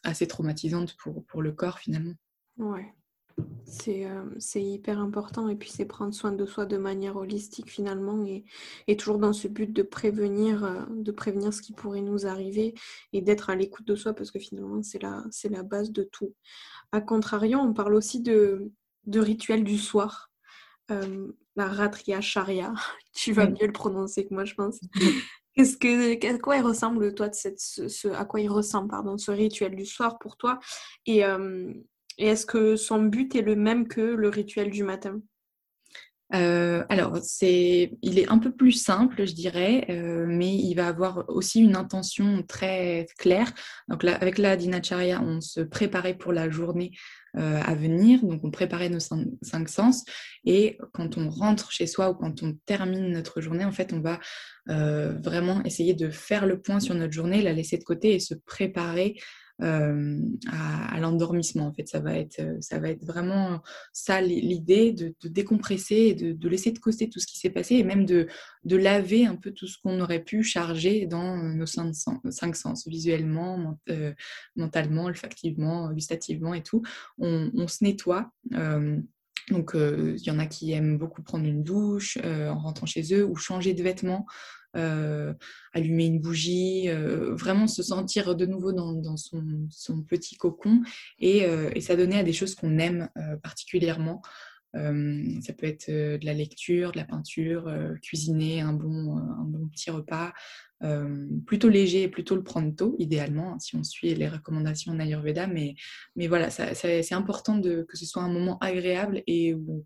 assez 0.05 0.27
traumatisantes 0.27 0.97
pour, 0.97 1.25
pour 1.27 1.43
le 1.43 1.53
corps 1.53 1.79
finalement. 1.79 2.15
Ouais. 2.59 2.93
C'est 3.65 4.63
hyper 4.63 4.99
important 4.99 5.49
et 5.49 5.57
puis 5.57 5.71
c'est 5.71 5.85
prendre 5.85 6.15
soin 6.15 6.33
de 6.33 6.47
soi 6.47 6.65
de 6.65 6.79
manière 6.79 7.17
holistique 7.17 7.71
finalement 7.71 8.25
et, 8.25 8.45
et 8.87 8.97
toujours 8.97 9.19
dans 9.19 9.33
ce 9.33 9.49
but 9.49 9.71
de 9.71 9.83
prévenir, 9.83 10.87
de 10.89 11.13
prévenir 11.13 11.53
ce 11.53 11.61
qui 11.61 11.73
pourrait 11.73 12.01
nous 12.01 12.27
arriver 12.27 12.75
et 13.13 13.21
d'être 13.21 13.51
à 13.51 13.57
l'écoute 13.57 13.87
de 13.87 13.95
soi 13.95 14.15
parce 14.15 14.31
que 14.31 14.39
finalement 14.39 14.83
c'est 14.83 15.03
la, 15.03 15.25
la 15.51 15.63
base 15.63 15.91
de 15.91 16.05
tout. 16.05 16.35
A 16.93 17.01
contrario, 17.01 17.59
on 17.59 17.75
parle 17.75 17.95
aussi 17.95 18.21
de, 18.21 18.71
de 19.07 19.21
rituel 19.21 19.65
du 19.65 19.79
soir. 19.79 20.31
Euh, 20.91 21.33
la 21.57 21.67
ratria 21.67 22.21
sharia, 22.21 22.73
tu 23.13 23.33
vas 23.33 23.47
mieux 23.47 23.67
le 23.67 23.73
prononcer 23.73 24.27
que 24.27 24.35
moi, 24.35 24.45
je 24.45 24.55
pense. 24.55 24.81
Qu'est-ce 25.55 25.79
que, 25.79 26.35
à 26.35 26.39
quoi 26.39 26.57
il 26.59 26.63
ressemble, 26.63 27.15
toi, 27.15 27.29
de 27.29 27.35
cette, 27.35 27.59
ce, 27.59 28.09
à 28.09 28.25
quoi 28.27 28.41
il 28.41 28.49
ressemble, 28.49 28.89
pardon, 28.89 29.17
ce 29.17 29.31
rituel 29.31 29.75
du 29.75 29.87
soir 29.87 30.19
pour 30.19 30.37
toi? 30.37 30.59
Et, 31.07 31.25
euh, 31.25 31.73
et 32.19 32.27
est-ce 32.27 32.47
que 32.47 32.77
son 32.77 33.03
but 33.03 33.35
est 33.35 33.43
le 33.43 33.57
même 33.57 33.89
que 33.89 34.01
le 34.01 34.29
rituel 34.29 34.71
du 34.71 34.83
matin? 34.83 35.21
Euh, 36.35 36.85
alors, 36.89 37.19
c'est, 37.23 37.97
il 38.03 38.19
est 38.19 38.29
un 38.29 38.39
peu 38.39 38.51
plus 38.51 38.73
simple, 38.73 39.27
je 39.27 39.33
dirais, 39.33 39.87
euh, 39.91 40.27
mais 40.27 40.53
il 40.53 40.75
va 40.75 40.89
avoir 40.89 41.25
aussi 41.29 41.61
une 41.61 41.77
intention 41.77 42.43
très 42.43 43.07
claire. 43.19 43.53
Donc, 43.89 44.05
avec 44.05 44.39
la 44.39 44.57
Dinacharya, 44.57 45.23
on 45.23 45.41
se 45.41 45.61
préparait 45.61 46.15
pour 46.15 46.33
la 46.33 46.51
journée 46.51 46.91
euh, 47.37 47.61
à 47.63 47.75
venir, 47.75 48.25
donc 48.25 48.43
on 48.43 48.51
préparait 48.51 48.89
nos 48.89 48.99
cinq, 48.99 49.69
sens. 49.69 50.05
Et 50.45 50.79
quand 50.93 51.17
on 51.17 51.29
rentre 51.31 51.71
chez 51.71 51.87
soi 51.87 52.11
ou 52.11 52.15
quand 52.15 52.43
on 52.43 52.55
termine 52.67 53.13
notre 53.13 53.41
journée, 53.41 53.65
en 53.65 53.73
fait, 53.73 53.93
on 53.93 54.01
va 54.01 54.19
vraiment 54.69 55.63
essayer 55.63 55.95
de 55.95 56.11
faire 56.11 56.45
le 56.45 56.61
point 56.61 56.81
sur 56.81 56.97
notre 56.97 57.13
journée, 57.13 57.41
la 57.41 57.53
laisser 57.53 57.79
de 57.79 57.85
côté 57.85 58.15
et 58.15 58.19
se 58.19 58.35
préparer 58.35 59.15
euh, 59.63 60.21
à, 60.49 61.01
l'endormissement. 61.01 61.67
En 61.69 61.73
fait, 61.73 61.89
ça 61.89 62.01
va 62.01 62.19
être, 62.19 62.41
euh, 62.41 62.57
ça 62.61 62.79
va 62.79 62.91
être 62.91 63.05
vraiment 63.07 63.63
ça 63.93 64.21
l'idée 64.21 64.93
de, 64.93 65.15
décompresser 65.25 65.95
et 65.95 66.15
de, 66.15 66.49
laisser 66.49 66.73
de 66.73 66.79
côté 66.79 67.09
tout 67.09 67.21
ce 67.21 67.27
qui 67.27 67.39
s'est 67.39 67.51
passé 67.51 67.77
et 67.77 67.85
même 67.85 68.05
de, 68.05 68.27
de 68.65 68.77
laver 68.77 69.25
un 69.25 69.37
peu 69.37 69.53
tout 69.53 69.67
ce 69.67 69.79
qu'on 69.79 69.99
aurait 70.01 70.23
pu 70.23 70.43
charger 70.43 71.07
dans 71.07 71.39
nos 71.39 71.65
cinq 71.65 71.95
sens, 72.55 72.87
visuellement, 72.87 73.79
euh, 73.89 74.13
mentalement, 74.57 75.05
olfactivement, 75.05 75.91
gustativement 75.93 76.53
et 76.53 76.63
tout. 76.63 76.83
On, 77.19 77.67
se 77.67 77.83
nettoie. 77.83 78.31
donc, 79.51 79.73
il 79.75 80.23
y 80.23 80.31
en 80.31 80.39
a 80.39 80.47
qui 80.47 80.73
aiment 80.73 80.99
beaucoup 80.99 81.23
prendre 81.23 81.47
une 81.47 81.63
douche 81.63 82.19
en 82.23 82.59
rentrant 82.59 82.87
chez 82.87 83.15
eux 83.15 83.25
ou 83.25 83.37
changer 83.37 83.73
de 83.73 83.83
vêtements. 83.83 84.27
Allumer 85.73 86.07
une 86.07 86.21
bougie, 86.21 86.89
vraiment 86.89 87.67
se 87.67 87.83
sentir 87.83 88.35
de 88.35 88.47
nouveau 88.47 88.73
dans, 88.73 89.17
son, 89.17 90.03
petit 90.09 90.37
cocon 90.37 90.83
et, 91.19 91.47
et 91.75 91.81
s'adonner 91.81 92.19
à 92.19 92.23
des 92.23 92.33
choses 92.33 92.55
qu'on 92.55 92.79
aime 92.79 93.09
particulièrement. 93.43 94.23
ça 94.75 95.53
peut 95.53 95.67
être 95.67 95.91
de 95.91 96.25
la 96.25 96.35
lecture, 96.35 96.93
de 96.93 96.99
la 96.99 97.05
peinture, 97.05 97.73
cuisiner 98.03 98.61
un 98.61 98.73
bon, 98.73 99.69
petit 99.73 99.91
repas, 99.91 100.33
plutôt 101.47 101.69
léger 101.69 102.03
et 102.03 102.09
plutôt 102.09 102.35
le 102.35 102.43
prendre 102.43 102.75
tôt, 102.75 102.97
idéalement, 102.99 103.55
hein, 103.55 103.59
si 103.59 103.77
on 103.77 103.85
suit 103.85 104.15
les 104.15 104.29
recommandations 104.29 104.93
en 104.93 105.01
Ayurveda. 105.01 105.47
Mais, 105.47 105.75
voilà, 106.29 106.51
c'est 106.51 107.13
important 107.15 107.61
que 107.61 107.97
ce 107.97 108.07
soit 108.07 108.23
un 108.23 108.33
moment 108.33 108.59
agréable 108.59 109.23
et 109.27 109.55
où, 109.55 109.85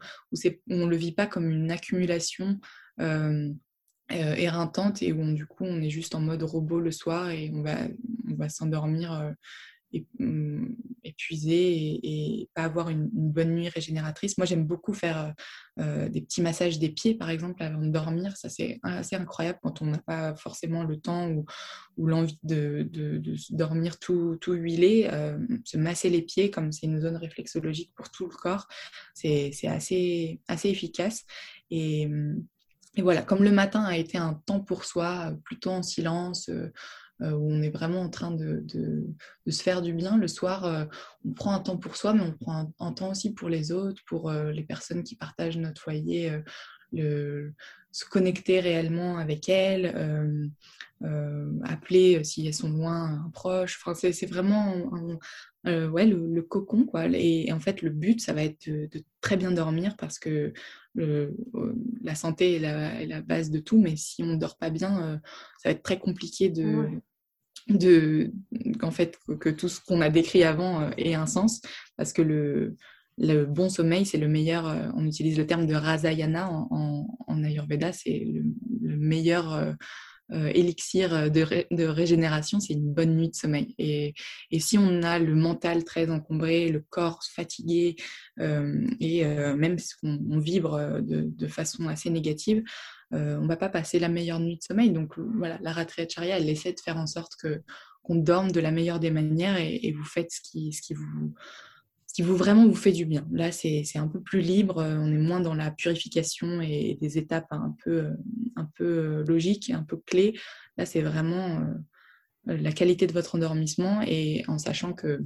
on 0.69 0.77
ne 0.77 0.87
le 0.87 0.97
vit 0.97 1.13
pas 1.13 1.27
comme 1.27 1.51
une 1.51 1.71
accumulation 1.71 2.59
euh, 3.01 3.51
éreintante 4.11 5.03
et 5.03 5.13
où 5.13 5.33
du 5.33 5.47
coup 5.47 5.65
on 5.65 5.81
est 5.81 5.91
juste 5.91 6.15
en 6.15 6.21
mode 6.21 6.43
robot 6.43 6.81
le 6.81 6.91
soir 6.91 7.31
et 7.31 7.51
on 7.55 7.63
va, 7.63 7.77
on 8.31 8.35
va 8.35 8.49
s'endormir 8.49 9.35
Mmh, 10.21 10.75
épuisé 11.03 11.99
et, 12.05 12.49
pas 12.55 12.63
avoir 12.63 12.91
une, 12.91 13.09
bonne 13.13 13.55
nuit 13.55 13.69
régénératrice. 13.69 14.39
Moi, 14.39 14.47
j'aime 14.47 14.65
beaucoup 14.65 14.95
faire 14.95 15.35
euh, 15.81 16.09
des 16.09 16.21
petits 16.21 16.43
massages 16.43 16.79
des 16.79 16.91
pieds, 16.91 17.15
par 17.17 17.29
exemple, 17.29 17.61
avant 17.63 17.81
de 17.81 17.89
dormir. 17.89 18.37
Ça, 18.37 18.49
c'est 18.49 18.79
assez 18.85 19.17
incroyable 19.17 19.59
quand 19.63 19.83
on 19.83 19.87
n'a 19.87 19.99
pas 19.99 20.37
forcément 20.37 20.85
le 20.85 21.01
temps 21.01 21.29
ou, 21.29 22.07
l'envie 22.07 22.39
de, 22.45 22.89
dormir 23.51 23.99
tout, 23.99 24.37
tout 24.41 24.53
huilé. 24.53 25.09
Euh, 25.11 25.39
se 25.65 25.77
masser 25.77 26.09
les 26.09 26.23
pieds, 26.23 26.51
comme 26.51 26.71
c'est 26.71 26.87
une 26.87 27.01
zone 27.01 27.17
réflexologique 27.17 27.93
pour 27.97 28.11
tout 28.11 28.29
le 28.29 28.37
corps, 28.37 28.69
c'est 29.15 29.51
assez, 29.65 30.41
assez 30.47 30.69
efficace. 30.69 31.25
Et, 31.71 32.09
et 32.97 33.03
voilà, 33.03 33.23
comme 33.23 33.45
le 33.45 33.53
matin 33.53 33.85
a 33.85 33.97
été 33.97 34.19
un 34.19 34.35
temps 34.35 34.61
pour 34.61 34.85
soi, 34.85 35.33
plutôt 35.45 35.71
en 35.71 35.83
silence, 35.83 36.49
euh, 36.49 36.73
euh, 37.23 37.33
où 37.33 37.53
on 37.53 37.63
est 37.63 37.71
vraiment 37.71 38.01
en 38.01 38.09
train 38.09 38.33
de, 38.33 38.65
se 39.47 39.63
faire 39.63 39.83
du 39.83 39.93
bien. 39.93 40.17
Le 40.17 40.27
soir, 40.27 40.65
euh, 40.65 40.85
on 41.25 41.33
prend 41.33 41.53
un 41.53 41.61
temps 41.61 41.77
pour 41.77 41.97
soi, 41.97 42.15
mais 42.15 42.23
on 42.23 42.33
prend 42.33 42.73
un, 42.81 42.93
temps 42.93 43.11
aussi 43.11 43.33
pour 43.33 43.49
les 43.49 43.71
autres, 43.73 44.03
pour 44.07 44.33
les 44.33 44.65
personnes 44.65 45.05
qui 45.05 45.17
partagent 45.17 45.59
notre 45.59 45.81
foyer, 45.81 46.33
se 46.93 48.05
connecter 48.09 48.61
réellement 48.61 49.19
avec 49.19 49.49
elles, 49.49 50.51
appeler 51.65 52.25
si 52.25 52.47
elles 52.47 52.55
sont 52.55 52.71
loin 52.71 53.23
un 53.27 53.31
proche. 53.31 53.79
Enfin, 53.81 53.95
c'est 53.95 54.27
vraiment 54.27 54.75
ouais, 55.67 56.07
le, 56.07 56.43
cocon. 56.43 56.87
Quoi. 56.87 57.07
Et, 57.13 57.53
en 57.53 57.61
fait, 57.61 57.83
le 57.83 57.91
but, 57.91 58.21
ça 58.21 58.33
va 58.33 58.45
être 58.45 58.69
de, 58.69 59.05
très 59.21 59.37
bien 59.37 59.53
dormir 59.53 59.97
parce 59.99 60.19
que 60.19 60.55
la 60.97 62.15
santé 62.15 62.57
est 62.57 63.07
la, 63.07 63.23
base 63.23 63.51
de 63.51 63.59
tout, 63.59 63.79
mais 63.79 63.97
si 63.97 64.23
on 64.23 64.27
ne 64.27 64.37
dort 64.37 64.57
pas 64.57 64.71
bien, 64.71 65.21
ça 65.59 65.69
va 65.69 65.71
être 65.71 65.83
très 65.83 65.99
compliqué 65.99 66.49
de, 66.49 67.01
de 67.69 68.33
qu'en 68.79 68.91
fait 68.91 69.19
que 69.39 69.49
tout 69.49 69.69
ce 69.69 69.81
qu'on 69.81 70.01
a 70.01 70.11
décrit 70.11 70.45
avant 70.45 70.83
euh, 70.83 70.91
ait 70.97 71.15
un 71.15 71.27
sens. 71.27 71.61
Parce 71.97 72.13
que 72.13 72.23
le, 72.23 72.77
le 73.19 73.45
bon 73.45 73.69
sommeil 73.69 74.07
c'est 74.07 74.19
le 74.19 74.29
meilleur 74.29 74.67
euh, 74.67 74.89
on 74.97 75.07
utilise 75.07 75.39
le 75.39 75.47
terme 75.47 75.67
de 75.67 75.75
rasayana 75.75 76.51
en, 76.51 77.07
en, 77.27 77.45
ayurveda 77.45 77.93
c'est 77.93 78.25
le, 78.27 78.97
meilleur 78.97 79.77
euh, 80.33 80.51
élixir 80.55 81.31
de, 81.31 81.67
de 81.75 81.85
régénération 81.85 82.61
c'est 82.61 82.75
une 82.75 82.93
bonne 82.93 83.17
nuit 83.17 83.31
de 83.31 83.35
sommeil 83.35 83.75
et, 83.79 84.15
et, 84.51 84.61
si 84.61 84.79
on 84.79 85.03
a 85.03 85.19
le 85.19 85.35
mental 85.35 85.85
très 85.85 86.11
encombré 86.11 86.69
le 86.69 86.81
corps 86.81 87.21
fatigué 87.35 87.97
et 88.39 89.25
même 89.25 89.79
si 89.79 89.95
on, 90.03 90.39
vibre 90.39 91.01
de, 91.03 91.47
façon 91.49 91.89
assez 91.89 92.11
négative 92.11 92.63
euh, 93.13 93.37
on 93.39 93.43
ne 93.43 93.49
va 93.49 93.57
pas 93.57 93.69
passer 93.69 93.99
la 93.99 94.09
meilleure 94.09 94.41
nuit 94.41 94.57
de 94.57 94.63
sommeil. 94.63 94.91
Donc 94.91 95.19
voilà, 95.19 95.59
la 95.63 95.73
Ratriacharya, 95.73 96.39
elle 96.39 96.49
essaie 96.49 96.73
de 96.73 96.81
faire 96.81 96.97
en 96.97 97.07
sorte 97.07 97.37
que 97.37 97.63
qu'on 98.03 98.15
dorme 98.15 98.51
de 98.51 98.61
la 98.61 98.71
meilleure 98.71 98.99
des 98.99 99.11
manières 99.11 99.59
et, 99.59 99.93
vous 99.93 100.05
faites 100.05 100.33
ce 100.33 100.41
qui, 100.41 100.73
ce 100.73 100.81
qui 100.81 100.95
vous 100.95 101.35
qui 102.21 102.27
vous 102.27 102.37
vraiment 102.37 102.67
vous 102.67 102.75
fait 102.75 102.93
du 102.93 103.07
bien. 103.07 103.27
Là, 103.33 103.51
c'est 103.51 103.97
un 103.97 104.07
peu 104.07 104.21
plus 104.21 104.43
libre, 104.43 104.77
on 104.77 105.07
est 105.07 105.17
moins 105.17 105.41
dans 105.41 105.55
la 105.55 105.71
purification 105.71 106.61
et 106.61 106.99
des 107.01 107.17
étapes 107.17 107.47
un 107.51 107.75
peu, 107.83 108.11
un 108.57 108.69
peu 108.77 108.85
euh, 108.85 109.25
logiques, 109.25 109.71
un 109.71 109.83
peu 109.83 109.97
clés. 109.97 110.39
Là, 110.77 110.85
c'est 110.85 111.01
vraiment 111.01 111.61
euh, 112.51 112.59
la 112.59 112.73
qualité 112.73 113.07
de 113.07 113.15
votre 113.15 113.37
endormissement 113.37 114.03
et 114.07 114.45
en 114.49 114.59
sachant 114.59 114.93
que 114.93 115.25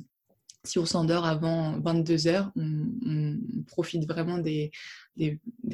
si 0.62 0.78
on 0.78 0.86
s'endort 0.86 1.26
avant 1.26 1.80
22 1.80 2.28
heures, 2.28 2.53
on, 2.55 3.38
profite 3.66 4.07
vraiment 4.07 4.38
des, 4.38 4.70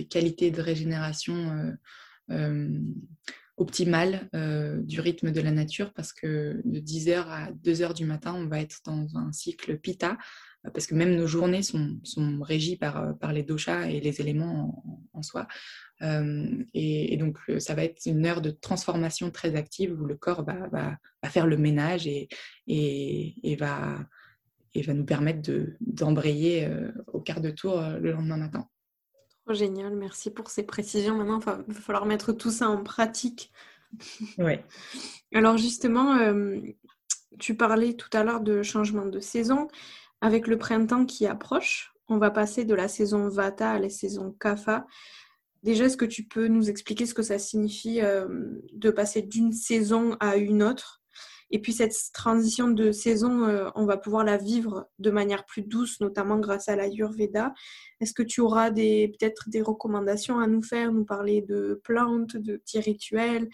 qualités 0.08 0.50
de 0.50 0.62
régénération 0.62 1.34
euh, 1.34 1.72
euh, 2.30 2.80
optimales 3.60 4.28
euh, 4.34 4.80
du 4.82 5.00
rythme 5.00 5.32
de 5.32 5.40
la 5.40 5.50
nature 5.50 5.92
parce 5.92 6.14
que 6.14 6.62
de 6.64 6.80
10 6.80 7.10
heures 7.10 7.30
à 7.30 7.52
2 7.52 7.82
heures 7.82 7.94
du 7.94 8.06
matin, 8.06 8.34
on 8.34 8.46
va 8.46 8.60
être 8.60 8.78
dans 8.86 9.06
un 9.16 9.32
cycle 9.32 9.78
pita 9.78 10.16
parce 10.74 10.86
que 10.86 10.94
même 10.94 11.16
nos 11.16 11.26
journées 11.26 11.62
sont, 11.62 11.98
sont 12.02 12.40
régies 12.42 12.76
par, 12.76 13.16
par 13.18 13.32
les 13.32 13.42
doshas 13.42 13.88
et 13.88 14.00
les 14.00 14.20
éléments 14.20 14.84
en, 15.12 15.22
soi. 15.22 15.48
et, 16.02 17.16
donc, 17.18 17.38
ça 17.58 17.74
va 17.74 17.84
être 17.84 18.06
une 18.06 18.26
heure 18.26 18.40
de 18.40 18.50
transformation 18.50 19.30
très 19.30 19.54
active 19.54 19.98
où 19.98 20.04
le 20.04 20.16
corps 20.16 20.44
va, 20.44 20.68
va, 20.68 20.98
faire 21.30 21.46
le 21.46 21.56
ménage 21.56 22.06
et, 22.06 22.28
et, 22.66 23.34
et 23.42 23.56
va 23.56 23.98
et 24.74 24.82
va 24.82 24.94
nous 24.94 25.04
permettre 25.04 25.50
d'embrayer 25.80 26.66
euh, 26.66 26.92
au 27.08 27.20
quart 27.20 27.40
de 27.40 27.50
tour 27.50 27.80
euh, 27.80 27.98
le 27.98 28.12
lendemain 28.12 28.36
matin. 28.36 28.68
Trop 29.44 29.54
génial, 29.54 29.96
merci 29.96 30.30
pour 30.30 30.50
ces 30.50 30.62
précisions. 30.62 31.16
Maintenant, 31.16 31.40
il 31.66 31.74
va 31.74 31.80
falloir 31.80 32.06
mettre 32.06 32.32
tout 32.32 32.50
ça 32.50 32.68
en 32.68 32.82
pratique. 32.82 33.52
Oui. 34.38 34.52
Alors 35.34 35.56
justement, 35.56 36.14
euh, 36.14 36.60
tu 37.40 37.56
parlais 37.56 37.94
tout 37.94 38.08
à 38.12 38.22
l'heure 38.22 38.40
de 38.40 38.62
changement 38.62 39.04
de 39.04 39.18
saison. 39.18 39.66
Avec 40.20 40.46
le 40.46 40.58
printemps 40.58 41.06
qui 41.06 41.26
approche, 41.26 41.92
on 42.08 42.18
va 42.18 42.30
passer 42.30 42.64
de 42.64 42.74
la 42.74 42.88
saison 42.88 43.28
Vata 43.28 43.72
à 43.72 43.78
la 43.78 43.88
saison 43.88 44.34
Kapha. 44.38 44.86
Déjà, 45.62 45.84
est-ce 45.84 45.96
que 45.96 46.04
tu 46.04 46.24
peux 46.24 46.48
nous 46.48 46.70
expliquer 46.70 47.06
ce 47.06 47.14
que 47.14 47.22
ça 47.22 47.38
signifie 47.38 48.00
de 48.00 48.90
passer 48.90 49.22
d'une 49.22 49.52
saison 49.52 50.16
à 50.20 50.36
une 50.36 50.62
autre? 50.62 51.00
Et 51.50 51.60
puis 51.60 51.72
cette 51.72 51.94
transition 52.12 52.68
de 52.68 52.92
saison, 52.92 53.44
euh, 53.44 53.70
on 53.74 53.84
va 53.84 53.96
pouvoir 53.96 54.24
la 54.24 54.36
vivre 54.36 54.88
de 54.98 55.10
manière 55.10 55.44
plus 55.44 55.62
douce, 55.62 56.00
notamment 56.00 56.38
grâce 56.38 56.68
à 56.68 56.76
l'Ayurveda. 56.76 57.52
Est-ce 58.00 58.14
que 58.14 58.22
tu 58.22 58.40
auras 58.40 58.70
peut-être 58.70 59.48
des 59.48 59.60
recommandations 59.60 60.38
à 60.38 60.46
nous 60.46 60.62
faire, 60.62 60.92
nous 60.92 61.04
parler 61.04 61.42
de 61.42 61.80
plantes, 61.82 62.36
de 62.36 62.56
petits 62.56 62.80
rituels, 62.80 63.48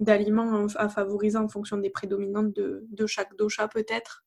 d'aliments 0.00 0.66
à 0.76 0.88
favoriser 0.88 1.36
en 1.36 1.48
fonction 1.48 1.76
des 1.76 1.90
prédominantes 1.90 2.52
de, 2.54 3.06
chaque 3.06 3.36
dosha 3.36 3.68
peut-être? 3.68 4.23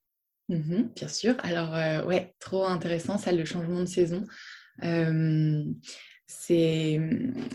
Mmh 0.50 0.84
Bien 0.96 1.08
sûr. 1.08 1.36
Alors, 1.44 1.76
euh, 1.76 2.04
ouais, 2.06 2.34
trop 2.40 2.66
intéressant 2.66 3.18
ça, 3.18 3.32
le 3.32 3.46
changement 3.46 3.82
de 3.82 3.86
saison. 3.86 4.24
C'est 6.30 7.00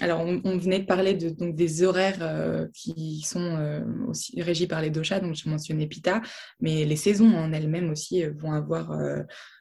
alors 0.00 0.22
on, 0.22 0.56
venait 0.56 0.78
de 0.78 0.86
parler 0.86 1.12
de, 1.12 1.28
donc 1.28 1.54
des 1.54 1.82
horaires 1.82 2.22
euh, 2.22 2.66
qui 2.72 3.20
sont 3.20 3.56
euh, 3.58 3.84
aussi 4.08 4.40
régis 4.40 4.66
par 4.66 4.80
les 4.80 4.88
doshas, 4.88 5.20
donc 5.20 5.34
je 5.34 5.46
mentionnais 5.46 5.86
Pitta, 5.86 6.22
mais 6.58 6.86
les 6.86 6.96
saisons 6.96 7.36
en 7.36 7.52
elles-mêmes 7.52 7.90
aussi 7.90 8.24
vont 8.24 8.52
avoir 8.52 8.90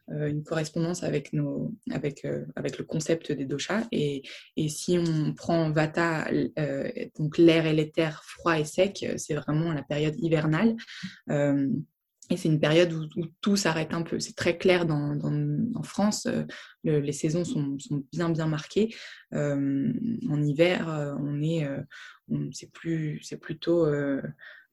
une 0.08 0.44
correspondance 0.44 1.04
avec 1.04 1.34
nos 1.34 1.74
avec 1.92 2.26
avec 2.56 2.78
le 2.78 2.86
concept 2.86 3.34
des 3.34 3.44
doshas 3.44 3.84
et, 3.92 4.24
et 4.56 4.70
si 4.70 4.98
on 4.98 5.34
prend 5.34 5.72
Vata 5.72 6.28
donc 7.20 7.38
l'air 7.38 7.66
et 7.66 7.74
l'éther 7.74 8.24
froid 8.24 8.58
et 8.58 8.66
sec, 8.66 9.06
c'est 9.18 9.36
vraiment 9.36 9.74
la 9.74 9.84
période 9.84 10.16
hivernale. 10.20 10.78
Et 12.32 12.38
c'est 12.38 12.48
une 12.48 12.62
période 12.62 12.94
où, 12.94 13.26
tout 13.42 13.58
s'arrête 13.58 13.94
un 13.94 14.04
peu. 14.04 14.20
C'est 14.20 14.36
très 14.36 14.58
clair 14.58 14.86
dans, 14.86 15.20
en 15.76 15.84
France. 15.84 16.28
Euh, 16.28 16.46
les 17.02 17.12
saisons 17.12 17.44
sont, 17.44 17.78
bien 18.14 18.30
bien 18.30 18.48
marquées. 18.48 18.96
Euh, 19.34 19.92
en 20.30 20.42
hiver, 20.42 20.90
euh, 20.90 21.14
on 21.20 21.42
est, 21.42 21.68
c'est 22.54 22.72
plus, 22.72 23.20
c'est 23.22 23.38
plutôt, 23.38 23.86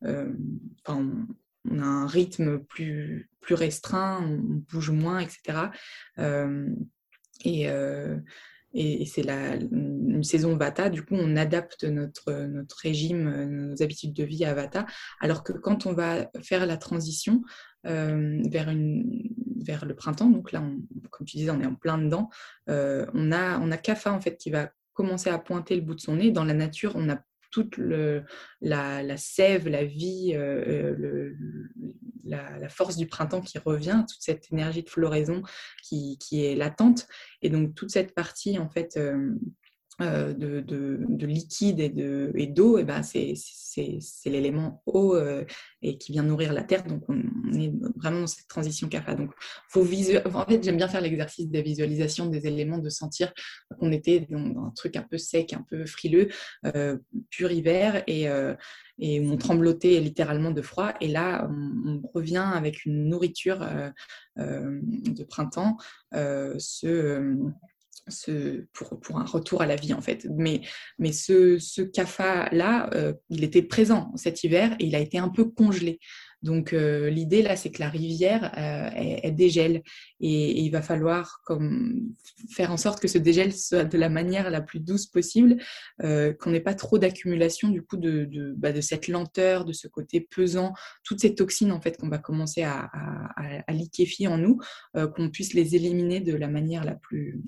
enfin, 0.02 1.26
on, 1.68 1.78
a 1.80 1.84
un 1.84 2.06
rythme 2.06 2.60
plus 2.60 3.28
plus 3.40 3.54
restreint, 3.54 4.20
on 4.22 4.62
bouge 4.70 4.90
moins, 4.90 5.18
etc. 5.18 5.70
et 7.44 7.66
et, 8.74 9.06
c'est 9.06 9.28
une 9.28 10.22
saison 10.22 10.56
Vata. 10.56 10.90
Du 10.90 11.04
coup, 11.04 11.14
on 11.14 11.36
adapte 11.36 11.84
notre, 11.84 12.32
notre 12.46 12.76
régime, 12.78 13.46
nos 13.46 13.82
habitudes 13.82 14.12
de 14.12 14.24
vie 14.24 14.44
à 14.44 14.54
Vata. 14.54 14.86
Alors 15.20 15.42
que 15.42 15.52
quand 15.52 15.86
on 15.86 15.92
va 15.92 16.30
faire 16.42 16.66
la 16.66 16.76
transition 16.76 17.42
euh, 17.86 18.42
vers, 18.50 18.68
une, 18.68 19.30
vers 19.64 19.84
le 19.84 19.94
printemps, 19.94 20.30
donc 20.30 20.52
là, 20.52 20.62
comme 21.10 21.26
tu 21.26 21.36
disais, 21.36 21.50
on 21.50 21.60
est 21.60 21.66
en 21.66 21.74
plein 21.74 21.98
dedans, 21.98 22.28
euh, 22.68 23.06
on, 23.14 23.32
a, 23.32 23.58
on 23.60 23.70
a 23.70 23.76
Kapha 23.76 24.12
en 24.12 24.20
fait 24.20 24.36
qui 24.36 24.50
va 24.50 24.70
commencer 24.92 25.30
à 25.30 25.38
pointer 25.38 25.76
le 25.76 25.82
bout 25.82 25.94
de 25.94 26.00
son 26.00 26.16
nez. 26.16 26.30
Dans 26.30 26.44
la 26.44 26.54
nature, 26.54 26.92
on 26.96 27.08
a 27.08 27.18
toute 27.50 27.76
le, 27.76 28.24
la, 28.60 29.02
la, 29.02 29.16
sève, 29.16 29.68
la 29.68 29.84
vie, 29.84 30.32
euh, 30.34 31.32
la, 32.28 32.68
force 32.68 32.96
du 32.96 33.06
printemps 33.06 33.40
qui 33.40 33.58
revient, 33.58 34.04
toute 34.08 34.20
cette 34.20 34.52
énergie 34.52 34.82
de 34.82 34.88
floraison 34.88 35.42
qui, 35.82 36.18
qui 36.18 36.44
est 36.44 36.54
latente. 36.54 37.06
Et 37.42 37.50
donc 37.50 37.74
toute 37.74 37.90
cette 37.90 38.14
partie 38.14 38.58
en 38.58 38.68
fait 38.68 38.96
euh, 38.96 39.34
de, 40.00 40.60
de, 40.60 41.26
liquide 41.26 41.80
et 41.80 42.46
d'eau, 42.46 42.78
et 42.78 42.82
et 42.82 42.84
ben 42.84 43.02
c'est, 43.02 43.34
l'élément 44.26 44.82
eau 44.86 45.14
euh, 45.14 45.44
et 45.82 45.98
qui 45.98 46.12
vient 46.12 46.22
nourrir 46.22 46.52
la 46.52 46.62
terre. 46.62 46.84
Donc, 46.84 47.02
on, 47.08 47.18
est 47.52 47.72
vraiment 47.96 48.20
dans 48.20 48.26
cette 48.26 48.48
transition 48.48 48.88
CAFA. 48.88 49.14
Donc, 49.14 49.32
faut 49.68 49.82
en 49.82 50.44
fait, 50.44 50.62
j'aime 50.62 50.76
bien 50.76 50.88
faire 50.88 51.00
l'exercice 51.00 51.48
de 51.48 51.60
visualisation 51.60 52.26
des 52.26 52.46
éléments, 52.46 52.78
de 52.78 52.88
sentir 52.88 53.32
qu'on 53.78 53.92
était 53.92 54.26
dans, 54.30 54.66
un 54.66 54.70
truc 54.70 54.96
un 54.96 55.02
peu 55.02 55.18
sec, 55.18 55.52
un 55.52 55.64
peu 55.68 55.86
frileux, 55.86 56.28
euh, 56.66 56.96
pur 57.30 57.50
hiver, 57.50 58.02
et, 58.06 58.28
on 59.00 59.36
tremblotait 59.36 60.00
littéralement 60.00 60.50
de 60.50 60.62
froid. 60.62 60.92
Et 61.00 61.08
là, 61.08 61.48
on, 61.48 62.02
revient 62.14 62.50
avec 62.52 62.84
une 62.84 63.08
nourriture 63.08 63.66
de 64.36 65.24
printemps, 65.24 65.76
pour, 68.72 69.18
un 69.18 69.24
retour 69.24 69.62
à 69.62 69.66
la 69.66 69.76
vie 69.76 69.92
en 69.94 70.00
fait. 70.00 70.26
Mais, 70.36 70.62
mais 70.98 71.12
ce, 71.12 71.58
ce 71.58 71.82
CAFA-là, 71.82 72.90
euh, 72.94 73.12
il 73.30 73.44
était 73.44 73.62
présent 73.62 74.12
cet 74.16 74.44
hiver 74.44 74.74
et 74.78 74.86
il 74.86 74.94
a 74.94 75.00
été 75.00 75.18
un 75.18 75.28
peu 75.28 75.44
congelé. 75.44 75.98
Donc 76.40 76.72
euh, 76.72 77.10
l'idée 77.10 77.42
là, 77.42 77.56
c'est 77.56 77.72
que 77.72 77.80
la 77.80 77.88
rivière, 77.88 78.52
euh, 78.56 79.18
elle, 79.22 79.34
dégèle 79.34 79.82
et, 80.20 80.60
il 80.60 80.70
va 80.70 80.82
falloir 80.82 81.40
comme, 81.44 82.14
faire 82.48 82.70
en 82.70 82.76
sorte 82.76 83.00
que 83.00 83.08
ce 83.08 83.18
dégel 83.18 83.52
soit 83.52 83.84
de 83.84 83.98
la 83.98 84.08
manière 84.08 84.48
la 84.48 84.60
plus 84.60 84.78
douce 84.78 85.06
possible, 85.06 85.56
qu'on 86.00 86.50
n'ait 86.50 86.60
pas 86.60 86.74
trop 86.74 86.98
d'accumulation 86.98 87.70
du 87.70 87.82
coup 87.82 87.96
de, 87.96 88.54
bah, 88.56 88.70
de, 88.70 88.80
cette 88.80 89.08
lenteur, 89.08 89.64
de 89.64 89.72
ce 89.72 89.88
côté 89.88 90.20
pesant, 90.20 90.74
toutes 91.02 91.20
ces 91.20 91.34
toxines 91.34 91.72
en 91.72 91.80
fait 91.80 91.96
qu'on 91.96 92.08
va 92.08 92.18
commencer 92.18 92.62
à 92.62 92.88
liquéfier 93.70 94.28
en 94.28 94.38
nous, 94.38 94.60
qu'on 94.94 95.30
puisse 95.30 95.54
les 95.54 95.74
éliminer 95.74 96.20
de 96.20 96.34
la 96.34 96.48
manière 96.48 96.84
la 96.84 96.94
plus 96.94 97.40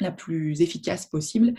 la 0.00 0.10
plus 0.10 0.60
efficace 0.62 1.06
possible. 1.06 1.54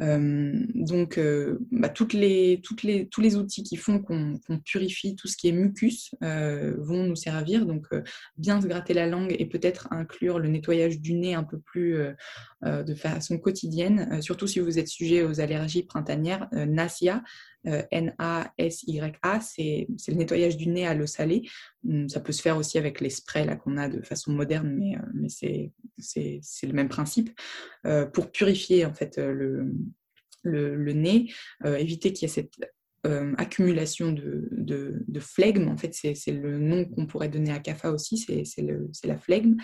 Euh, 0.00 0.52
donc, 0.74 1.18
euh, 1.18 1.58
bah, 1.70 1.88
toutes 1.88 2.12
les, 2.12 2.60
tous 2.62 3.20
les 3.20 3.36
outils 3.36 3.62
qui 3.62 3.76
font 3.76 3.98
qu'on 4.00 4.38
purifie 4.64 5.14
tout 5.16 5.28
ce 5.28 5.36
qui 5.36 5.48
est 5.48 5.52
mucus 5.52 6.14
euh, 6.22 6.74
vont 6.78 7.04
nous 7.04 7.16
servir. 7.16 7.66
Donc, 7.66 7.86
bien 8.36 8.60
se 8.60 8.66
gratter 8.66 8.94
la 8.94 9.06
langue 9.06 9.34
et 9.38 9.46
peut-être 9.46 9.88
inclure 9.90 10.38
le 10.38 10.48
nettoyage 10.48 11.00
du 11.00 11.14
nez 11.14 11.34
un 11.34 11.44
peu 11.44 11.58
plus 11.58 11.96
de 12.62 12.94
façon 12.94 13.38
quotidienne, 13.38 14.22
surtout 14.22 14.46
si 14.46 14.60
vous 14.60 14.78
êtes 14.78 14.88
sujet 14.88 15.24
aux 15.24 15.40
allergies 15.40 15.82
printanières. 15.82 16.48
NASIA, 16.52 17.22
N-A-S-Y-A, 17.64 19.40
c'est 19.40 19.86
le 20.08 20.14
nettoyage 20.14 20.56
du 20.56 20.68
nez 20.68 20.86
à 20.86 20.94
l'eau 20.94 21.06
salée. 21.06 21.48
Hum, 21.88 22.08
ça 22.08 22.20
peut 22.20 22.32
se 22.32 22.42
faire 22.42 22.56
aussi 22.56 22.78
avec 22.78 23.00
les 23.00 23.10
sprays 23.10 23.46
qu'on 23.62 23.76
a 23.76 23.88
de 23.88 24.02
façon 24.02 24.32
moderne, 24.32 24.76
mais, 24.78 24.96
mais 25.14 25.28
c'est 25.98 26.66
le 26.66 26.72
même 26.72 26.88
principe. 26.88 27.30
pour 28.12 28.30
purifier 28.30 28.84
en 28.84 28.94
fait 28.94 29.18
le, 29.18 29.72
le, 30.44 30.92
nez, 30.92 31.32
euh, 31.64 31.76
éviter 31.76 32.12
qu'il 32.12 32.28
y 32.28 32.30
ait 32.30 32.34
cette 32.34 32.54
euh, 33.06 33.34
accumulation 33.36 34.12
de, 34.12 34.48
de, 34.52 35.20
flegme. 35.20 35.68
En 35.68 35.76
fait, 35.76 35.92
c'est 35.94 36.32
le 36.32 36.58
nom 36.58 36.84
qu'on 36.84 37.06
pourrait 37.06 37.28
donner 37.28 37.52
à 37.52 37.58
CAFA 37.58 37.90
aussi, 37.90 38.18
c'est 38.18 39.06
la 39.06 39.18
flegme. 39.18 39.56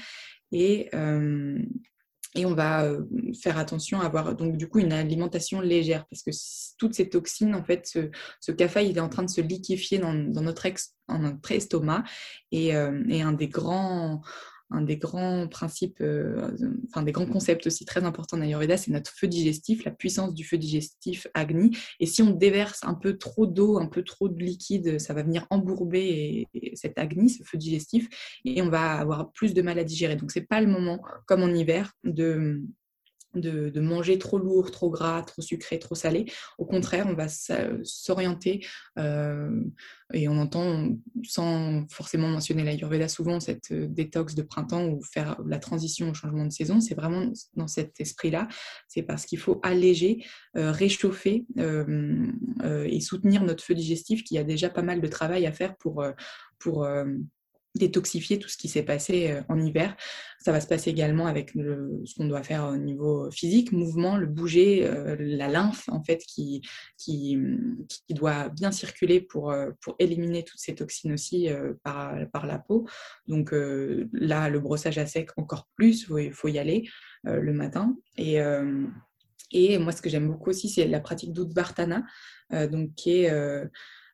Et, 0.53 0.89
euh, 0.95 1.59
et 2.39 2.47
on 2.47 2.55
va 2.55 2.89
faire 3.43 3.59
attention 3.59 4.01
à 4.01 4.07
avoir 4.07 4.37
donc 4.37 4.57
du 4.57 4.69
coup 4.69 4.79
une 4.79 4.93
alimentation 4.93 5.61
légère 5.61 6.07
parce 6.07 6.23
que 6.23 6.31
toutes 6.79 6.95
ces 6.95 7.09
toxines, 7.09 7.55
en 7.55 7.65
fait, 7.65 7.85
ce, 8.41 8.53
CAFA, 8.53 8.83
il 8.83 8.97
est 8.97 9.01
en 9.01 9.09
train 9.09 9.25
de 9.25 9.31
se 9.31 9.41
liquéfier 9.41 9.99
dans, 9.99 10.15
notre, 10.15 10.67
estomac 11.51 12.05
et, 12.53 12.69
et 12.69 13.23
un 13.23 13.33
des 13.33 13.49
grands 13.49 14.23
un 14.71 14.83
des 14.83 14.97
grands 14.97 15.49
principes, 15.49 16.01
euh, 16.01 16.51
enfin 16.89 17.03
des 17.03 17.13
grands 17.13 17.27
concepts 17.27 17.67
aussi 17.67 17.85
très 17.85 18.05
importants 18.05 18.37
d'Ayurveda, 18.37 18.77
c'est 18.77 18.91
notre 18.91 19.11
feu 19.11 19.27
digestif, 19.27 19.85
la 19.85 19.91
puissance 19.91 20.35
du 20.35 20.45
feu 20.45 20.59
digestif 20.59 21.27
Agni. 21.35 21.77
Et 22.01 22.07
si 22.07 22.23
on 22.23 22.31
déverse 22.31 22.81
un 22.85 22.95
peu 22.95 23.17
trop 23.17 23.47
d'eau, 23.47 23.79
un 23.79 23.87
peu 23.87 24.03
trop 24.03 24.29
de 24.29 24.39
liquide, 24.43 24.99
ça 24.99 25.15
va 25.15 25.23
venir 25.23 25.47
embourber 25.51 26.49
cet 26.75 26.99
Agni, 26.99 27.31
ce 27.31 27.43
feu 27.45 27.59
digestif, 27.59 28.09
et 28.45 28.61
on 28.63 28.69
va 28.69 28.93
avoir 28.93 29.33
plus 29.33 29.55
de 29.55 29.63
mal 29.63 29.79
à 29.79 29.85
digérer. 29.85 30.17
Donc 30.17 30.31
c'est 30.31 30.47
pas 30.47 30.61
le 30.61 30.67
moment, 30.67 31.01
comme 31.27 31.43
en 31.43 31.49
hiver, 31.49 31.93
de 32.05 32.63
de, 33.35 33.81
manger 33.81 34.19
trop 34.19 34.39
lourd, 34.39 34.71
trop 34.71 34.91
gras, 34.91 35.23
trop 35.23 35.43
sucré, 35.43 35.79
trop 35.79 35.95
salé. 35.95 36.27
Au 36.59 36.65
contraire, 36.65 37.07
on 37.09 37.15
va 37.15 37.27
s'orienter 37.29 38.67
euh, 38.99 39.63
et 40.13 40.29
on 40.29 40.39
entend, 40.39 40.97
sans 41.25 41.87
forcément 41.91 42.29
mentionner 42.29 42.65
l'Ayurveda 42.65 43.09
souvent, 43.09 43.41
cette 43.41 43.71
euh, 43.73 43.87
détox 43.89 44.35
de 44.35 44.43
printemps 44.43 44.87
ou 44.87 45.03
faire 45.03 45.41
la 45.47 45.59
transition 45.59 46.11
au 46.11 46.15
changement 46.15 46.45
de 46.45 46.53
saison. 46.53 46.81
C'est 46.81 46.95
vraiment 46.95 47.31
dans 47.55 47.69
cet 47.69 48.01
esprit-là. 48.01 48.49
C'est 48.89 49.03
parce 49.03 49.27
qu'il 49.27 49.39
faut 49.39 49.61
alléger, 49.63 50.25
euh, 50.57 50.73
réchauffer 50.73 51.47
et 51.57 53.01
soutenir 53.01 53.45
notre 53.45 53.65
feu 53.65 53.75
digestif 53.75 54.25
qui 54.25 54.39
a 54.39 54.45
déjà 54.45 54.69
pas 54.69 54.83
mal 54.83 55.01
de 55.01 55.07
travail 55.07 55.47
à 55.47 55.53
faire 55.53 55.77
pour 55.77 56.05
détoxifier 57.75 58.39
tout 58.39 58.49
ce 58.49 58.57
qui 58.57 58.69
s'est 58.69 58.83
passé 58.83 59.31
euh, 59.31 59.43
en 59.49 59.61
hiver. 59.61 59.97
Ça 60.41 60.53
va 60.53 60.61
se 60.61 60.67
passer 60.67 60.91
également 60.91 61.27
avec 61.27 61.51
ce 61.53 62.15
qu'on 62.15 62.27
doit 62.27 62.43
faire 62.43 62.65
au 62.67 62.77
niveau 62.77 63.31
physique, 63.31 63.73
mouvement, 63.73 64.17
le 64.17 64.27
bouger, 64.27 64.87
euh, 64.87 65.17
la 65.19 65.49
lymphe 65.49 65.89
en 65.89 66.03
fait 66.03 66.19
qui, 66.19 66.63
qui, 66.97 67.39
doit 68.11 68.49
bien 68.49 68.71
circuler 68.71 69.21
pour, 69.21 69.51
euh, 69.51 69.71
pour 69.81 69.97
éliminer 69.99 70.45
toutes 70.45 70.61
ces 70.61 70.75
toxines 70.75 71.13
aussi 71.13 71.49
par, 71.83 72.15
par 72.33 72.47
la 72.47 72.59
peau. 72.59 72.87
Donc 73.27 73.51
là, 73.53 74.49
le 74.49 74.61
brossage 74.61 74.99
à 74.99 75.07
sec 75.07 75.31
encore 75.37 75.69
plus, 75.77 76.09
il 76.19 76.33
faut, 76.33 76.49
y 76.49 76.59
aller 76.59 76.89
le 77.25 77.53
matin. 77.53 77.97
Et, 78.17 78.39
et 79.53 79.79
moi, 79.79 79.93
ce 79.93 80.03
que 80.03 80.09
j'aime 80.09 80.29
beaucoup 80.29 80.51
aussi, 80.51 80.69
c'est 80.69 80.87
la 80.87 81.01
pratique 81.01 81.33
d'Udvartana, 81.33 82.05
donc 82.51 82.95
qui 82.95 83.25
est 83.25 83.31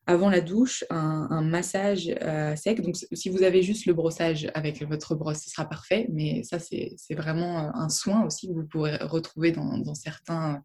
avant 0.07 0.28
la 0.28 0.40
douche, 0.40 0.84
un, 0.90 1.42
massage 1.42 2.14
euh, 2.22 2.55
sec. 2.57 2.80
Donc, 2.82 2.96
si 3.12 3.28
vous 3.30 3.42
avez 3.42 3.62
juste 3.62 3.86
le 3.86 3.94
brossage 3.94 4.48
avec 4.55 4.82
votre 4.82 5.14
brosse, 5.14 5.42
ce 5.44 5.50
sera 5.50 5.64
parfait. 5.66 6.07
Mais 6.12 6.42
ça, 6.42 6.59
c'est 6.59 6.96
vraiment 7.11 7.59
euh, 7.59 7.70
un 7.74 7.88
soin 7.88 8.24
aussi 8.24 8.48
que 8.48 8.52
vous 8.52 8.66
pourrez 8.66 8.96
retrouver 8.96 9.52
dans, 9.52 9.94
certains, 9.94 10.62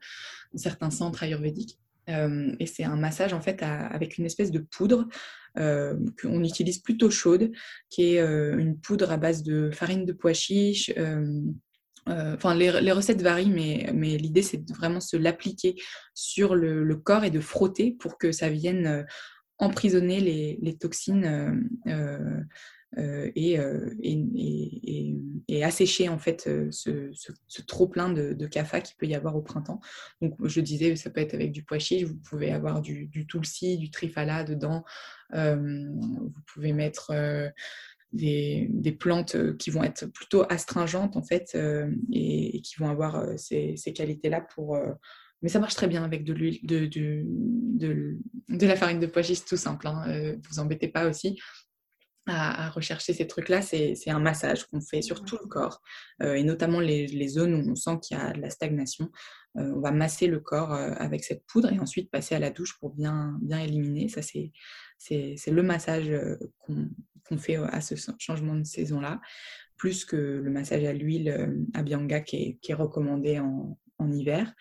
centres 0.90 1.24
ayurvédiques. 1.24 1.80
Euh, 2.10 2.54
et 2.60 2.66
c'est 2.66 2.84
un 2.84 2.96
massage 2.96 3.34
en 3.34 3.42
fait 3.42 3.62
avec 3.62 4.18
une 4.18 4.26
espèce 4.26 4.52
de 4.52 4.60
poudre 4.60 5.08
qu'on 5.56 6.44
utilise 6.44 6.80
plutôt 6.80 7.10
chaude, 7.10 7.52
qui 7.90 8.16
est 8.16 8.20
une 8.20 8.78
poudre 8.80 9.12
à 9.12 9.18
base 9.18 9.44
de 9.44 9.72
farine 9.72 10.06
de 10.06 10.14
pois 10.14 10.32
chiche, 10.32 10.92
enfin, 12.10 12.56
les, 12.56 12.92
recettes 12.92 13.22
varient, 13.22 13.50
mais, 13.94 14.18
l'idée, 14.18 14.42
c'est 14.42 14.70
vraiment 14.72 15.00
se 15.00 15.18
l'appliquer 15.18 15.76
sur 16.14 16.56
le, 16.56 16.96
corps 16.96 17.24
et 17.24 17.32
de 17.32 17.40
frotter 17.40 17.92
pour 17.92 18.18
que 18.18 18.32
ça 18.32 18.50
vienne 18.50 18.88
euh, 18.88 19.04
emprisonner 19.58 20.20
les, 20.20 20.78
toxines 20.78 21.70
euh, 21.88 22.42
et, 23.36 23.60
assécher 25.64 26.10
en 26.10 26.18
fait 26.18 26.50
ce, 26.72 27.62
trop 27.68 27.88
plein 27.88 28.12
de, 28.12 28.34
de 28.34 28.48
CAFA 28.48 28.82
qu'il 28.82 28.96
peut 28.98 29.06
y 29.06 29.16
avoir 29.16 29.36
au 29.36 29.42
printemps. 29.42 29.80
Donc, 30.22 30.36
je 30.44 30.62
disais, 30.62 30.96
ça 30.96 31.10
peut 31.10 31.22
être 31.22 31.34
avec 31.34 31.52
du 31.52 31.64
pois 31.64 31.80
chiche, 31.80 32.04
vous 32.04 32.18
pouvez 32.18 32.52
avoir 32.52 32.82
du, 32.82 33.08
du 33.08 33.28
tulsi, 33.28 33.78
du 33.78 33.92
trifala 33.92 34.44
dedans. 34.44 34.84
vous 35.34 36.34
pouvez 36.54 36.74
mettre 36.74 37.12
des, 38.12 38.96
plantes 39.00 39.36
euh, 39.36 39.56
qui 39.56 39.70
vont 39.70 39.84
être 39.84 40.06
plutôt 40.08 40.44
astringentes 40.50 41.16
en 41.16 41.24
fait 41.24 41.52
euh, 41.56 41.90
et, 42.12 42.62
qui 42.62 42.76
vont 42.78 42.90
avoir 42.90 43.16
euh, 43.18 43.38
ces, 43.38 43.76
qualités-là 43.96 44.42
pour... 44.42 44.80
mais 45.42 45.50
ça 45.50 45.60
marche 45.60 45.76
très 45.76 45.88
bien 45.88 46.04
avec 46.04 46.24
de 46.24 46.34
l'huile, 46.34 46.60
de, 46.64 46.88
de, 46.88 48.68
la 48.68 48.76
farine 48.76 49.00
de 49.00 49.08
pois 49.08 49.22
chiche 49.22 49.46
tout 49.46 49.58
simple. 49.58 49.88
Hein. 49.88 50.36
vous 50.50 50.60
embêtez 50.60 50.88
pas 50.88 51.08
aussi. 51.08 51.40
À, 52.32 52.70
rechercher 52.70 53.14
ces 53.14 53.26
trucs-là, 53.26 53.64
c'est 53.64 54.10
un 54.10 54.20
massage 54.20 54.66
qu'on 54.68 54.82
fait 54.82 55.02
sur 55.02 55.26
tout 55.26 55.40
le 55.42 55.48
corps, 55.48 55.82
et 56.22 56.44
notamment 56.44 56.80
les, 56.80 57.08
les, 57.08 57.28
zones 57.28 57.56
où 57.56 57.72
on 57.72 57.76
sent 57.76 57.98
qu'il 58.04 58.18
y 58.18 58.20
a 58.20 58.34
de 58.34 58.42
la 58.42 58.52
stagnation. 58.52 59.10
on 59.56 59.80
va 59.80 59.90
masser 59.92 60.28
le 60.28 60.40
corps 60.40 60.72
avec 60.72 61.24
cette 61.24 61.44
poudre 61.48 61.74
et 61.74 61.80
ensuite 61.80 62.12
passer 62.12 62.36
à 62.36 62.40
la 62.40 62.52
douche 62.52 62.78
pour 62.80 62.94
bien, 62.94 63.36
bien 63.42 63.60
éliminer. 63.62 64.10
Ça, 64.10 64.22
c'est 64.22 64.52
le 65.48 65.64
massage 65.64 66.12
qu'on 66.60 66.90
fait 67.38 67.58
euh, 67.58 67.68
à 67.68 67.82
ce 67.82 67.96
changement 68.18 68.56
de 68.56 68.64
saison-là, 68.64 69.22
plus 69.78 70.06
que 70.06 70.16
le 70.16 70.50
massage 70.50 70.84
à 70.84 70.94
l'huile 70.94 71.30
euh, 71.30 71.48
à 71.74 71.84
Bianga 71.84 72.22
qui 72.22 72.60
est, 72.62 72.74
recommandé 72.74 73.40
en, 73.40 73.78
hiver. 74.12 74.54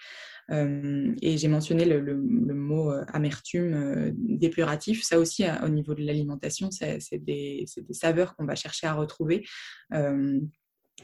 Euh, 0.51 1.15
et 1.23 1.39
j'ai 1.39 1.47
mentionné 1.47 1.85
le, 1.85 2.17
mot 2.17 2.91
amertume 3.13 4.13
dépuratif. 4.17 5.05
Ça 5.05 5.19
aussi, 5.19 5.45
au 5.63 5.69
niveau 5.69 5.95
de 5.95 6.03
l'alimentation, 6.03 6.71
c'est 6.73 6.99
des, 7.25 7.67
saveurs 7.93 8.35
qu'on 8.35 8.47
va 8.47 8.57
chercher 8.57 8.89
à 8.89 8.95
retrouver. 8.95 9.45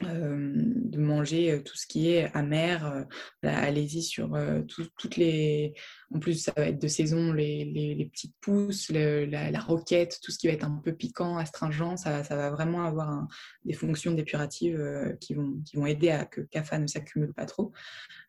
De 0.03 0.99
manger 0.99 1.63
tout 1.65 1.77
ce 1.77 1.87
qui 1.87 2.11
est 2.11 2.31
amer. 2.35 3.07
Allez-y 3.43 4.03
sur 4.03 4.37
toutes 4.67 5.17
les. 5.17 5.75
En 6.13 6.19
plus, 6.19 6.35
ça 6.35 6.53
va 6.57 6.69
être 6.69 6.81
de 6.81 6.89
saison, 6.89 7.33
les, 7.33 7.65
les, 7.65 8.07
petites 8.07 8.35
pousses, 8.41 8.91
la, 8.91 9.61
roquette, 9.61 10.21
tout 10.23 10.31
ce 10.31 10.39
qui 10.39 10.47
va 10.47 10.53
être 10.53 10.65
un 10.65 10.81
peu 10.85 10.93
piquant, 10.93 11.39
astringent. 11.39 11.97
Ça, 11.97 12.25
ça 12.25 12.37
va 12.37 12.51
vraiment 12.51 12.85
avoir 12.85 13.27
des 13.65 13.75
fonctions 13.75 14.13
dépuratives 14.13 15.17
qui, 15.21 15.35
vont, 15.35 15.61
qui 15.65 15.77
vont 15.77 15.87
aider 15.87 16.11
à 16.11 16.25
que 16.25 16.41
CAFA 16.41 16.79
ne 16.79 16.87
s'accumule 16.87 17.33
pas 17.33 17.47
trop. 17.47 17.73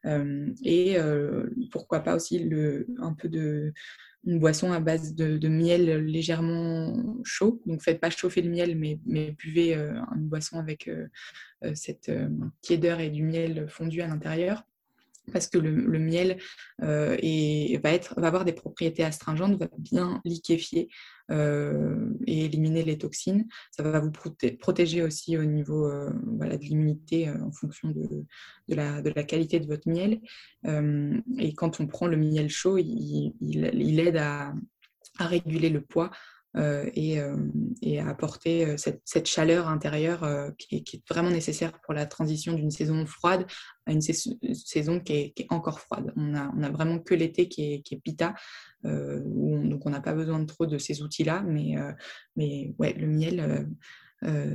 et 0.05 0.97
pourquoi 1.71 2.01
pas 2.01 2.15
aussi 2.15 2.39
le, 2.39 2.87
un 2.99 3.13
peu 3.13 3.29
de 3.29 3.73
une 4.25 4.39
boisson 4.39 4.71
à 4.71 4.79
base 4.79 5.13
de, 5.13 5.47
miel 5.47 6.03
légèrement 6.05 7.17
chaud. 7.23 7.61
Donc 7.65 7.81
faites 7.81 7.99
pas 7.99 8.09
chauffer 8.09 8.41
le 8.41 8.49
miel, 8.49 8.77
mais, 8.77 9.31
buvez 9.31 9.75
euh, 9.75 9.99
une 10.15 10.27
boisson 10.27 10.59
avec 10.59 10.87
euh, 10.87 11.07
euh, 11.63 11.71
cette 11.75 12.11
tiédeur 12.61 12.99
et 12.99 13.09
du 13.09 13.23
miel 13.23 13.67
fondu 13.69 14.01
à 14.01 14.07
l'intérieur 14.07 14.63
parce 15.31 15.47
que 15.47 15.57
le, 15.57 15.99
miel 15.99 16.37
euh, 16.81 17.17
va, 17.83 18.25
avoir 18.27 18.45
des 18.45 18.53
propriétés 18.53 19.03
astringentes, 19.03 19.57
va 19.59 19.67
bien 19.77 20.21
liquéfier 20.25 20.89
euh, 21.31 22.09
et 22.27 22.45
éliminer 22.45 22.83
les 22.83 22.97
toxines. 22.97 23.47
Ça 23.71 23.83
va 23.83 23.99
vous 23.99 24.11
protéger 24.11 25.01
aussi 25.01 25.37
au 25.37 25.45
niveau 25.45 25.87
euh, 25.87 26.09
de 26.11 26.57
l'immunité 26.57 27.29
en 27.29 27.51
fonction 27.51 27.89
de, 27.89 28.25
la, 28.67 29.01
qualité 29.23 29.59
de 29.59 29.67
votre 29.67 29.89
miel. 29.89 30.21
et 30.65 31.53
quand 31.55 31.79
on 31.79 31.87
prend 31.87 32.07
le 32.07 32.17
miel 32.17 32.49
chaud, 32.49 32.77
il, 32.77 33.99
aide 33.99 34.17
à 34.17 34.53
réguler 35.19 35.69
le 35.69 35.81
poids 35.81 36.11
euh, 36.57 36.89
euh, 36.97 37.37
et, 37.81 37.99
à 37.99 38.07
apporter 38.07 38.65
euh, 38.65 38.75
cette, 38.77 39.27
chaleur 39.27 39.67
intérieure 39.67 40.53
qui 40.57 40.77
est, 40.77 41.09
vraiment 41.09 41.29
nécessaire 41.29 41.73
pour 41.81 41.93
la 41.93 42.05
transition 42.05 42.53
d'une 42.53 42.71
saison 42.71 43.05
froide 43.05 43.45
à 43.85 43.91
une 43.91 44.01
saison 44.01 44.99
qui 44.99 45.33
est, 45.35 45.45
encore 45.49 45.79
froide. 45.79 46.13
On 46.15 46.33
a, 46.33 46.51
on 46.55 46.63
a 46.63 46.69
vraiment 46.69 46.99
que 46.99 47.13
l'été 47.13 47.49
qui 47.49 47.73
est, 47.73 48.01
pita, 48.03 48.33
donc 48.83 49.85
on 49.85 49.89
n'a 49.89 50.01
pas 50.01 50.13
besoin 50.13 50.39
de 50.39 50.45
trop 50.45 50.65
de 50.65 50.77
ces 50.77 51.01
outils-là, 51.01 51.43
mais, 51.45 51.75
mais 52.35 52.73
ouais, 52.79 52.93
le 52.93 53.07
miel. 53.07 53.67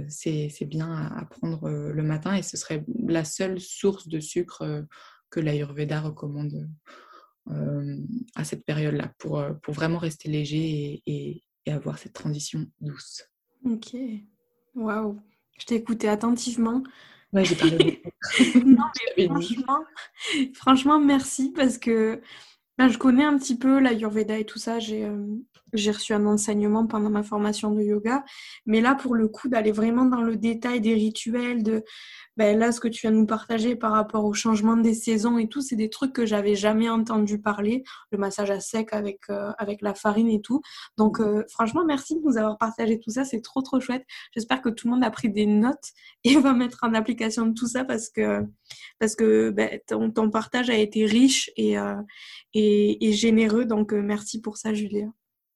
c'est 0.08 0.66
bien 0.66 0.90
à 0.90 1.24
prendre 1.26 1.68
le 1.70 2.02
matin 2.02 2.34
et 2.34 2.42
ce 2.42 2.56
serait 2.56 2.84
la 3.06 3.24
seule 3.24 3.60
source 3.60 4.08
de 4.08 4.20
sucre 4.20 4.86
que 5.30 5.40
l'Ayurveda 5.40 6.00
recommande 6.00 6.68
à 7.46 8.44
cette 8.44 8.64
période-là 8.64 9.12
pour, 9.18 9.44
pour 9.62 9.74
vraiment 9.74 9.98
rester 9.98 10.28
léger 10.28 11.02
et 11.06 11.42
avoir 11.68 11.98
cette 11.98 12.12
transition 12.12 12.66
douce. 12.80 13.24
Ok, 13.64 13.94
waouh, 14.74 15.20
je 15.58 15.66
t'ai 15.66 15.74
écouté 15.76 16.08
attentivement. 16.08 16.82
Ouais, 17.32 17.44
j'ai 17.44 17.54
parlé. 17.54 18.02
non, 18.64 18.84
mais 19.16 19.26
franchement, 19.28 19.84
franchement, 20.54 21.00
merci 21.00 21.52
parce 21.54 21.78
que 21.78 22.20
ben, 22.80 22.88
je 22.88 22.96
connais 22.96 23.24
un 23.24 23.36
petit 23.36 23.58
peu 23.58 23.78
l'Ayurveda 23.78 24.38
et 24.38 24.46
tout 24.46 24.58
ça. 24.58 24.78
J'ai 24.78 25.04
euh, 25.04 25.26
j'ai 25.72 25.90
reçu 25.90 26.12
un 26.12 26.26
enseignement 26.26 26.86
pendant 26.86 27.10
ma 27.10 27.22
formation 27.22 27.72
de 27.72 27.82
yoga. 27.82 28.24
Mais 28.66 28.80
là, 28.80 28.94
pour 28.94 29.14
le 29.14 29.28
coup, 29.28 29.48
d'aller 29.48 29.72
vraiment 29.72 30.04
dans 30.04 30.22
le 30.22 30.36
détail 30.36 30.80
des 30.80 30.94
rituels, 30.94 31.62
de 31.62 31.84
ben, 32.36 32.58
là, 32.58 32.72
ce 32.72 32.80
que 32.80 32.88
tu 32.88 33.02
viens 33.02 33.12
de 33.12 33.16
nous 33.16 33.26
partager 33.26 33.76
par 33.76 33.92
rapport 33.92 34.24
au 34.24 34.32
changement 34.32 34.76
des 34.76 34.94
saisons 34.94 35.36
et 35.38 35.48
tout, 35.48 35.60
c'est 35.60 35.76
des 35.76 35.90
trucs 35.90 36.12
que 36.12 36.24
j'avais 36.24 36.54
jamais 36.54 36.88
entendu 36.88 37.40
parler. 37.40 37.84
Le 38.12 38.18
massage 38.18 38.50
à 38.50 38.60
sec 38.60 38.88
avec, 38.92 39.20
euh, 39.30 39.52
avec 39.58 39.82
la 39.82 39.94
farine 39.94 40.28
et 40.28 40.40
tout. 40.40 40.62
Donc, 40.96 41.20
euh, 41.20 41.44
franchement, 41.50 41.84
merci 41.84 42.16
de 42.16 42.22
nous 42.22 42.38
avoir 42.38 42.56
partagé 42.56 42.98
tout 42.98 43.10
ça. 43.10 43.24
C'est 43.24 43.42
trop, 43.42 43.62
trop 43.62 43.80
chouette. 43.80 44.04
J'espère 44.34 44.62
que 44.62 44.70
tout 44.70 44.88
le 44.88 44.94
monde 44.94 45.04
a 45.04 45.10
pris 45.10 45.28
des 45.28 45.46
notes 45.46 45.90
et 46.24 46.36
va 46.36 46.52
mettre 46.52 46.78
en 46.82 46.94
application 46.94 47.52
tout 47.52 47.66
ça 47.66 47.84
parce 47.84 48.08
que, 48.08 48.42
parce 48.98 49.14
que 49.16 49.50
ben, 49.50 49.78
ton, 49.86 50.30
partage 50.30 50.70
a 50.70 50.76
été 50.76 51.04
riche 51.04 51.50
et, 51.56 51.76
et, 52.70 53.08
et, 53.08 53.12
généreux. 53.12 53.64
Donc, 53.64 53.92
merci 53.92 54.40
pour 54.40 54.56
ça, 54.56 54.72
Julia. 54.74 55.06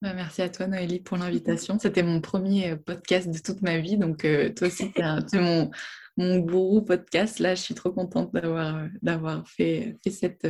Bah, 0.03 0.13
merci 0.13 0.43
à 0.43 0.49
toi, 0.49 0.67
Noélie, 0.67 1.01
pour 1.01 1.17
l'invitation. 1.17 1.79
C'était 1.79 2.03
mon 2.03 2.21
premier 2.21 2.73
euh, 2.73 2.77
podcast 2.77 3.31
de 3.31 3.39
toute 3.39 3.63
ma 3.63 3.79
vie. 3.79 3.97
Donc, 3.97 4.25
euh, 4.25 4.51
toi 4.53 4.67
aussi, 4.67 4.93
tu 4.93 5.01
es, 5.01 5.41
mon, 5.41 5.71
mon 6.17 6.39
gourou 6.41 6.83
podcast. 6.83 7.39
Là, 7.39 7.55
je 7.55 7.63
suis 7.63 7.75
trop 7.75 7.91
contente 7.91 8.33
d'avoir, 8.35 8.77
euh, 8.77 8.89
d'avoir 9.03 9.49
fait, 9.49 9.97
cette 10.11 10.47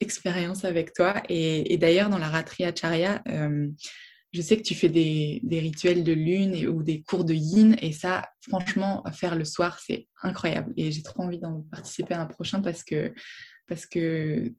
expérience 0.00 0.64
avec 0.64 0.92
toi. 0.92 1.22
Et, 1.28 1.76
d'ailleurs, 1.78 2.10
dans 2.10 2.18
la 2.18 2.28
Ratri 2.28 2.64
Acharya, 2.64 3.22
je 4.32 4.42
sais 4.42 4.56
que 4.56 4.62
tu 4.62 4.74
fais 4.74 4.88
des, 4.88 5.40
des 5.44 5.60
rituels 5.60 6.02
de 6.02 6.12
lune 6.12 6.66
ou 6.66 6.82
des 6.82 7.02
cours 7.02 7.24
de 7.24 7.34
yin. 7.34 7.76
Et 7.80 7.92
ça, 7.92 8.28
franchement, 8.40 9.04
faire 9.12 9.36
le 9.36 9.44
soir, 9.44 9.78
c'est 9.78 10.08
incroyable. 10.20 10.72
Et 10.76 10.90
j'ai 10.90 11.02
trop 11.02 11.22
envie 11.22 11.38
d'en 11.38 11.64
participer 11.70 12.14
à 12.14 12.22
un 12.22 12.26
prochain 12.26 12.60
parce 12.60 12.82
que 12.82 13.14
parce 13.66 13.86
que 13.86 14.52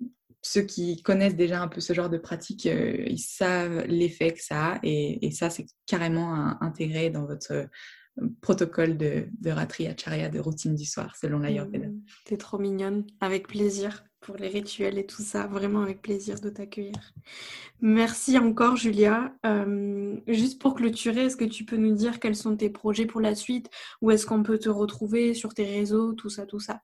ceux 0.45 0.61
qui 0.61 1.01
connaissent 1.01 1.35
déjà 1.35 1.61
un 1.61 1.67
peu 1.67 1.81
ce 1.81 1.93
genre 1.93 2.09
de 2.09 2.17
pratique, 2.17 2.67
euh, 2.67 3.03
ils 3.07 3.19
savent 3.19 3.85
l'effet 3.87 4.31
que 4.31 4.43
ça 4.43 4.73
a 4.73 4.79
et, 4.83 5.31
ça, 5.31 5.49
c'est 5.49 5.65
carrément 5.87 6.61
intégré 6.61 7.09
dans 7.09 7.25
votre 7.25 7.51
euh, 7.51 7.65
protocole 8.41 8.95
de, 8.97 9.27
de 9.41 9.49
Ratri 9.49 9.87
Acharya, 9.87 10.29
de 10.29 10.39
routine 10.39 10.75
du 10.75 10.85
soir, 10.85 11.15
selon 11.15 11.39
l'Ayurveda. 11.39 11.87
Mmh, 11.87 12.01
T'es 12.25 12.37
trop 12.37 12.59
mignonne, 12.59 13.05
avec 13.19 13.47
plaisir 13.47 14.05
pour 14.21 14.35
les 14.37 14.47
rituels 14.47 14.97
et 14.99 15.05
tout 15.05 15.21
ça, 15.21 15.47
vraiment 15.47 15.81
avec 15.81 16.01
plaisir 16.01 16.39
de 16.39 16.49
t'accueillir. 16.49 17.13
Merci 17.81 18.37
encore 18.37 18.75
Julia. 18.75 19.33
Euh, 19.45 20.15
juste 20.27 20.61
pour 20.61 20.75
clôturer, 20.75 21.25
est-ce 21.25 21.37
que 21.37 21.45
tu 21.45 21.65
peux 21.65 21.77
nous 21.77 21.95
dire 21.95 22.19
quels 22.19 22.35
sont 22.35 22.55
tes 22.55 22.69
projets 22.69 23.05
pour 23.05 23.21
la 23.21 23.35
suite? 23.35 23.69
Où 24.01 24.11
est-ce 24.11 24.25
qu'on 24.25 24.43
peut 24.43 24.59
te 24.59 24.69
retrouver 24.69 25.33
sur 25.33 25.53
tes 25.53 25.65
réseaux, 25.65 26.13
tout 26.13 26.29
ça, 26.29 26.45
tout 26.45 26.59
ça 26.59 26.81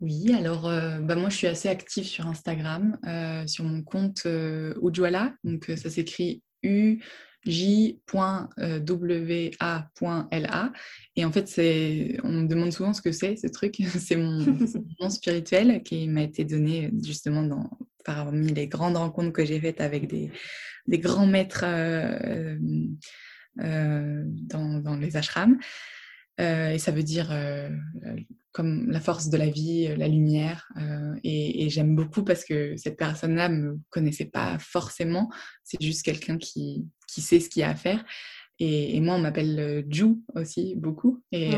oui, 0.00 0.34
alors 0.34 0.68
euh, 0.68 0.98
bah 0.98 1.16
moi 1.16 1.30
je 1.30 1.36
suis 1.36 1.46
assez 1.46 1.70
active 1.70 2.04
sur 2.04 2.26
Instagram, 2.26 2.98
euh, 3.06 3.46
sur 3.46 3.64
mon 3.64 3.82
compte 3.82 4.24
euh, 4.26 4.74
Ujwala, 4.82 5.32
donc 5.42 5.72
ça 5.74 5.88
s'écrit 5.88 6.42
U 6.62 7.00
et 7.48 8.04
en 11.24 11.32
fait 11.32 11.48
on 12.24 12.32
me 12.32 12.46
demande 12.46 12.72
souvent 12.72 12.92
ce 12.92 13.00
que 13.00 13.12
c'est 13.12 13.36
ce 13.36 13.46
truc. 13.46 13.76
C'est 13.98 14.16
mon 14.16 14.44
nom 15.00 15.08
spirituel 15.08 15.82
qui 15.84 16.08
m'a 16.08 16.22
été 16.22 16.44
donné 16.44 16.90
justement 17.04 17.70
parmi 18.04 18.48
les 18.52 18.66
grandes 18.66 18.96
rencontres 18.96 19.32
que 19.32 19.44
j'ai 19.44 19.60
faites 19.60 19.80
avec 19.80 20.08
des, 20.08 20.32
grands 20.98 21.28
maîtres 21.28 21.64
dans, 23.54 24.96
les 25.00 25.16
ashrams 25.16 25.56
et 26.38 26.78
ça 26.78 26.90
veut 26.92 27.02
dire 27.02 27.30
comme 28.56 28.90
la 28.90 29.00
force 29.00 29.28
de 29.28 29.36
la 29.36 29.50
vie, 29.50 29.86
euh, 29.86 29.96
la 29.96 30.08
lumière. 30.08 30.66
Euh, 30.78 31.14
et, 31.22 31.68
j'aime 31.68 31.94
beaucoup 31.94 32.24
parce 32.24 32.42
que 32.42 32.74
cette 32.78 32.96
personne-là 32.96 33.50
ne 33.50 33.56
me 33.56 33.80
connaissait 33.90 34.24
pas 34.24 34.58
forcément. 34.58 35.30
C'est 35.62 35.82
juste 35.82 36.02
quelqu'un 36.02 36.38
qui, 36.38 36.86
qui 37.06 37.20
sait 37.20 37.38
ce 37.38 37.50
qu'il 37.50 37.60
y 37.60 37.64
a 37.64 37.68
à 37.68 37.74
faire. 37.74 38.02
Et, 38.58 39.00
moi, 39.00 39.16
on 39.16 39.18
m'appelle 39.18 39.58
euh, 39.58 39.82
Ju 39.90 40.16
aussi 40.34 40.76
beaucoup. 40.76 41.22
Et, 41.30 41.50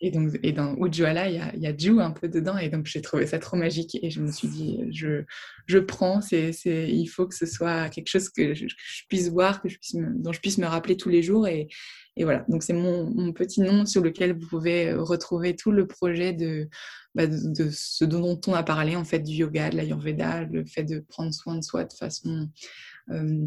et, 0.00 0.10
donc, 0.10 0.38
et 0.42 0.52
dans 0.52 0.74
Ujwala, 0.76 1.28
il 1.28 1.36
y 1.36 1.38
a, 1.38 1.54
il 1.54 1.60
y 1.60 1.66
a 1.66 1.76
Ju 1.76 2.00
un 2.00 2.12
peu 2.12 2.28
dedans. 2.28 2.56
Et 2.56 2.70
donc, 2.70 2.86
j'ai 2.86 3.02
trouvé 3.02 3.26
ça 3.26 3.38
trop 3.38 3.56
magique. 3.56 3.98
Et 4.02 4.10
je 4.10 4.22
me 4.22 4.32
suis 4.32 4.48
dit, 4.48 4.80
je, 4.90 5.24
je 5.66 5.78
prends. 5.78 6.22
C'est, 6.22 6.52
c'est, 6.52 6.88
il 6.88 7.06
faut 7.06 7.26
que 7.26 7.34
ce 7.34 7.44
soit 7.44 7.90
quelque 7.90 8.08
chose 8.08 8.30
que 8.30 8.54
je, 8.54 8.66
puisse 9.08 9.28
voir, 9.28 9.60
que 9.60 9.68
je 9.68 9.78
puisse 9.78 9.96
dont 9.96 10.32
je 10.32 10.40
puisse 10.40 10.56
me 10.56 10.66
rappeler 10.66 10.96
tous 10.96 11.10
les 11.10 11.22
jours. 11.22 11.46
Et, 11.46 11.68
et 12.16 12.24
voilà, 12.24 12.44
donc 12.48 12.62
c'est 12.62 12.72
mon, 12.72 13.32
petit 13.34 13.60
nom 13.60 13.84
sur 13.84 14.02
lequel 14.02 14.32
vous 14.38 14.48
pouvez 14.48 14.88
euh, 14.88 15.02
retrouver 15.02 15.54
tout 15.54 15.70
le 15.70 15.86
projet 15.86 16.32
bah, 17.14 17.26
de, 17.26 17.36
de, 17.52 17.68
ce 17.70 18.06
dont 18.06 18.40
on 18.46 18.54
a 18.54 18.62
parlé, 18.62 18.96
en 18.96 19.04
fait, 19.04 19.18
du 19.18 19.34
yoga, 19.34 19.68
de 19.68 19.76
l'ayurveda, 19.76 20.44
le 20.44 20.64
fait 20.64 20.84
de 20.84 21.00
prendre 21.00 21.34
soin 21.34 21.56
de 21.56 21.62
soi 21.62 21.84
de 21.84 21.92
façon 21.92 22.48
euh, 23.10 23.46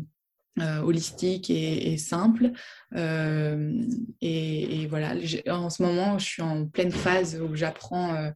euh, 0.59 0.81
holistique 0.81 1.49
et, 1.49 1.97
simple. 1.97 2.51
et, 2.95 4.87
voilà, 4.89 5.15
en 5.47 5.69
ce 5.69 5.83
moment, 5.83 6.17
je 6.19 6.25
suis 6.25 6.41
en 6.41 6.65
pleine 6.67 6.91
phase 6.91 7.39
où 7.41 7.55
j'apprends 7.55 8.31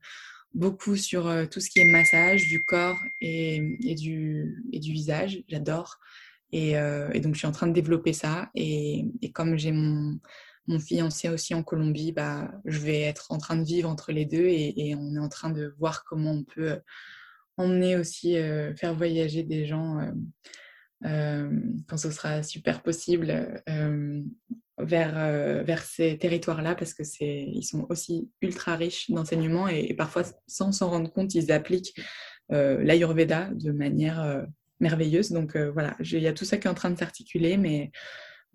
beaucoup 0.53 0.95
sur 0.95 1.31
tout 1.49 1.59
ce 1.59 1.69
qui 1.69 1.79
est 1.79 1.91
massage 1.91 2.47
du 2.47 2.63
corps 2.63 2.97
et, 3.21 3.55
et 3.83 3.95
du, 3.95 4.63
du 4.71 4.91
visage. 4.91 5.43
J'adore. 5.47 5.99
Euh, 6.53 7.09
et, 7.13 7.19
donc, 7.19 7.33
je 7.33 7.39
suis 7.39 7.47
en 7.47 7.51
train 7.51 7.67
de 7.67 7.73
développer 7.73 8.13
ça. 8.13 8.49
Et, 8.55 9.05
comme 9.33 9.57
j'ai 9.57 9.71
mon, 9.71 10.19
mon, 10.67 10.79
fiancé 10.79 11.29
aussi 11.29 11.55
en 11.55 11.63
Colombie, 11.63 12.11
bah, 12.11 12.51
je 12.65 12.79
vais 12.79 13.01
être 13.01 13.31
en 13.31 13.37
train 13.37 13.55
de 13.55 13.63
vivre 13.63 13.89
entre 13.89 14.11
les 14.11 14.25
deux 14.25 14.45
et, 14.47 14.95
on 14.97 15.15
est 15.15 15.19
en 15.19 15.29
train 15.29 15.49
de 15.49 15.73
voir 15.79 16.03
comment 16.03 16.31
on 16.31 16.43
peut 16.43 16.71
euh, 16.71 16.79
emmener 17.57 17.97
aussi, 17.97 18.37
euh, 18.37 18.75
faire 18.75 18.93
voyager 18.95 19.43
des 19.43 19.65
gens 19.65 19.99
quand 21.03 21.97
ce 21.97 22.11
sera 22.11 22.43
super 22.43 22.81
possible 22.81 23.61
vers, 24.77 25.63
vers 25.63 25.83
ces 25.83 26.17
territoires-là 26.17 26.75
parce 26.75 26.93
que 26.93 27.03
c'est 27.03 27.43
ils 27.53 27.63
sont 27.63 27.85
aussi 27.89 28.29
ultra 28.41 28.75
riches 28.75 29.11
d'enseignement 29.11 29.67
et, 29.67 29.93
parfois 29.93 30.23
sans 30.47 30.71
s'en 30.71 30.89
rendre 30.89 31.11
compte, 31.11 31.35
ils 31.35 31.51
appliquent 31.51 31.99
l'Ayurveda 32.49 33.49
de 33.53 33.71
manière 33.71 34.45
merveilleuse. 34.83 35.31
Donc 35.31 35.55
euh, 35.55 35.71
voilà, 35.71 35.95
il 35.99 36.19
y 36.19 36.27
a 36.27 36.33
tout 36.33 36.45
ça 36.45 36.57
qui 36.57 36.67
est 36.67 36.69
en 36.69 36.75
train 36.75 36.91
de 36.91 36.97
s'articuler, 36.99 37.57
mais, 37.57 37.91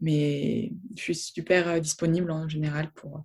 mais 0.00 0.72
je 0.96 1.02
suis 1.02 1.14
super 1.16 1.68
euh, 1.68 1.80
disponible 1.80 2.30
en 2.30 2.48
général 2.48 2.92
pour, 2.92 3.24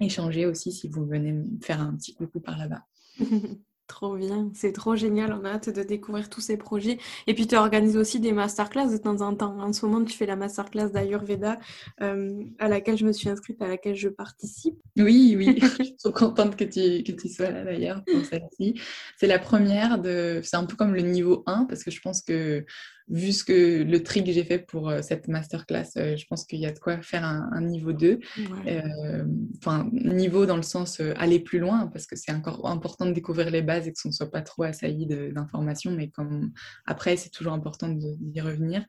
échanger 0.00 0.44
aussi 0.44 0.72
si 0.72 0.88
vous 0.88 1.06
venez 1.06 1.32
me 1.32 1.60
faire 1.62 1.80
un 1.80 1.94
petit 1.94 2.14
coucou 2.14 2.40
par 2.40 2.58
là-bas. 2.58 2.84
Trop 3.86 4.16
bien, 4.16 4.50
c'est 4.54 4.72
trop 4.72 4.96
génial, 4.96 5.38
on 5.38 5.44
a 5.44 5.50
hâte 5.50 5.68
de 5.68 5.82
découvrir 5.82 6.30
tous 6.30 6.40
ces 6.40 6.56
projets. 6.56 6.96
Et 7.26 7.34
puis 7.34 7.46
tu 7.46 7.54
organises 7.54 7.98
aussi 7.98 8.18
des 8.18 8.32
masterclass 8.32 8.88
de 8.90 8.96
temps 8.96 9.20
en 9.20 9.34
temps. 9.34 9.60
En 9.60 9.74
ce 9.74 9.84
moment, 9.84 10.02
tu 10.02 10.16
fais 10.16 10.24
la 10.24 10.36
masterclass 10.36 10.88
d'Ayurveda 10.88 11.58
euh, 12.00 12.44
à 12.58 12.68
laquelle 12.68 12.96
je 12.96 13.04
me 13.04 13.12
suis 13.12 13.28
inscrite, 13.28 13.60
à 13.60 13.68
laquelle 13.68 13.94
je 13.94 14.08
participe. 14.08 14.78
Oui, 14.96 15.34
oui, 15.36 15.58
je 15.78 15.84
suis 15.84 15.96
trop 15.96 16.12
contente 16.12 16.56
que 16.56 16.64
tu, 16.64 17.02
que 17.04 17.12
tu 17.12 17.28
sois 17.28 17.50
là 17.50 17.62
d'ailleurs 17.62 18.02
pour 18.04 18.24
celle-ci. 18.24 18.80
C'est 19.18 19.26
la 19.26 19.38
première 19.38 19.98
de... 19.98 20.40
C'est 20.42 20.56
un 20.56 20.64
peu 20.64 20.76
comme 20.76 20.94
le 20.94 21.02
niveau 21.02 21.42
1 21.46 21.66
parce 21.66 21.84
que 21.84 21.90
je 21.90 22.00
pense 22.00 22.22
que 22.22 22.64
vu 23.08 23.32
ce 23.32 23.44
que 23.44 23.82
le 23.82 24.02
tri 24.02 24.24
que 24.24 24.32
j'ai 24.32 24.44
fait 24.44 24.58
pour 24.58 24.88
euh, 24.88 25.02
cette 25.02 25.28
masterclass, 25.28 25.90
euh, 25.96 26.16
je 26.16 26.24
pense 26.26 26.44
qu'il 26.44 26.58
y 26.58 26.66
a 26.66 26.72
de 26.72 26.78
quoi 26.78 27.00
faire 27.02 27.24
un, 27.24 27.60
niveau 27.60 27.92
2. 27.92 28.18
Euh, 28.66 29.24
enfin, 29.58 29.88
niveau 29.92 30.46
dans 30.46 30.56
le 30.56 30.62
sens 30.62 31.00
aller 31.16 31.40
plus 31.40 31.58
loin, 31.58 31.86
parce 31.88 32.06
que 32.06 32.16
c'est 32.16 32.32
encore 32.32 32.66
important 32.66 33.06
de 33.06 33.12
découvrir 33.12 33.50
les 33.50 33.62
bases 33.62 33.86
et 33.86 33.92
que 33.92 33.98
ce 33.98 34.08
ne 34.08 34.12
soit 34.12 34.30
pas 34.30 34.42
trop 34.42 34.62
assailli 34.62 35.06
d'informations, 35.06 35.90
mais 35.90 36.08
comme 36.08 36.52
après, 36.86 37.16
c'est 37.16 37.30
toujours 37.30 37.52
important 37.52 37.88
d'y 37.88 38.40
revenir. 38.40 38.84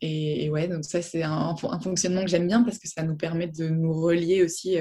et, 0.00 0.48
ouais, 0.50 0.68
donc 0.68 0.84
ça 0.84 1.02
c'est 1.02 1.22
un, 1.22 1.56
fonctionnement 1.56 2.22
que 2.22 2.28
j'aime 2.28 2.46
bien 2.46 2.62
parce 2.62 2.78
que 2.78 2.88
ça 2.88 3.02
nous 3.02 3.16
permet 3.16 3.48
de 3.48 3.68
nous 3.68 3.92
relier 3.92 4.42
aussi 4.42 4.76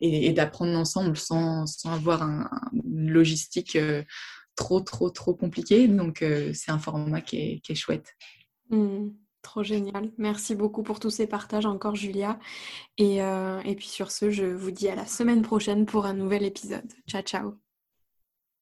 et, 0.00 0.32
d'apprendre 0.32 0.76
ensemble 0.76 1.16
sans, 1.16 1.66
sans 1.66 1.92
avoir 1.92 2.22
un, 2.22 2.50
une 2.72 3.10
logistique 3.10 3.78
trop, 4.58 4.80
trop, 4.80 5.08
trop 5.08 5.34
compliqué. 5.34 5.86
Donc, 5.88 6.22
euh, 6.22 6.50
c'est 6.52 6.70
un 6.70 6.78
format 6.78 7.20
qui 7.20 7.62
est, 7.66 7.74
chouette. 7.74 8.14
Mmh, 8.70 9.10
trop 9.40 9.62
génial. 9.62 10.10
Merci 10.18 10.54
beaucoup 10.54 10.82
pour 10.82 10.98
tous 11.00 11.10
ces 11.10 11.26
partages 11.26 11.64
encore, 11.64 11.94
Julia. 11.94 12.38
Et, 12.98 13.22
euh, 13.22 13.60
et 13.62 13.76
puis 13.76 13.86
sur 13.86 14.10
ce, 14.10 14.30
je 14.30 14.44
vous 14.44 14.72
dis 14.72 14.88
à 14.88 14.96
la 14.96 15.06
semaine 15.06 15.42
prochaine 15.42 15.86
pour 15.86 16.06
un 16.06 16.14
nouvel 16.14 16.42
épisode. 16.42 16.92
Ciao, 17.08 17.22
ciao. 17.22 17.67